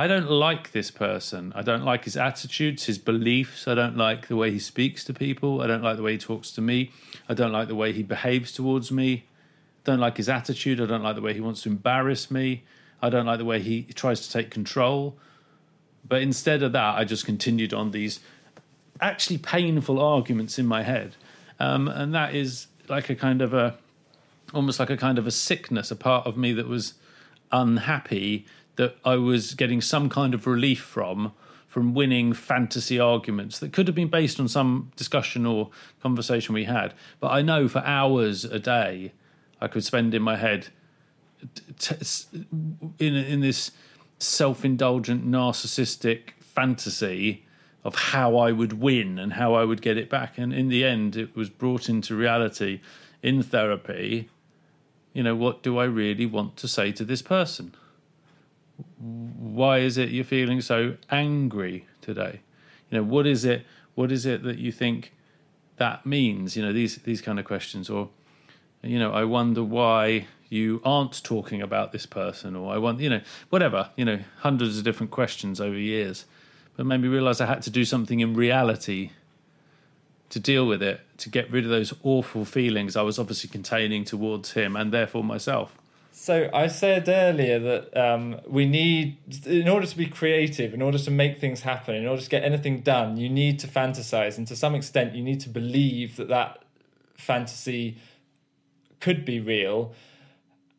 I 0.01 0.07
don't 0.07 0.31
like 0.31 0.73
this 0.73 0.91
person. 0.91 1.53
I 1.55 1.61
don't 1.61 1.85
like 1.85 2.05
his 2.05 2.17
attitudes, 2.17 2.87
his 2.87 2.97
beliefs. 2.97 3.69
I 3.69 3.75
don't 3.75 3.99
like 3.99 4.29
the 4.29 4.37
way 4.37 4.51
he 4.51 4.59
speaks 4.59 5.05
to 5.05 5.13
people. 5.13 5.61
I 5.61 5.67
don't 5.67 5.83
like 5.83 5.99
the 5.99 6.03
way 6.03 6.13
he 6.13 6.19
talks 6.19 6.51
to 6.53 6.63
me. 6.63 6.91
I 7.29 7.35
don't 7.35 7.53
like 7.53 7.69
the 7.69 7.75
way 7.75 7.93
he 7.93 8.03
behaves 8.03 8.51
towards 8.51 8.91
me. 8.91 9.27
I 9.85 9.91
don't 9.91 10.01
like 10.01 10.17
his 10.17 10.31
attitude. 10.31 10.81
I 10.81 10.87
don't 10.87 11.03
like 11.03 11.17
the 11.17 11.21
way 11.21 11.35
he 11.35 11.43
wants 11.43 11.65
to 11.65 11.69
embarrass 11.69 12.31
me. 12.31 12.65
I 13.03 13.11
don't 13.11 13.27
like 13.27 13.37
the 13.37 13.45
way 13.45 13.61
he 13.61 13.83
tries 13.83 14.27
to 14.27 14.33
take 14.33 14.51
control. 14.51 15.19
But 16.09 16.23
instead 16.23 16.63
of 16.63 16.73
that, 16.73 16.97
I 16.97 17.05
just 17.05 17.27
continued 17.27 17.75
on 17.75 17.91
these 17.91 18.21
actually 19.03 19.37
painful 19.37 20.01
arguments 20.01 20.59
in 20.59 20.65
my 20.65 20.83
head. 20.83 21.15
Um, 21.59 21.89
and 21.89 22.15
that 22.15 22.35
is 22.35 22.69
like 22.89 23.11
a 23.11 23.15
kind 23.15 23.43
of 23.43 23.53
a, 23.53 23.77
almost 24.55 24.81
like 24.81 24.89
a 24.89 24.97
kind 24.97 25.19
of 25.19 25.27
a 25.27 25.31
sickness, 25.31 25.91
a 25.91 25.97
part 25.97 26.27
of 26.27 26.39
me 26.39 26.55
that 26.55 26.69
was 26.69 26.95
unhappy 27.53 28.47
that 28.81 28.97
I 29.05 29.17
was 29.17 29.53
getting 29.53 29.83
some 29.83 30.09
kind 30.09 30.33
of 30.33 30.47
relief 30.47 30.81
from 30.81 31.33
from 31.67 31.93
winning 31.93 32.33
fantasy 32.33 32.99
arguments 32.99 33.59
that 33.59 33.75
could 33.75 33.87
have 33.87 33.95
been 33.95 34.09
based 34.09 34.41
on 34.41 34.49
some 34.49 34.91
discussion 34.97 35.45
or 35.45 35.69
conversation 36.03 36.55
we 36.55 36.65
had. 36.65 36.95
But 37.21 37.31
I 37.31 37.43
know 37.43 37.69
for 37.69 37.81
hours 37.81 38.47
a 38.47 38.59
day 38.59 39.13
I 39.61 39.69
could 39.69 39.85
spend 39.85 40.15
in 40.15 40.23
my 40.23 40.37
head 40.37 40.69
t- 41.79 41.95
t- 41.95 42.47
in 42.99 43.15
in 43.15 43.41
this 43.41 43.73
self-indulgent 44.19 45.29
narcissistic 45.29 46.31
fantasy 46.41 47.45
of 47.85 47.95
how 47.95 48.39
I 48.39 48.51
would 48.51 48.81
win 48.81 49.19
and 49.19 49.35
how 49.35 49.53
I 49.53 49.65
would 49.65 49.83
get 49.83 49.99
it 49.99 50.09
back. 50.09 50.39
And 50.39 50.55
in 50.55 50.69
the 50.69 50.87
end 50.87 51.17
it 51.17 51.37
was 51.37 51.51
brought 51.51 51.91
into 51.91 52.17
reality 52.17 52.81
in 53.23 53.43
therapy. 53.43 54.31
You 55.13 55.23
know 55.23 55.37
what 55.37 55.63
do 55.63 55.77
I 55.77 55.85
really 55.85 56.25
want 56.25 56.57
to 56.57 56.67
say 56.67 56.93
to 56.93 57.05
this 57.05 57.21
person 57.21 57.75
why 58.99 59.79
is 59.79 59.99
it 59.99 60.11
you're 60.11 60.25
feeling 60.25 60.61
so 60.61 60.97
angry 61.11 61.87
today? 62.01 62.41
You 62.91 62.99
know, 62.99 63.05
what 63.05 63.27
is 63.27 63.45
it? 63.45 63.67
What 63.95 64.13
is 64.13 64.27
it 64.27 64.43
that 64.43 64.59
you 64.59 64.73
think 64.73 65.13
that 65.77 66.07
means? 66.07 66.57
You 66.57 66.65
know, 66.65 66.73
these 66.73 66.97
these 66.97 67.21
kind 67.21 67.39
of 67.39 67.45
questions, 67.45 67.89
or 67.91 68.11
you 68.83 68.99
know, 68.99 69.13
I 69.13 69.25
wonder 69.25 69.63
why 69.63 70.27
you 70.49 70.81
aren't 70.85 71.23
talking 71.23 71.63
about 71.63 71.93
this 71.93 72.07
person, 72.07 72.57
or 72.57 72.73
I 72.73 72.79
want, 72.79 73.01
you 73.01 73.09
know, 73.09 73.21
whatever. 73.51 73.91
You 73.97 74.05
know, 74.05 74.19
hundreds 74.39 74.79
of 74.79 74.85
different 74.85 75.13
questions 75.13 75.61
over 75.61 75.79
years, 75.79 76.25
but 76.77 76.87
made 76.87 77.01
me 77.01 77.09
realize 77.09 77.41
I 77.41 77.47
had 77.47 77.63
to 77.63 77.71
do 77.71 77.85
something 77.85 78.21
in 78.21 78.35
reality 78.35 79.11
to 80.31 80.39
deal 80.39 80.67
with 80.67 80.83
it, 80.83 81.01
to 81.19 81.29
get 81.29 81.51
rid 81.51 81.65
of 81.65 81.71
those 81.71 81.93
awful 82.03 82.45
feelings 82.45 82.97
I 82.97 83.03
was 83.03 83.19
obviously 83.19 83.51
containing 83.51 84.05
towards 84.05 84.53
him 84.53 84.77
and 84.77 84.93
therefore 84.93 85.25
myself. 85.25 85.77
So 86.23 86.51
I 86.53 86.67
said 86.67 87.09
earlier 87.09 87.59
that 87.59 87.97
um, 87.97 88.43
we 88.47 88.67
need, 88.67 89.17
in 89.47 89.67
order 89.67 89.87
to 89.87 89.97
be 89.97 90.05
creative, 90.05 90.75
in 90.75 90.83
order 90.83 90.99
to 90.99 91.11
make 91.11 91.41
things 91.41 91.63
happen, 91.63 91.95
in 91.95 92.07
order 92.07 92.21
to 92.21 92.29
get 92.29 92.45
anything 92.45 92.81
done, 92.81 93.17
you 93.17 93.31
need 93.31 93.59
to 93.61 93.67
fantasize, 93.67 94.37
and 94.37 94.47
to 94.49 94.55
some 94.55 94.75
extent, 94.75 95.15
you 95.15 95.23
need 95.23 95.41
to 95.41 95.49
believe 95.49 96.19
that 96.19 96.29
that 96.29 96.63
fantasy 97.17 97.97
could 99.01 99.25
be 99.25 99.41
real. 99.41 99.95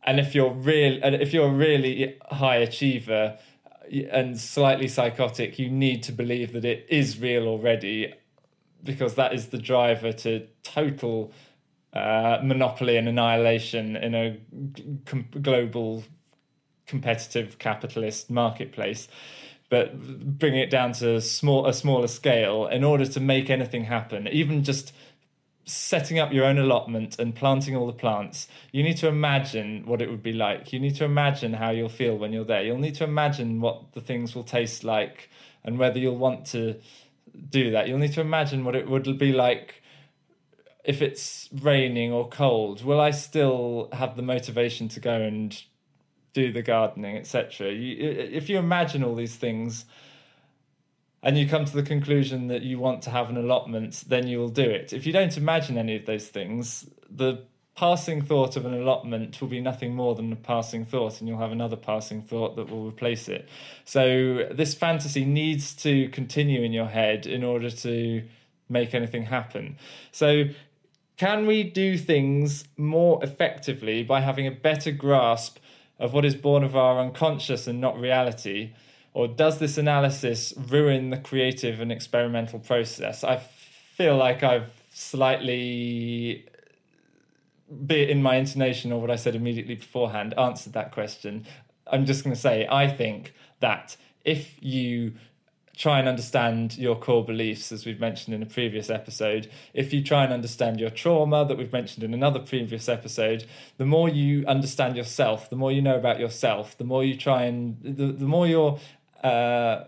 And 0.03 0.19
if 0.19 0.35
you're 0.35 0.53
real, 0.53 0.99
and 1.01 1.15
if 1.15 1.33
you're 1.33 1.47
a 1.47 1.51
really 1.51 2.19
high 2.29 2.57
achiever 2.57 3.39
and 4.11 4.39
slightly 4.39 4.87
psychotic, 4.87 5.57
you 5.57 5.71
need 5.71 6.03
to 6.03 6.11
believe 6.11 6.53
that 6.53 6.65
it 6.65 6.85
is 6.87 7.17
real 7.19 7.47
already, 7.47 8.13
because 8.83 9.15
that 9.15 9.33
is 9.33 9.47
the 9.47 9.57
driver 9.57 10.13
to 10.13 10.45
total 10.61 11.33
uh, 11.93 12.39
monopoly 12.43 12.97
and 12.97 13.07
annihilation 13.07 13.95
in 13.95 14.15
a 14.15 14.39
com- 15.05 15.27
global 15.41 16.03
competitive 16.85 17.57
capitalist 17.57 18.29
marketplace 18.29 19.07
but 19.71 19.97
bring 20.37 20.57
it 20.57 20.69
down 20.69 20.91
to 20.91 21.21
small 21.21 21.65
a 21.65 21.73
smaller 21.73 22.07
scale 22.07 22.67
in 22.67 22.83
order 22.83 23.05
to 23.05 23.19
make 23.21 23.49
anything 23.49 23.85
happen. 23.85 24.27
Even 24.27 24.63
just 24.63 24.93
setting 25.63 26.19
up 26.19 26.33
your 26.33 26.43
own 26.43 26.57
allotment 26.57 27.17
and 27.17 27.33
planting 27.33 27.75
all 27.75 27.87
the 27.87 27.93
plants 27.93 28.47
you 28.71 28.83
need 28.83 28.97
to 28.97 29.07
imagine 29.07 29.85
what 29.85 30.01
it 30.01 30.09
would 30.09 30.21
be 30.21 30.33
like. 30.33 30.73
You 30.73 30.79
need 30.79 30.95
to 30.95 31.05
imagine 31.05 31.53
how 31.53 31.69
you'll 31.69 31.87
feel 31.87 32.17
when 32.17 32.33
you're 32.33 32.43
there. 32.43 32.63
You'll 32.63 32.79
need 32.79 32.95
to 32.95 33.05
imagine 33.05 33.61
what 33.61 33.93
the 33.93 34.01
things 34.01 34.35
will 34.35 34.43
taste 34.43 34.83
like 34.83 35.29
and 35.63 35.79
whether 35.79 35.99
you'll 35.99 36.17
want 36.17 36.45
to 36.47 36.75
do 37.49 37.71
that. 37.71 37.87
You'll 37.87 37.99
need 37.99 38.13
to 38.13 38.21
imagine 38.21 38.65
what 38.65 38.75
it 38.75 38.89
would 38.89 39.17
be 39.17 39.31
like 39.31 39.80
if 40.83 41.01
it's 41.01 41.49
raining 41.61 42.11
or 42.11 42.27
cold, 42.27 42.83
will 42.83 42.99
I 42.99 43.11
still 43.11 43.89
have 43.93 44.15
the 44.15 44.21
motivation 44.21 44.87
to 44.89 44.99
go 44.99 45.13
and 45.13 45.61
do 46.33 46.51
the 46.51 46.61
gardening, 46.61 47.17
etc.? 47.17 47.67
If 47.71 48.49
you 48.49 48.57
imagine 48.57 49.03
all 49.03 49.15
these 49.15 49.35
things 49.35 49.85
and 51.23 51.37
you 51.37 51.47
come 51.47 51.65
to 51.65 51.73
the 51.73 51.83
conclusion 51.83 52.47
that 52.47 52.63
you 52.63 52.79
want 52.79 53.03
to 53.03 53.11
have 53.11 53.29
an 53.29 53.37
allotment, 53.37 54.03
then 54.07 54.27
you 54.27 54.39
will 54.39 54.49
do 54.49 54.63
it. 54.63 54.91
If 54.91 55.05
you 55.05 55.13
don't 55.13 55.37
imagine 55.37 55.77
any 55.77 55.95
of 55.95 56.05
those 56.05 56.27
things, 56.27 56.89
the 57.09 57.43
passing 57.75 58.21
thought 58.21 58.55
of 58.55 58.65
an 58.65 58.73
allotment 58.73 59.39
will 59.39 59.47
be 59.47 59.61
nothing 59.61 59.95
more 59.95 60.15
than 60.15 60.31
a 60.33 60.35
passing 60.35 60.85
thought, 60.85 61.19
and 61.19 61.29
you'll 61.29 61.39
have 61.39 61.51
another 61.51 61.75
passing 61.75 62.21
thought 62.21 62.55
that 62.55 62.69
will 62.69 62.87
replace 62.87 63.27
it. 63.27 63.47
So, 63.85 64.47
this 64.51 64.73
fantasy 64.73 65.25
needs 65.25 65.75
to 65.75 66.09
continue 66.09 66.63
in 66.63 66.73
your 66.73 66.87
head 66.87 67.25
in 67.27 67.43
order 67.43 67.69
to 67.69 68.23
make 68.67 68.93
anything 68.93 69.23
happen. 69.23 69.77
So, 70.11 70.45
can 71.21 71.45
we 71.45 71.61
do 71.61 71.99
things 71.99 72.63
more 72.77 73.23
effectively 73.23 74.01
by 74.01 74.21
having 74.21 74.47
a 74.47 74.51
better 74.51 74.91
grasp 74.91 75.59
of 75.99 76.13
what 76.13 76.25
is 76.25 76.33
born 76.33 76.63
of 76.63 76.75
our 76.75 76.99
unconscious 76.99 77.67
and 77.67 77.79
not 77.79 77.95
reality? 77.99 78.73
Or 79.13 79.27
does 79.27 79.59
this 79.59 79.77
analysis 79.77 80.51
ruin 80.57 81.11
the 81.11 81.17
creative 81.17 81.79
and 81.79 81.91
experimental 81.91 82.57
process? 82.57 83.23
I 83.23 83.37
feel 83.37 84.17
like 84.17 84.41
I've 84.41 84.71
slightly, 84.89 86.49
be 87.85 88.01
it 88.01 88.09
in 88.09 88.23
my 88.23 88.37
intonation 88.37 88.91
or 88.91 88.99
what 88.99 89.11
I 89.11 89.15
said 89.15 89.35
immediately 89.35 89.75
beforehand, 89.75 90.33
answered 90.39 90.73
that 90.73 90.91
question. 90.91 91.45
I'm 91.85 92.07
just 92.07 92.23
going 92.23 92.33
to 92.35 92.41
say, 92.41 92.65
I 92.67 92.87
think 92.87 93.35
that 93.59 93.95
if 94.25 94.55
you 94.59 95.13
try 95.81 95.97
and 95.97 96.07
understand 96.07 96.77
your 96.77 96.95
core 96.95 97.25
beliefs, 97.25 97.71
as 97.71 97.87
we've 97.87 97.99
mentioned 97.99 98.35
in 98.35 98.43
a 98.43 98.45
previous 98.45 98.87
episode, 98.87 99.49
if 99.73 99.91
you 99.91 100.03
try 100.03 100.23
and 100.23 100.31
understand 100.31 100.79
your 100.79 100.91
trauma, 100.91 101.43
that 101.43 101.57
we've 101.57 101.73
mentioned 101.73 102.03
in 102.03 102.13
another 102.13 102.39
previous 102.39 102.87
episode, 102.87 103.45
the 103.77 103.85
more 103.85 104.07
you 104.07 104.45
understand 104.45 104.95
yourself, 104.95 105.49
the 105.49 105.55
more 105.55 105.71
you 105.71 105.81
know 105.81 105.95
about 105.95 106.19
yourself, 106.19 106.77
the 106.77 106.83
more 106.83 107.03
you 107.03 107.17
try 107.17 107.45
and, 107.45 107.79
the, 107.81 108.11
the 108.11 108.25
more 108.25 108.45
you're 108.45 108.79
uh, 109.23 109.85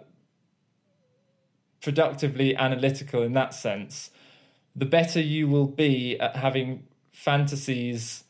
productively 1.79 2.55
analytical 2.55 3.21
in 3.21 3.33
that 3.33 3.53
sense, 3.53 4.09
the 4.75 4.87
better 4.87 5.21
you 5.21 5.47
will 5.47 5.67
be 5.67 6.19
at 6.19 6.35
having 6.37 6.87
fantasies 7.11 8.23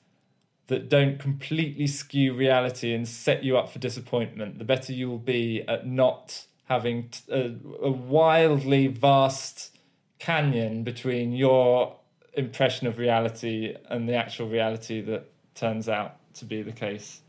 that 0.67 0.89
don't 0.89 1.17
completely 1.17 1.87
skew 1.87 2.33
reality 2.33 2.93
and 2.93 3.07
set 3.07 3.41
you 3.41 3.57
up 3.57 3.69
for 3.69 3.79
disappointment, 3.79 4.59
the 4.59 4.65
better 4.65 4.91
you 4.91 5.09
will 5.09 5.17
be 5.17 5.63
at 5.65 5.87
not 5.87 6.45
having 6.65 7.09
t- 7.09 7.31
a, 7.31 7.55
a 7.85 7.91
wildly 7.91 8.87
vast 8.87 9.77
canyon 10.19 10.83
between 10.83 11.33
your 11.33 11.97
impression 12.33 12.87
of 12.87 12.97
reality 12.97 13.75
and 13.89 14.07
the 14.07 14.15
actual 14.15 14.47
reality 14.47 15.01
that 15.01 15.29
turns 15.55 15.87
out 15.87 16.15
to 16.33 16.45
be 16.45 16.61
the 16.61 16.71
case. 16.71 17.21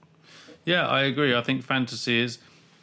Yeah, 0.65 0.87
I 0.87 1.03
agree. 1.03 1.35
I 1.35 1.43
think 1.43 1.63
fantasy 1.63 2.21
is 2.21 2.39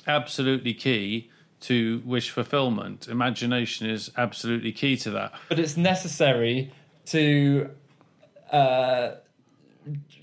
absolutely 0.06 0.74
key 0.74 1.30
to 1.62 2.02
wish 2.06 2.30
fulfillment. 2.30 3.08
Imagination 3.08 3.89
is 3.89 4.12
absolutely 4.18 4.72
key 4.72 4.97
to 4.97 5.12
that. 5.12 5.34
But 5.49 5.60
it's 5.60 5.78
necessary 5.78 6.72
to 7.08 7.70
uh, 8.52 9.12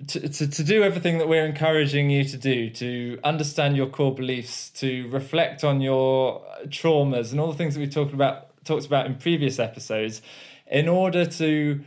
to, 0.06 0.28
to, 0.28 0.48
to 0.48 0.64
do 0.64 0.82
everything 0.82 1.18
that 1.18 1.28
we're 1.28 1.44
encouraging 1.44 2.10
you 2.10 2.24
to 2.24 2.36
do, 2.36 2.70
to 2.70 3.18
understand 3.24 3.76
your 3.76 3.86
core 3.86 4.14
beliefs, 4.14 4.70
to 4.70 5.08
reflect 5.08 5.64
on 5.64 5.80
your 5.80 6.42
traumas 6.66 7.32
and 7.32 7.40
all 7.40 7.50
the 7.50 7.58
things 7.58 7.74
that 7.74 7.80
we 7.80 7.88
talked 7.88 8.12
about 8.12 8.44
talked 8.64 8.86
about 8.86 9.06
in 9.06 9.14
previous 9.16 9.58
episodes, 9.58 10.20
in 10.66 10.88
order 10.88 11.24
to 11.24 11.82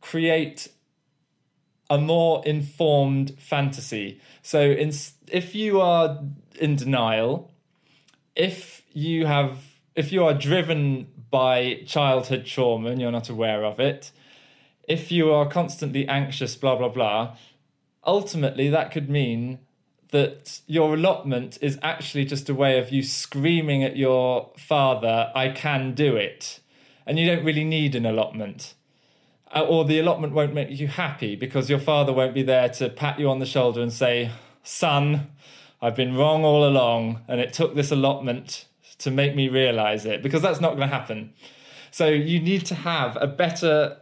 create 0.00 0.68
a 1.88 1.98
more 1.98 2.44
informed 2.46 3.38
fantasy. 3.38 4.20
So, 4.42 4.60
in, 4.60 4.92
if 5.28 5.54
you 5.54 5.80
are 5.80 6.22
in 6.60 6.76
denial, 6.76 7.52
if 8.36 8.82
you 8.92 9.26
have, 9.26 9.58
if 9.94 10.12
you 10.12 10.24
are 10.24 10.34
driven 10.34 11.08
by 11.30 11.82
childhood 11.86 12.46
trauma 12.46 12.90
and 12.90 13.00
you're 13.00 13.10
not 13.10 13.28
aware 13.28 13.64
of 13.64 13.80
it, 13.80 14.12
if 14.88 15.10
you 15.10 15.32
are 15.32 15.48
constantly 15.48 16.06
anxious, 16.08 16.56
blah, 16.56 16.76
blah, 16.76 16.88
blah, 16.88 17.36
ultimately 18.06 18.68
that 18.68 18.90
could 18.90 19.08
mean 19.08 19.58
that 20.10 20.60
your 20.66 20.94
allotment 20.94 21.58
is 21.60 21.78
actually 21.82 22.24
just 22.24 22.48
a 22.48 22.54
way 22.54 22.78
of 22.78 22.90
you 22.90 23.02
screaming 23.02 23.82
at 23.82 23.96
your 23.96 24.52
father, 24.56 25.32
I 25.34 25.48
can 25.48 25.94
do 25.94 26.14
it. 26.14 26.60
And 27.06 27.18
you 27.18 27.26
don't 27.26 27.44
really 27.44 27.64
need 27.64 27.94
an 27.94 28.06
allotment. 28.06 28.74
Uh, 29.54 29.62
Or 29.62 29.84
the 29.84 29.98
allotment 29.98 30.32
won't 30.32 30.54
make 30.54 30.70
you 30.70 30.86
happy 30.86 31.34
because 31.36 31.68
your 31.68 31.80
father 31.80 32.12
won't 32.12 32.34
be 32.34 32.42
there 32.42 32.68
to 32.68 32.88
pat 32.88 33.18
you 33.18 33.28
on 33.28 33.40
the 33.40 33.46
shoulder 33.46 33.82
and 33.82 33.92
say, 33.92 34.30
Son, 34.62 35.30
I've 35.82 35.96
been 35.96 36.16
wrong 36.16 36.44
all 36.44 36.66
along, 36.66 37.22
and 37.28 37.40
it 37.40 37.52
took 37.52 37.74
this 37.74 37.90
allotment 37.90 38.66
to 38.98 39.10
make 39.10 39.34
me 39.34 39.48
realize 39.48 40.06
it, 40.06 40.22
because 40.22 40.40
that's 40.40 40.60
not 40.60 40.76
going 40.76 40.88
to 40.88 40.94
happen. 40.94 41.32
So 41.90 42.08
you 42.08 42.40
need 42.40 42.64
to 42.66 42.74
have 42.74 43.18
a 43.20 43.26
better 43.26 43.98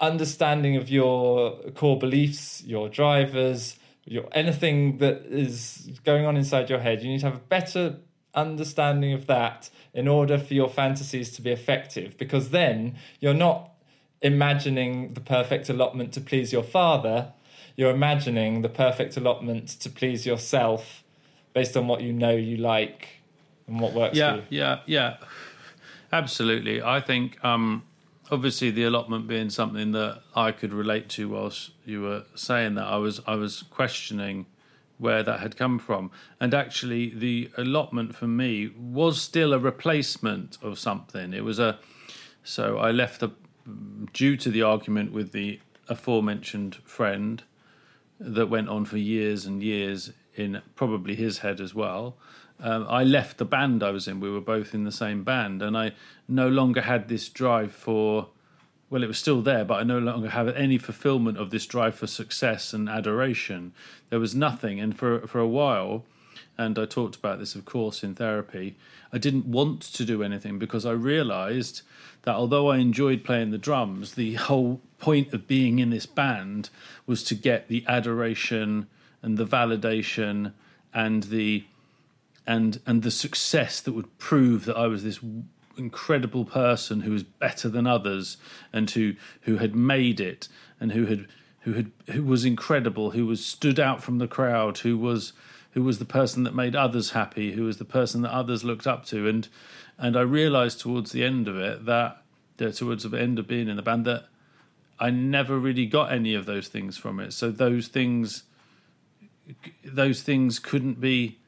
understanding 0.00 0.76
of 0.76 0.88
your 0.88 1.58
core 1.74 1.98
beliefs, 1.98 2.62
your 2.64 2.88
drivers, 2.88 3.76
your 4.04 4.28
anything 4.32 4.98
that 4.98 5.22
is 5.26 5.98
going 6.04 6.24
on 6.24 6.36
inside 6.36 6.70
your 6.70 6.78
head. 6.78 7.02
You 7.02 7.10
need 7.10 7.20
to 7.20 7.26
have 7.26 7.36
a 7.36 7.40
better 7.40 7.96
understanding 8.34 9.12
of 9.12 9.26
that 9.26 9.70
in 9.92 10.06
order 10.06 10.38
for 10.38 10.54
your 10.54 10.68
fantasies 10.68 11.32
to 11.32 11.42
be 11.42 11.50
effective 11.50 12.16
because 12.16 12.50
then 12.50 12.96
you're 13.20 13.34
not 13.34 13.70
imagining 14.22 15.14
the 15.14 15.20
perfect 15.20 15.68
allotment 15.68 16.12
to 16.12 16.20
please 16.20 16.52
your 16.52 16.62
father, 16.62 17.32
you're 17.76 17.90
imagining 17.90 18.62
the 18.62 18.68
perfect 18.68 19.16
allotment 19.16 19.68
to 19.68 19.90
please 19.90 20.26
yourself 20.26 21.04
based 21.52 21.76
on 21.76 21.86
what 21.88 22.00
you 22.00 22.12
know 22.12 22.34
you 22.34 22.56
like 22.56 23.08
and 23.66 23.80
what 23.80 23.92
works 23.92 24.12
for 24.12 24.18
Yeah, 24.18 24.36
you. 24.36 24.42
yeah, 24.50 24.78
yeah. 24.86 25.16
Absolutely. 26.12 26.82
I 26.82 27.00
think 27.00 27.42
um, 27.44 27.82
obviously 28.30 28.70
the 28.70 28.84
allotment 28.84 29.26
being 29.26 29.50
something 29.50 29.92
that 29.92 30.22
I 30.34 30.52
could 30.52 30.72
relate 30.72 31.08
to 31.10 31.28
whilst 31.28 31.70
you 31.84 32.02
were 32.02 32.24
saying 32.34 32.74
that, 32.74 32.86
I 32.86 32.96
was 32.96 33.20
I 33.26 33.34
was 33.34 33.62
questioning 33.62 34.46
where 34.98 35.22
that 35.22 35.40
had 35.40 35.56
come 35.56 35.78
from. 35.78 36.10
And 36.40 36.52
actually 36.52 37.10
the 37.10 37.50
allotment 37.56 38.14
for 38.14 38.26
me 38.26 38.72
was 38.76 39.20
still 39.20 39.52
a 39.52 39.58
replacement 39.58 40.58
of 40.62 40.78
something. 40.78 41.32
It 41.32 41.44
was 41.44 41.58
a 41.58 41.78
so 42.42 42.78
I 42.78 42.90
left 42.90 43.20
the 43.20 43.30
due 44.12 44.36
to 44.36 44.50
the 44.50 44.62
argument 44.62 45.12
with 45.12 45.32
the 45.32 45.60
aforementioned 45.88 46.76
friend 46.84 47.42
that 48.20 48.46
went 48.46 48.68
on 48.68 48.84
for 48.84 48.98
years 48.98 49.46
and 49.46 49.62
years 49.62 50.12
in 50.34 50.62
probably 50.74 51.14
his 51.14 51.38
head 51.38 51.60
as 51.60 51.74
well. 51.74 52.16
Um, 52.60 52.86
I 52.88 53.04
left 53.04 53.38
the 53.38 53.44
band 53.44 53.82
I 53.82 53.90
was 53.90 54.08
in. 54.08 54.20
We 54.20 54.30
were 54.30 54.40
both 54.40 54.74
in 54.74 54.84
the 54.84 54.92
same 54.92 55.22
band, 55.22 55.62
and 55.62 55.76
I 55.76 55.92
no 56.26 56.48
longer 56.48 56.82
had 56.82 57.08
this 57.08 57.28
drive 57.28 57.72
for. 57.72 58.28
Well, 58.90 59.02
it 59.02 59.06
was 59.06 59.18
still 59.18 59.42
there, 59.42 59.66
but 59.66 59.80
I 59.80 59.82
no 59.82 59.98
longer 59.98 60.30
have 60.30 60.48
any 60.48 60.78
fulfillment 60.78 61.36
of 61.36 61.50
this 61.50 61.66
drive 61.66 61.94
for 61.94 62.06
success 62.06 62.72
and 62.72 62.88
adoration. 62.88 63.72
There 64.08 64.18
was 64.18 64.34
nothing, 64.34 64.80
and 64.80 64.96
for 64.96 65.26
for 65.26 65.38
a 65.38 65.46
while, 65.46 66.04
and 66.56 66.78
I 66.78 66.86
talked 66.86 67.16
about 67.16 67.38
this, 67.38 67.54
of 67.54 67.64
course, 67.64 68.02
in 68.02 68.14
therapy. 68.14 68.76
I 69.12 69.18
didn't 69.18 69.46
want 69.46 69.82
to 69.82 70.04
do 70.04 70.22
anything 70.22 70.58
because 70.58 70.84
I 70.84 70.92
realised 70.92 71.82
that 72.22 72.34
although 72.34 72.68
I 72.68 72.78
enjoyed 72.78 73.24
playing 73.24 73.52
the 73.52 73.58
drums, 73.58 74.14
the 74.14 74.34
whole 74.34 74.80
point 74.98 75.32
of 75.32 75.46
being 75.46 75.78
in 75.78 75.90
this 75.90 76.06
band 76.06 76.70
was 77.06 77.22
to 77.24 77.34
get 77.34 77.68
the 77.68 77.84
adoration 77.86 78.88
and 79.22 79.38
the 79.38 79.46
validation 79.46 80.52
and 80.92 81.24
the 81.24 81.64
and 82.48 82.80
and 82.86 83.02
the 83.02 83.10
success 83.10 83.80
that 83.82 83.92
would 83.92 84.18
prove 84.18 84.64
that 84.64 84.76
I 84.76 84.88
was 84.88 85.04
this 85.04 85.20
incredible 85.76 86.44
person 86.44 87.02
who 87.02 87.12
was 87.12 87.22
better 87.22 87.68
than 87.68 87.86
others 87.86 88.38
and 88.72 88.90
who 88.90 89.14
who 89.42 89.58
had 89.58 89.76
made 89.76 90.18
it 90.18 90.48
and 90.80 90.90
who 90.92 91.06
had 91.06 91.28
who 91.60 91.74
had 91.74 91.92
who 92.10 92.24
was 92.24 92.44
incredible 92.44 93.10
who 93.10 93.26
was 93.26 93.44
stood 93.44 93.78
out 93.78 94.02
from 94.02 94.18
the 94.18 94.26
crowd 94.26 94.78
who 94.78 94.96
was 94.96 95.34
who 95.72 95.82
was 95.84 95.98
the 95.98 96.04
person 96.04 96.42
that 96.44 96.54
made 96.54 96.74
others 96.74 97.10
happy 97.10 97.52
who 97.52 97.64
was 97.64 97.76
the 97.76 97.84
person 97.84 98.22
that 98.22 98.32
others 98.32 98.64
looked 98.64 98.86
up 98.86 99.04
to. 99.06 99.28
And 99.28 99.46
and 99.98 100.16
I 100.16 100.22
realized 100.22 100.80
towards 100.80 101.12
the 101.12 101.22
end 101.22 101.48
of 101.48 101.58
it 101.58 101.84
that 101.84 102.22
towards 102.74 103.04
the 103.04 103.20
end 103.20 103.38
of 103.38 103.46
being 103.46 103.68
in 103.68 103.76
the 103.76 103.82
band 103.82 104.06
that 104.06 104.24
I 104.98 105.10
never 105.10 105.58
really 105.58 105.86
got 105.86 106.10
any 106.10 106.34
of 106.34 106.46
those 106.46 106.66
things 106.66 106.96
from 106.96 107.20
it. 107.20 107.32
So 107.34 107.50
those 107.50 107.88
things 107.88 108.44
those 109.84 110.22
things 110.22 110.58
couldn't 110.58 111.00
be 111.00 111.38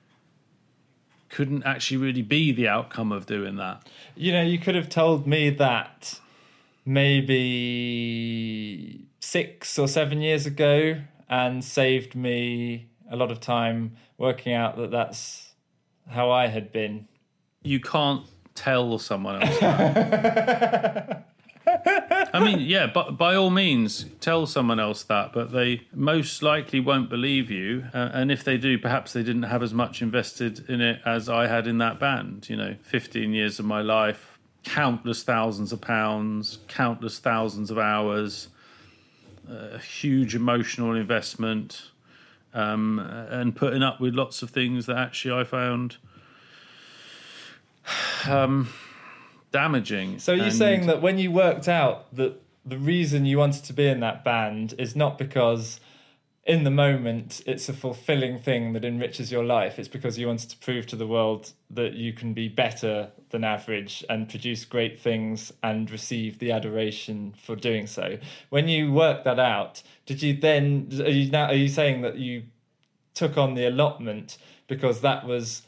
couldn't 1.31 1.63
actually 1.65 1.97
really 1.97 2.23
be 2.23 2.53
the 2.53 2.69
outcome 2.69 3.13
of 3.13 3.27
doing 3.27 3.57
that 3.57 3.87
You 4.17 4.33
know, 4.33 4.43
you 4.43 4.59
could 4.59 4.75
have 4.75 4.89
told 4.89 5.27
me 5.27 5.51
that 5.51 6.21
maybe 6.85 9.07
six 9.21 9.79
or 9.79 9.89
seven 9.89 10.21
years 10.21 10.47
ago 10.47 11.01
and 11.29 11.65
saved 11.65 12.15
me 12.15 12.89
a 13.11 13.17
lot 13.17 13.31
of 13.31 13.41
time 13.41 13.97
working 14.19 14.53
out 14.53 14.77
that 14.77 14.91
that's 14.91 15.53
how 16.09 16.31
I 16.31 16.49
had 16.49 16.73
been. 16.73 17.09
you 17.63 17.81
can't 17.81 18.27
tell 18.55 18.99
someone 18.99 19.43
else 19.43 19.59
that. 19.61 21.27
I 22.33 22.41
mean, 22.45 22.61
yeah, 22.61 22.87
but 22.87 23.17
by 23.17 23.35
all 23.35 23.51
means, 23.51 24.07
tell 24.21 24.47
someone 24.47 24.81
else 24.81 25.03
that, 25.05 25.33
but 25.33 25.53
they 25.53 25.83
most 25.93 26.43
likely 26.43 26.81
won't 26.81 27.09
believe 27.09 27.51
you. 27.51 27.85
Uh, 27.93 28.11
and 28.13 28.31
if 28.31 28.45
they 28.45 28.57
do, 28.57 28.79
perhaps 28.79 29.13
they 29.13 29.23
didn't 29.23 29.45
have 29.45 29.63
as 29.63 29.75
much 29.75 30.03
invested 30.03 30.69
in 30.69 30.81
it 30.81 31.01
as 31.05 31.29
I 31.29 31.47
had 31.47 31.67
in 31.67 31.79
that 31.79 31.99
band. 31.99 32.49
You 32.49 32.57
know, 32.57 32.77
15 32.83 33.33
years 33.33 33.59
of 33.59 33.65
my 33.65 33.83
life, 33.83 34.39
countless 34.65 35.23
thousands 35.23 35.73
of 35.73 35.81
pounds, 35.81 36.59
countless 36.69 37.19
thousands 37.19 37.71
of 37.71 37.79
hours, 37.79 38.49
a 39.49 39.79
huge 39.79 40.35
emotional 40.35 40.95
investment, 40.95 41.91
um, 42.55 42.99
and 42.99 43.55
putting 43.55 43.83
up 43.83 44.01
with 44.01 44.15
lots 44.15 44.43
of 44.43 44.51
things 44.51 44.87
that 44.87 44.97
actually 44.97 45.41
I 45.41 45.45
found 45.45 45.97
um, 48.29 48.69
damaging. 49.53 50.19
So 50.19 50.33
you're 50.33 50.51
saying 50.51 50.87
that 50.87 51.03
when 51.03 51.19
you 51.19 51.31
worked 51.31 51.69
out 51.69 52.15
that 52.15 52.41
the 52.65 52.79
reason 52.79 53.27
you 53.27 53.39
wanted 53.39 53.65
to 53.65 53.73
be 53.73 53.87
in 53.87 54.01
that 54.01 54.25
band 54.25 54.75
is 54.79 54.95
not 54.95 55.19
because 55.19 55.81
in 56.45 56.65
the 56.65 56.71
moment 56.71 57.43
it's 57.47 57.69
a 57.69 57.73
fulfilling 57.73 58.39
thing 58.39 58.73
that 58.73 58.85
enriches 58.85 59.31
your 59.31 59.45
life. 59.45 59.79
It's 59.79 59.89
because 59.89 60.19
you 60.19 60.27
wanted 60.27 60.51
to 60.51 60.57
prove 60.57 60.87
to 60.89 60.97
the 60.97 61.07
world 61.07 61.53
that 61.71 61.95
you 61.95 62.13
can 62.13 62.33
be 62.33 62.49
better 62.49 63.11
than 63.31 63.45
average 63.45 64.05
and 64.09 64.29
produce 64.29 64.65
great 64.65 64.99
things 65.01 65.53
and 65.63 65.91
receive 65.91 66.39
the 66.39 66.51
adoration 66.51 67.35
for 67.41 67.57
doing 67.57 67.87
so. 67.87 68.19
When 68.49 68.69
you 68.69 68.93
worked 68.93 69.25
that 69.25 69.39
out, 69.39 69.83
did 70.07 70.23
you 70.23 70.35
then 70.35 70.89
are 71.01 71.09
you 71.09 71.31
now 71.31 71.47
are 71.47 71.55
you 71.55 71.69
saying 71.69 72.03
that 72.03 72.17
you 72.17 72.45
took 73.15 73.37
on 73.37 73.55
the 73.55 73.67
allotment 73.67 74.39
because 74.67 75.01
that 75.03 75.27
was 75.27 75.63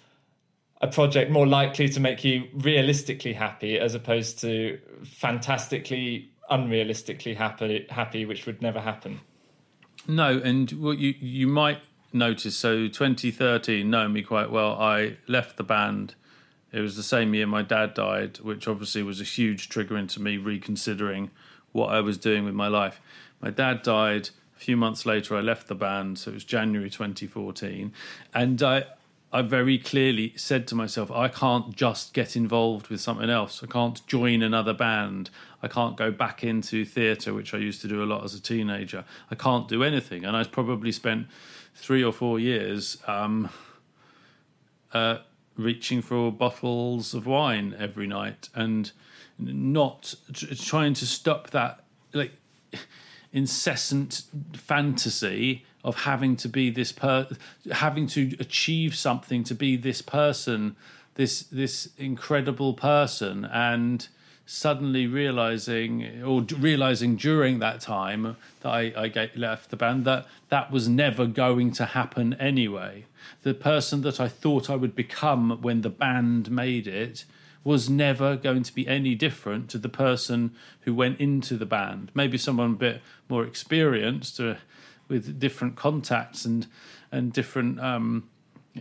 a 0.83 0.89
project 0.89 1.30
more 1.30 1.47
likely 1.47 1.89
to 1.89 2.01
make 2.01 2.24
you 2.24 2.49
realistically 2.55 3.33
happy 3.33 3.78
as 3.78 3.95
opposed 3.95 4.41
to 4.41 4.78
fantastically 5.05 6.28
unrealistically 6.51 7.35
happy 7.37 7.87
happy 7.89 8.24
which 8.24 8.47
would 8.47 8.61
never 8.61 8.80
happen 8.80 9.20
No, 10.07 10.39
and 10.39 10.70
what 10.72 10.99
you 10.99 11.14
you 11.20 11.47
might 11.47 11.80
notice. 12.12 12.57
So 12.57 12.89
2013, 12.89 13.89
knowing 13.89 14.12
me 14.12 14.22
quite 14.22 14.51
well, 14.51 14.72
I 14.72 15.16
left 15.28 15.57
the 15.57 15.64
band. 15.64 16.14
It 16.72 16.80
was 16.80 16.97
the 16.97 17.03
same 17.03 17.35
year 17.35 17.47
my 17.47 17.62
dad 17.62 17.95
died, 17.95 18.41
which 18.41 18.66
obviously 18.66 19.03
was 19.03 19.20
a 19.20 19.24
huge 19.24 19.68
trigger 19.68 19.97
into 19.97 20.20
me 20.20 20.39
reconsidering 20.39 21.30
what 21.72 21.93
I 21.93 22.01
was 22.01 22.18
doing 22.18 22.45
with 22.45 22.55
my 22.55 22.68
life. 22.68 23.01
My 23.41 23.51
dad 23.51 23.83
died 23.83 24.30
a 24.57 24.61
few 24.61 24.76
months 24.76 25.05
later. 25.05 25.37
I 25.37 25.41
left 25.41 25.68
the 25.68 25.74
band, 25.74 26.18
so 26.18 26.30
it 26.30 26.35
was 26.35 26.45
January 26.45 26.91
2014, 26.91 27.93
and 28.35 28.62
I. 28.62 28.85
I 29.35 29.41
very 29.41 29.78
clearly 29.78 30.35
said 30.37 30.66
to 30.68 30.74
myself, 30.74 31.11
I 31.11 31.28
can't 31.28 31.74
just 31.74 32.12
get 32.12 32.37
involved 32.37 32.89
with 32.89 33.01
something 33.01 33.30
else. 33.30 33.62
I 33.62 33.66
can't 33.66 34.07
join 34.07 34.43
another 34.43 34.74
band. 34.74 35.30
I 35.62 35.68
can't 35.68 35.97
go 35.97 36.11
back 36.11 36.45
into 36.45 36.85
theatre, 36.85 37.33
which 37.33 37.55
I 37.55 37.59
used 37.59 37.80
to 37.80 37.89
do 37.89 38.03
a 38.03 38.05
lot 38.05 38.24
as 38.24 38.35
a 38.35 38.41
teenager. 38.41 39.05
I 39.30 39.35
can't 39.35 39.68
do 39.68 39.83
anything. 39.83 40.26
And 40.26 40.37
I 40.37 40.45
probably 40.45 40.93
spent 40.93 41.28
three 41.74 42.05
or 42.05 42.12
four 42.12 42.39
years 42.39 42.99
um, 43.07 43.49
uh, 44.93 45.18
reaching 45.57 46.03
for 46.03 46.30
bottles 46.30 47.14
of 47.14 47.26
wine 47.26 47.74
every 47.78 48.07
night 48.07 48.51
and 48.55 48.93
not 49.39 50.14
trying 50.57 50.93
to 50.95 51.07
stop 51.07 51.51
that 51.51 51.85
like 52.12 52.33
incessant 53.33 54.24
fantasy 54.53 55.64
of 55.85 56.03
having 56.03 56.37
to 56.37 56.49
be 56.49 56.70
this 56.70 56.93
per 56.93 57.28
having 57.72 58.07
to 58.07 58.37
achieve 58.39 58.95
something 58.95 59.43
to 59.45 59.55
be 59.55 59.76
this 59.76 60.03
person 60.03 60.76
this 61.14 61.43
this 61.45 61.89
incredible 61.99 62.74
person 62.74 63.45
and 63.47 64.09
suddenly 64.45 65.07
realizing 65.07 66.22
or 66.22 66.43
realizing 66.59 67.16
during 67.16 67.61
that 67.61 67.80
time 67.80 68.37
that 68.61 68.68
I, 68.68 68.93
I 68.97 69.09
get, 69.09 69.37
left 69.37 69.70
the 69.70 69.76
band 69.76 70.05
that 70.05 70.26
that 70.49 70.70
was 70.70 70.89
never 70.89 71.26
going 71.26 71.72
to 71.72 71.87
happen 71.87 72.35
anyway 72.35 73.05
the 73.43 73.55
person 73.55 74.03
that 74.03 74.20
I 74.20 74.28
thought 74.28 74.68
I 74.68 74.76
would 74.76 74.95
become 74.95 75.59
when 75.62 75.83
the 75.83 75.91
band 75.91 76.51
made 76.51 76.87
it 76.87 77.24
was 77.64 77.89
never 77.89 78.37
going 78.37 78.62
to 78.62 78.74
be 78.74 78.87
any 78.89 79.14
different 79.14 79.70
to 79.70 79.78
the 79.78 79.89
person 79.89 80.53
who 80.80 80.95
went 80.95 81.20
into 81.20 81.57
the 81.57 81.66
band. 81.66 82.11
Maybe 82.14 82.37
someone 82.37 82.72
a 82.72 82.76
bit 82.76 83.03
more 83.28 83.45
experienced 83.45 84.41
uh, 84.41 84.55
with 85.12 85.38
different 85.38 85.76
contacts 85.76 86.44
and 86.44 86.66
and 87.12 87.32
different 87.32 87.78
um, 87.78 88.28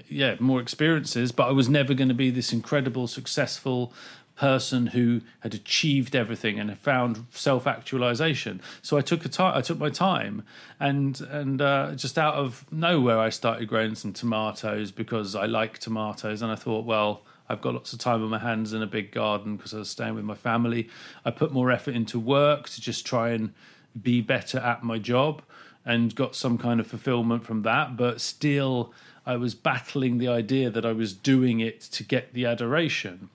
yeah 0.07 0.35
more 0.39 0.59
experiences. 0.59 1.31
But 1.31 1.49
I 1.49 1.51
was 1.51 1.69
never 1.69 1.93
going 1.93 2.07
to 2.07 2.15
be 2.15 2.31
this 2.31 2.51
incredible, 2.51 3.07
successful 3.07 3.93
person 4.35 4.87
who 4.87 5.21
had 5.41 5.53
achieved 5.53 6.15
everything 6.15 6.59
and 6.59 6.69
had 6.69 6.79
found 6.79 7.25
self 7.29 7.67
actualization. 7.67 8.59
So 8.81 8.97
I 8.97 9.01
took 9.01 9.25
a 9.25 9.29
time. 9.29 9.55
I 9.55 9.61
took 9.61 9.77
my 9.77 9.89
time, 9.89 10.43
and 10.79 11.19
and 11.21 11.61
uh, 11.61 11.93
just 11.95 12.17
out 12.17 12.35
of 12.35 12.65
nowhere, 12.71 13.19
I 13.19 13.29
started 13.29 13.67
growing 13.67 13.93
some 13.93 14.13
tomatoes 14.13 14.91
because 14.91 15.35
I 15.35 15.45
like 15.45 15.77
tomatoes, 15.77 16.41
and 16.41 16.51
I 16.51 16.55
thought, 16.55 16.85
well. 16.85 17.21
I've 17.49 17.59
got 17.59 17.73
lots 17.73 17.91
of 17.91 17.99
time 17.99 18.23
on 18.23 18.29
my 18.29 18.39
hands 18.39 18.71
in 18.71 18.81
a 18.81 18.87
big 18.87 19.11
garden 19.11 19.57
because 19.57 19.73
I 19.73 19.79
was 19.79 19.89
staying 19.89 20.15
with 20.15 20.23
my 20.23 20.35
family. 20.35 20.87
I 21.25 21.31
put 21.31 21.51
more 21.51 21.69
effort 21.69 21.95
into 21.95 22.17
work 22.17 22.69
to 22.69 22.79
just 22.79 23.05
try 23.05 23.31
and 23.31 23.53
be 24.01 24.21
better 24.21 24.57
at 24.59 24.83
my 24.83 24.97
job 24.97 25.41
and 25.85 26.13
got 26.15 26.35
some 26.35 26.57
kind 26.57 26.79
of 26.79 26.87
fulfillment 26.87 27.43
from 27.43 27.61
that. 27.63 27.97
But 27.97 28.21
still, 28.21 28.93
I 29.25 29.35
was 29.35 29.55
battling 29.55 30.17
the 30.17 30.27
idea 30.27 30.69
that 30.69 30.85
I 30.85 30.93
was 30.93 31.13
doing 31.13 31.59
it 31.59 31.81
to 31.81 32.03
get 32.03 32.33
the 32.33 32.45
adoration. 32.45 33.29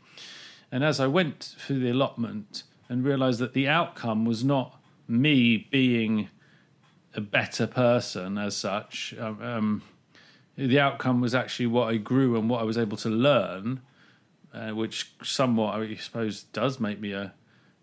And 0.70 0.84
as 0.84 1.00
I 1.00 1.06
went 1.06 1.54
through 1.58 1.80
the 1.80 1.90
allotment 1.90 2.64
and 2.88 3.04
realized 3.04 3.40
that 3.40 3.52
the 3.52 3.68
outcome 3.68 4.24
was 4.24 4.44
not 4.44 4.80
me 5.08 5.68
being 5.70 6.28
a 7.14 7.20
better 7.20 7.66
person 7.66 8.36
as 8.36 8.56
such, 8.56 9.14
um, 9.18 9.42
um, 9.42 9.82
the 10.56 10.80
outcome 10.80 11.20
was 11.20 11.34
actually 11.34 11.66
what 11.66 11.88
I 11.88 11.96
grew 11.96 12.36
and 12.36 12.48
what 12.48 12.60
I 12.60 12.64
was 12.64 12.78
able 12.78 12.96
to 12.98 13.08
learn, 13.08 13.80
uh, 14.52 14.70
which 14.70 15.12
somewhat, 15.22 15.80
I 15.80 15.94
suppose, 15.96 16.44
does 16.44 16.80
make 16.80 17.00
me 17.00 17.12
a, 17.12 17.32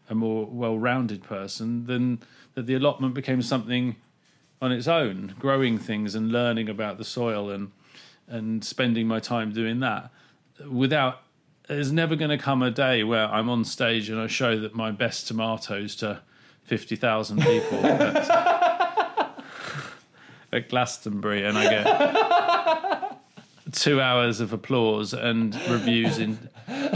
a 0.10 0.16
more 0.16 0.46
well 0.46 0.78
rounded 0.78 1.24
person, 1.24 1.86
then 1.86 2.20
that 2.56 2.66
the 2.66 2.74
allotment 2.74 3.14
became 3.14 3.42
something 3.42 3.96
on 4.62 4.72
its 4.72 4.88
own, 4.88 5.36
growing 5.40 5.78
things 5.78 6.16
and 6.16 6.32
learning 6.32 6.70
about 6.70 6.98
the 6.98 7.06
soil 7.06 7.50
and 7.50 7.72
and 8.28 8.64
spending 8.64 9.06
my 9.06 9.20
time 9.20 9.52
doing 9.52 9.82
that 9.82 10.10
without 10.70 11.24
there's 11.68 11.92
never 11.92 12.16
going 12.16 12.30
to 12.30 12.38
come 12.38 12.62
a 12.62 12.72
day 12.72 13.04
where 13.04 13.26
I'm 13.26 13.50
on 13.50 13.64
stage 13.64 14.10
and 14.10 14.20
I 14.20 14.28
show 14.28 14.60
that 14.60 14.76
my 14.76 14.92
best 14.92 15.28
tomatoes 15.28 15.96
to 15.98 16.22
50,000 16.64 17.42
people 17.42 17.86
at, 17.86 19.44
at 20.52 20.70
Glastonbury 20.70 21.46
and 21.46 21.58
I 21.58 21.64
get 21.70 23.22
two 23.72 24.02
hours 24.02 24.40
of 24.40 24.54
applause 24.54 25.14
and 25.14 25.56
reviews 25.70 26.20
in 26.20 26.38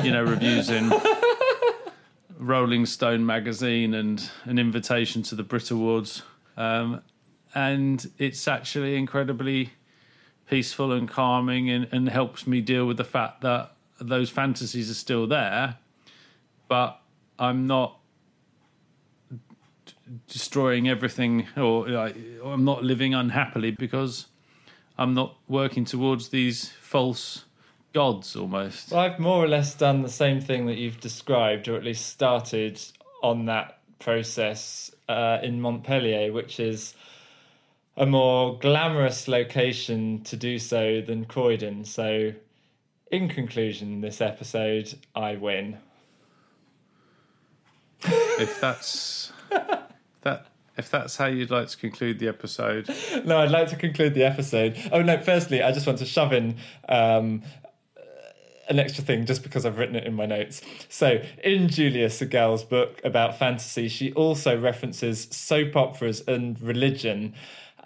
you 0.03 0.11
know 0.11 0.23
reviews 0.23 0.69
in 0.69 0.91
Rolling 2.37 2.85
Stone 2.85 3.25
magazine 3.25 3.93
and 3.93 4.29
an 4.43 4.59
invitation 4.59 5.23
to 5.23 5.35
the 5.35 5.43
Brit 5.43 5.71
Awards. 5.71 6.21
Um, 6.55 7.01
and 7.57 8.11
it's 8.19 8.47
actually 8.47 8.95
incredibly 8.95 9.71
peaceful 10.47 10.91
and 10.91 11.09
calming 11.09 11.71
and, 11.71 11.87
and 11.91 12.07
helps 12.07 12.45
me 12.45 12.61
deal 12.61 12.85
with 12.85 12.97
the 12.97 13.03
fact 13.03 13.41
that 13.41 13.71
those 13.99 14.29
fantasies 14.29 14.91
are 14.91 14.93
still 14.93 15.25
there, 15.25 15.77
but 16.67 17.01
I'm 17.39 17.65
not 17.65 17.97
d- 19.31 19.93
destroying 20.27 20.87
everything 20.87 21.47
or, 21.57 21.89
like, 21.89 22.15
I'm 22.45 22.63
not 22.63 22.83
living 22.83 23.15
unhappily 23.15 23.71
because 23.71 24.27
I'm 24.95 25.15
not 25.15 25.35
working 25.47 25.83
towards 25.83 26.29
these 26.29 26.69
false 26.79 27.45
gods 27.91 28.35
almost. 28.35 28.91
Well, 28.91 28.99
I've 28.99 29.17
more 29.17 29.43
or 29.43 29.47
less 29.47 29.73
done 29.73 30.03
the 30.03 30.09
same 30.09 30.41
thing 30.41 30.67
that 30.67 30.77
you've 30.77 30.99
described, 30.99 31.67
or 31.67 31.75
at 31.75 31.83
least 31.83 32.05
started 32.05 32.79
on 33.23 33.45
that 33.47 33.79
process 33.97 34.91
uh, 35.09 35.39
in 35.41 35.59
Montpellier, 35.59 36.31
which 36.31 36.59
is 36.59 36.93
a 37.97 38.05
more 38.05 38.57
glamorous 38.59 39.27
location 39.27 40.21
to 40.23 40.37
do 40.37 40.59
so 40.59 41.01
than 41.01 41.25
Croydon. 41.25 41.83
So, 41.83 42.33
in 43.11 43.27
conclusion, 43.27 44.01
this 44.01 44.21
episode, 44.21 44.93
I 45.15 45.35
win. 45.35 45.79
if 48.03 48.61
that's 48.61 49.31
that 50.21 50.45
if 50.77 50.91
that's 50.91 51.17
how 51.17 51.25
you'd 51.25 51.49
like 51.49 51.69
to 51.69 51.77
conclude 51.77 52.19
the 52.19 52.27
episode, 52.27 52.87
No, 53.25 53.39
I'd 53.39 53.49
like 53.49 53.69
to 53.69 53.75
conclude 53.75 54.13
the 54.13 54.23
episode. 54.23 54.77
Oh 54.91 55.01
no! 55.01 55.19
Firstly, 55.19 55.63
I 55.63 55.71
just 55.71 55.87
want 55.87 55.97
to 55.99 56.05
shove 56.05 56.33
in 56.33 56.57
um, 56.87 57.41
an 58.69 58.77
extra 58.77 59.03
thing 59.03 59.25
just 59.25 59.41
because 59.41 59.65
I've 59.65 59.79
written 59.79 59.95
it 59.95 60.03
in 60.05 60.13
my 60.13 60.27
notes. 60.27 60.61
So, 60.87 61.19
in 61.43 61.67
Julia 61.69 62.09
Segal's 62.09 62.63
book 62.63 63.01
about 63.03 63.39
fantasy, 63.39 63.87
she 63.87 64.11
also 64.13 64.59
references 64.59 65.27
soap 65.31 65.75
operas 65.75 66.21
and 66.27 66.61
religion 66.61 67.33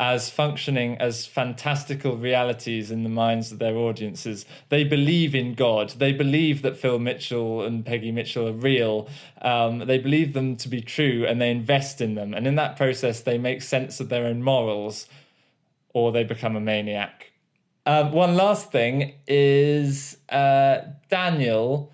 as 0.02 0.32
functioning 0.32 0.98
as 0.98 1.28
fantastical 1.28 2.18
realities 2.18 2.90
in 2.90 3.04
the 3.04 3.10
minds 3.10 3.52
of 3.52 3.60
their 3.60 3.76
audiences. 3.76 4.48
They 4.70 4.84
believe 4.84 5.36
in 5.36 5.54
God. 5.54 5.92
They 5.92 6.12
believe 6.12 6.64
that 6.64 6.76
Phil 6.76 6.98
Mitchell 6.98 7.62
and 7.62 7.86
Peggy 7.86 8.12
Mitchell 8.12 8.48
are 8.48 8.52
real. 8.54 9.08
Um, 9.44 9.78
they 9.78 10.00
believe 10.00 10.34
them 10.34 10.56
to 10.58 10.68
be 10.68 10.82
true 10.82 11.24
and 11.28 11.40
they 11.40 11.52
invest 11.52 12.02
in 12.02 12.16
them. 12.16 12.34
And 12.34 12.48
in 12.48 12.56
that 12.56 12.78
process, 12.78 13.22
they 13.22 13.38
make 13.38 13.62
sense 13.62 14.00
of 14.00 14.10
their 14.10 14.26
own 14.26 14.42
morals 14.42 15.06
or 15.94 16.12
they 16.12 16.24
become 16.24 16.56
a 16.56 16.60
maniac. 16.60 17.32
Um, 17.86 18.12
one 18.12 18.34
last 18.34 18.72
thing 18.72 19.14
is 19.28 20.18
uh, 20.30 20.80
Daniel 21.10 21.92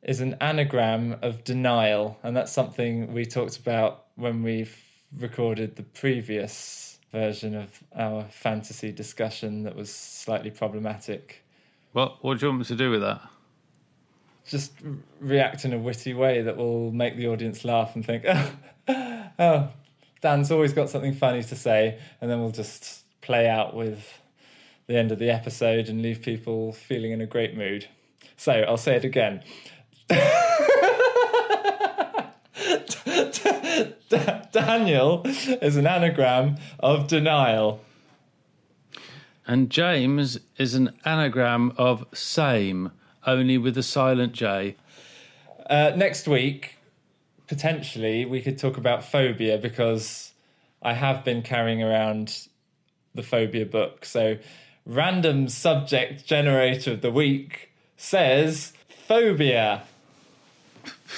is 0.00 0.20
an 0.20 0.36
anagram 0.40 1.16
of 1.22 1.42
denial, 1.42 2.18
and 2.22 2.36
that's 2.36 2.52
something 2.52 3.12
we 3.12 3.26
talked 3.26 3.56
about 3.56 4.06
when 4.14 4.44
we 4.44 4.68
recorded 5.16 5.74
the 5.74 5.82
previous 5.82 6.79
version 7.12 7.54
of 7.54 7.82
our 7.96 8.24
fantasy 8.24 8.92
discussion 8.92 9.64
that 9.64 9.74
was 9.74 9.92
slightly 9.92 10.50
problematic. 10.50 11.44
what 11.92 12.22
what 12.22 12.38
do 12.38 12.46
you 12.46 12.50
want 12.50 12.60
me 12.60 12.64
to 12.66 12.76
do 12.76 12.90
with 12.90 13.00
that? 13.00 13.20
Just 14.46 14.72
react 15.20 15.64
in 15.64 15.72
a 15.72 15.78
witty 15.78 16.14
way 16.14 16.42
that 16.42 16.56
will 16.56 16.90
make 16.92 17.16
the 17.16 17.28
audience 17.28 17.64
laugh 17.64 17.94
and 17.94 18.04
think, 18.04 18.24
oh, 18.88 19.26
oh, 19.38 19.68
Dan's 20.20 20.50
always 20.50 20.72
got 20.72 20.90
something 20.90 21.14
funny 21.14 21.42
to 21.44 21.56
say, 21.56 21.98
and 22.20 22.30
then 22.30 22.40
we'll 22.40 22.50
just 22.50 23.04
play 23.20 23.48
out 23.48 23.74
with 23.74 24.18
the 24.86 24.96
end 24.96 25.12
of 25.12 25.18
the 25.18 25.30
episode 25.30 25.88
and 25.88 26.02
leave 26.02 26.22
people 26.22 26.72
feeling 26.72 27.12
in 27.12 27.20
a 27.20 27.26
great 27.26 27.56
mood. 27.56 27.86
So 28.36 28.52
I'll 28.52 28.76
say 28.76 28.96
it 28.96 29.04
again. 29.04 29.42
Daniel 34.52 35.22
is 35.24 35.76
an 35.76 35.86
anagram 35.86 36.56
of 36.80 37.06
denial. 37.06 37.80
And 39.46 39.70
James 39.70 40.38
is 40.56 40.74
an 40.74 40.96
anagram 41.04 41.72
of 41.76 42.04
same, 42.12 42.92
only 43.26 43.58
with 43.58 43.78
a 43.78 43.82
silent 43.82 44.32
J. 44.32 44.76
Uh, 45.68 45.92
next 45.96 46.26
week, 46.26 46.76
potentially, 47.46 48.24
we 48.24 48.42
could 48.42 48.58
talk 48.58 48.76
about 48.76 49.04
phobia 49.04 49.58
because 49.58 50.32
I 50.82 50.94
have 50.94 51.24
been 51.24 51.42
carrying 51.42 51.82
around 51.82 52.48
the 53.14 53.22
phobia 53.22 53.66
book. 53.66 54.04
So, 54.04 54.36
random 54.84 55.48
subject 55.48 56.26
generator 56.26 56.92
of 56.92 57.02
the 57.02 57.10
week 57.10 57.70
says 57.96 58.72
phobia. 59.06 59.84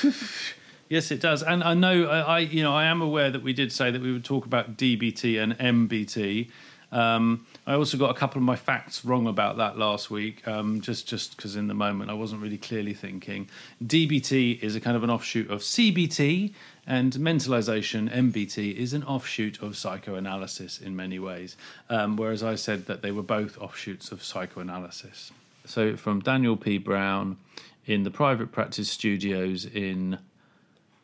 Yes, 0.92 1.10
it 1.10 1.22
does, 1.22 1.42
and 1.42 1.64
I 1.64 1.72
know 1.72 2.04
I, 2.04 2.40
you 2.40 2.62
know, 2.62 2.74
I 2.74 2.84
am 2.84 3.00
aware 3.00 3.30
that 3.30 3.42
we 3.42 3.54
did 3.54 3.72
say 3.72 3.90
that 3.90 4.02
we 4.02 4.12
would 4.12 4.26
talk 4.26 4.44
about 4.44 4.76
DBT 4.76 5.42
and 5.42 5.58
MBT. 5.58 6.50
Um, 6.92 7.46
I 7.66 7.72
also 7.72 7.96
got 7.96 8.10
a 8.10 8.14
couple 8.14 8.36
of 8.36 8.44
my 8.44 8.56
facts 8.56 9.02
wrong 9.02 9.26
about 9.26 9.56
that 9.56 9.78
last 9.78 10.10
week, 10.10 10.46
um, 10.46 10.82
just 10.82 11.08
just 11.08 11.34
because 11.34 11.56
in 11.56 11.68
the 11.68 11.72
moment 11.72 12.10
I 12.10 12.12
wasn't 12.12 12.42
really 12.42 12.58
clearly 12.58 12.92
thinking. 12.92 13.48
DBT 13.82 14.62
is 14.62 14.76
a 14.76 14.82
kind 14.82 14.94
of 14.94 15.02
an 15.02 15.08
offshoot 15.08 15.50
of 15.50 15.60
CBT, 15.60 16.52
and 16.86 17.14
mentalization 17.14 18.14
MBT 18.14 18.74
is 18.74 18.92
an 18.92 19.02
offshoot 19.02 19.62
of 19.62 19.78
psychoanalysis 19.78 20.78
in 20.78 20.94
many 20.94 21.18
ways. 21.18 21.56
Um, 21.88 22.18
whereas 22.18 22.42
I 22.42 22.54
said 22.54 22.84
that 22.84 23.00
they 23.00 23.12
were 23.12 23.22
both 23.22 23.56
offshoots 23.56 24.12
of 24.12 24.22
psychoanalysis. 24.22 25.32
So 25.64 25.96
from 25.96 26.20
Daniel 26.20 26.58
P. 26.58 26.76
Brown 26.76 27.38
in 27.86 28.02
the 28.02 28.10
private 28.10 28.52
practice 28.52 28.90
studios 28.90 29.64
in 29.64 30.18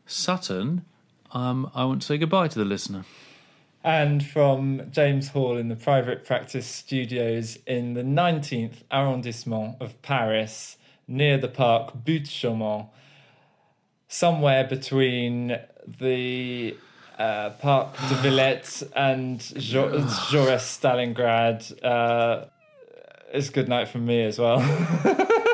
Sutton, 0.09 0.85
um, 1.32 1.70
I 1.74 1.85
want 1.85 2.02
to 2.02 2.06
say 2.06 2.18
goodbye 2.18 2.48
to 2.48 2.59
the 2.59 2.64
listener. 2.64 3.05
And 3.85 4.26
from 4.26 4.90
James 4.90 5.28
Hall 5.28 5.56
in 5.56 5.68
the 5.68 5.76
private 5.76 6.24
practice 6.24 6.66
studios 6.66 7.59
in 7.66 7.94
the 7.94 8.02
19th 8.02 8.82
arrondissement 8.90 9.76
of 9.80 10.01
Paris, 10.02 10.76
near 11.06 11.39
the 11.39 11.48
park 11.48 11.93
Buttes 12.05 12.28
Chaumont, 12.30 12.89
somewhere 14.09 14.64
between 14.64 15.59
the 16.01 16.76
uh, 17.18 17.51
Parc 17.51 17.93
de 18.09 18.14
Villette 18.16 18.82
and 18.97 19.40
jo- 19.60 20.01
Jaurès 20.30 20.64
Stalingrad. 20.78 21.85
Uh, 21.85 22.47
it's 23.32 23.51
good 23.51 23.68
night 23.68 23.89
from 23.89 24.06
me 24.06 24.24
as 24.24 24.39
well. 24.39 24.59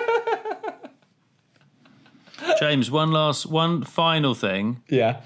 James, 2.67 2.91
one 2.91 3.13
last, 3.13 3.45
one 3.45 3.83
final 3.83 4.35
thing. 4.35 4.83
Yeah. 4.89 5.21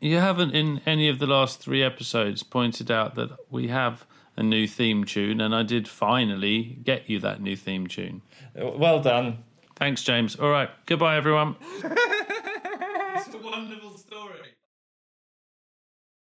You 0.00 0.18
haven't 0.18 0.54
in 0.54 0.82
any 0.84 1.08
of 1.08 1.18
the 1.18 1.26
last 1.26 1.60
three 1.60 1.82
episodes 1.82 2.42
pointed 2.42 2.90
out 2.90 3.14
that 3.14 3.30
we 3.48 3.68
have 3.68 4.04
a 4.36 4.42
new 4.42 4.66
theme 4.66 5.04
tune, 5.04 5.40
and 5.40 5.54
I 5.54 5.62
did 5.62 5.88
finally 5.88 6.78
get 6.84 7.08
you 7.08 7.20
that 7.20 7.40
new 7.40 7.56
theme 7.56 7.86
tune. 7.86 8.20
Well 8.54 9.00
done. 9.00 9.44
Thanks, 9.76 10.02
James. 10.02 10.36
All 10.36 10.50
right. 10.50 10.68
Goodbye, 10.84 11.16
everyone. 11.16 11.56
it's 11.82 13.34
a 13.34 13.38
wonderful 13.38 13.96
story. 13.96 14.57